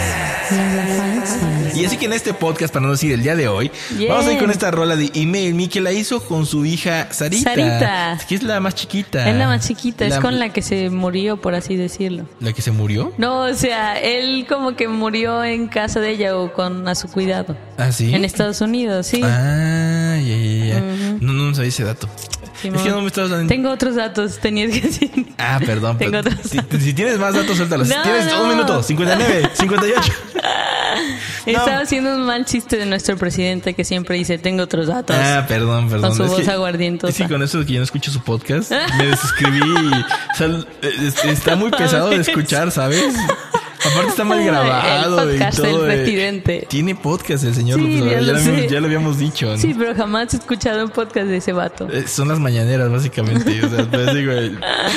Y 1.75 1.85
así 1.85 1.97
que 1.97 2.07
en 2.07 2.13
este 2.13 2.35
podcast, 2.35 2.73
para 2.73 2.87
no 2.87 2.93
decir 2.93 3.13
el 3.13 3.23
día 3.23 3.37
de 3.37 3.47
hoy, 3.49 3.71
Yeah. 3.97 4.13
vamos 4.15 4.27
a 4.27 4.33
ir 4.33 4.39
con 4.41 4.51
esta 4.51 4.71
rola 4.71 4.97
de 4.97 5.11
Email 5.15 5.55
Me 5.55 5.69
que 5.69 5.81
la 5.81 5.93
hizo 5.93 6.21
con 6.25 6.45
su 6.47 6.65
hija 6.65 7.07
Sarita. 7.13 7.51
Sarita. 7.55 8.19
Que 8.29 8.35
es 8.35 8.43
la 8.43 8.59
más 8.61 8.75
chiquita. 8.75 9.29
Es 9.29 9.37
la 9.37 9.47
más 9.47 9.67
chiquita, 9.67 10.05
es 10.07 10.19
con 10.19 10.39
la 10.41 10.49
que 10.49 10.63
se 10.63 10.91
murió, 10.91 11.41
por 11.41 11.55
así 11.55 11.77
decirlo. 11.77 12.25
¿La 12.41 12.53
que 12.53 12.63
se 12.63 12.73
murió? 12.73 13.13
No, 13.19 13.43
o 13.43 13.55
sea, 13.55 14.01
él 14.01 14.47
como 14.49 14.75
que 14.75 14.89
murió 14.89 15.45
en 15.45 15.69
casa 15.69 16.01
de 16.01 16.11
ella 16.11 16.37
o 16.37 16.53
con 16.53 16.89
a 16.89 16.95
su 16.97 17.09
cuidado. 17.09 17.57
Ah, 17.77 17.93
sí. 17.93 18.13
En 18.15 18.25
Estados 18.25 18.61
Unidos, 18.61 19.07
sí. 19.07 19.21
Ah, 19.23 20.17
ya, 20.21 20.37
ya, 20.37 20.65
ya. 20.75 20.81
No, 21.21 21.33
no 21.33 21.55
sabía 21.55 21.69
ese 21.69 21.85
dato. 21.85 22.09
Simón. 22.61 22.79
Es 22.79 22.83
que 22.85 22.91
no 22.91 23.01
me 23.01 23.07
estabas 23.07 23.31
dando. 23.31 23.47
Tengo 23.49 23.71
otros 23.71 23.95
datos, 23.95 24.39
tenías 24.39 24.73
que 24.73 24.81
decir. 24.81 25.11
Ah, 25.39 25.61
perdón. 25.65 25.97
Tengo 25.99 26.11
pero 26.23 26.31
otros. 26.35 26.51
si, 26.51 26.59
si 26.81 26.93
tienes 26.93 27.19
más 27.19 27.35
datos, 27.35 27.57
suéltalos. 27.57 27.89
No, 27.89 28.03
tienes 28.03 28.27
no. 28.27 28.43
un 28.43 28.49
minuto, 28.49 28.83
59, 28.83 29.51
58. 29.55 30.13
Estaba 31.47 31.79
haciendo 31.81 32.15
un 32.15 32.27
mal 32.27 32.45
chiste 32.45 32.77
de 32.77 32.85
nuestro 32.87 33.17
presidente 33.17 33.73
que 33.75 33.85
siempre 33.85 34.17
dice, 34.17 34.37
tengo 34.39 34.63
otros 34.65 34.87
datos. 34.89 35.17
Ah, 35.19 35.45
perdón, 35.49 35.89
perdón. 35.89 36.11
Con 36.11 36.17
su 36.17 36.25
Es 36.25 36.31
voz 36.31 36.41
que- 36.43 36.51
aguardientosa. 36.51 37.11
Es 37.11 37.17
que 37.17 37.33
con 37.33 37.43
eso 37.43 37.59
de 37.61 37.67
que 37.67 37.73
yo 37.75 37.79
no 37.79 37.85
escucho 37.85 38.11
su 38.11 38.21
podcast, 38.21 38.71
me 38.99 39.07
desuscribí 39.07 39.59
y 39.59 39.93
o 39.95 40.37
sea, 40.37 40.49
es- 40.83 41.25
está 41.25 41.57
muy 41.57 41.71
pesado 41.79 42.11
de 42.11 42.17
escuchar, 42.17 42.71
¿sabes? 42.71 43.05
Aparte 43.91 44.09
está 44.11 44.25
mal 44.25 44.39
El 44.41 44.47
grabado 44.47 45.17
podcast 45.17 45.59
y 45.59 45.63
del 45.63 45.77
eh. 45.77 45.85
presidente. 45.85 46.67
Tiene 46.69 46.95
podcast 46.95 47.45
el 47.45 47.55
señor 47.55 47.79
Sí, 47.81 47.99
López 47.99 48.03
Obrador, 48.03 48.57
ya 48.61 48.67
ya, 48.69 48.81
lo 48.81 48.87
habíamos, 48.87 49.19
dicho. 49.19 49.47
¿no? 49.47 49.59
Sí, 49.59 49.75
pero 49.79 49.95
jamás 49.95 50.35
he 50.35 50.37
escuchado 50.39 50.85
un 50.85 50.91
podcast 50.91 51.27
de 51.27 51.37
ese 51.39 51.53
vato. 51.53 51.89
Eh, 51.91 52.07
Son 52.07 52.29
las 52.29 52.39
mañaneras, 52.39 52.91
básicamente. 52.91 53.65
O 53.65 53.69
sea, 53.69 53.85
pues, 53.91 54.15
digo, 54.15 54.33
eh, 54.33 54.53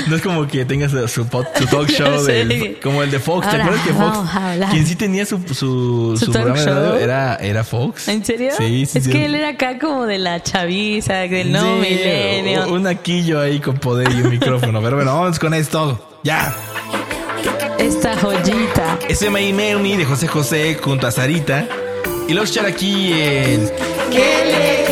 no 0.07 0.15
es 0.15 0.21
como 0.21 0.47
que 0.47 0.65
tengas 0.65 0.91
su, 0.91 1.25
pod- 1.25 1.47
su 1.57 1.65
talk 1.67 1.87
show 1.91 2.23
del- 2.23 2.79
como 2.81 3.03
el 3.03 3.11
de 3.11 3.19
Fox. 3.19 3.49
¿Te 3.49 3.57
Ahora 3.57 3.65
acuerdas 3.65 3.87
que 3.87 3.93
Fox, 3.93 4.71
quien 4.71 4.85
sí 4.87 4.95
tenía 4.95 5.25
su, 5.25 5.37
su, 5.47 6.15
¿Su 6.19 6.25
su 6.25 6.31
talk 6.31 6.43
programa 6.45 6.59
de 6.59 6.65
radio 6.89 6.95
era, 6.99 7.35
era 7.37 7.63
Fox? 7.63 8.07
¿En 8.07 8.23
serio? 8.25 8.51
Sí, 8.57 8.85
sí. 8.85 8.97
Es 8.97 9.03
sí. 9.05 9.11
que 9.11 9.25
él 9.25 9.35
era 9.35 9.49
acá 9.49 9.79
como 9.79 10.05
de 10.05 10.17
la 10.19 10.41
chaviza, 10.43 11.13
del 11.13 11.51
no 11.51 11.75
milenio. 11.77 12.71
Un 12.73 12.87
aquillo 12.87 13.39
ahí 13.39 13.59
con 13.59 13.77
poder 13.77 14.11
y 14.11 14.21
un 14.21 14.29
micrófono. 14.29 14.81
Pero 14.81 14.95
bueno, 14.97 15.13
vamos 15.19 15.39
con 15.39 15.53
esto. 15.53 16.07
Ya. 16.23 16.55
Esta 17.81 18.15
joyita. 18.15 18.99
Ese 19.09 19.31
My 19.31 19.49
Email 19.49 19.79
Me 19.79 19.97
de 19.97 20.05
José 20.05 20.27
José 20.27 20.77
junto 20.79 21.07
a 21.07 21.11
Sarita. 21.11 21.65
Y 22.27 22.31
luego 22.33 22.43
escuchar 22.43 22.67
aquí 22.67 23.11
el. 23.11 23.71
¡Qué 24.11 24.43
elegancia! 24.43 24.91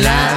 La 0.00 0.34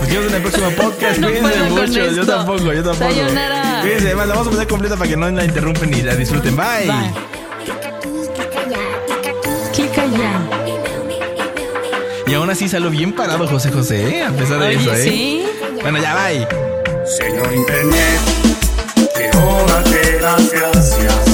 Nos 0.00 0.08
vemos 0.10 0.26
en 0.28 0.34
el 0.34 0.42
próximo 0.42 0.70
podcast. 0.70 1.18
No 1.18 1.28
Cuídense 1.28 1.62
mucho. 1.70 2.10
Yo 2.10 2.26
tampoco, 2.26 2.72
yo 2.72 2.82
tampoco. 2.82 3.10
Sayonara. 3.10 3.78
Cuídense, 3.80 4.06
además 4.08 4.28
la 4.28 4.34
vamos 4.34 4.48
a 4.48 4.50
poner 4.50 4.68
completa 4.68 4.96
para 4.96 5.08
que 5.08 5.16
no 5.16 5.30
la 5.30 5.44
interrumpen 5.46 5.94
y 5.94 6.02
la 6.02 6.14
disfruten. 6.14 6.54
Bye. 6.56 6.86
Bye. 6.88 7.12
Clica 9.72 10.04
ya. 10.04 10.42
Y 12.26 12.34
aún 12.34 12.50
así 12.50 12.68
salió 12.68 12.90
bien 12.90 13.12
parado 13.12 13.46
José 13.46 13.70
José, 13.70 14.18
¿eh? 14.18 14.24
A 14.24 14.30
pesar 14.30 14.58
de 14.58 14.66
Oye, 14.68 14.76
eso, 14.76 14.94
¿eh? 14.94 15.02
sí. 15.02 15.44
Bueno, 15.84 15.98
ya 15.98 16.14
bye. 16.14 16.48
Señor 17.04 17.52
Internet, 17.52 18.20
darte 19.68 20.18
las 20.18 20.50
gracias. 20.50 21.33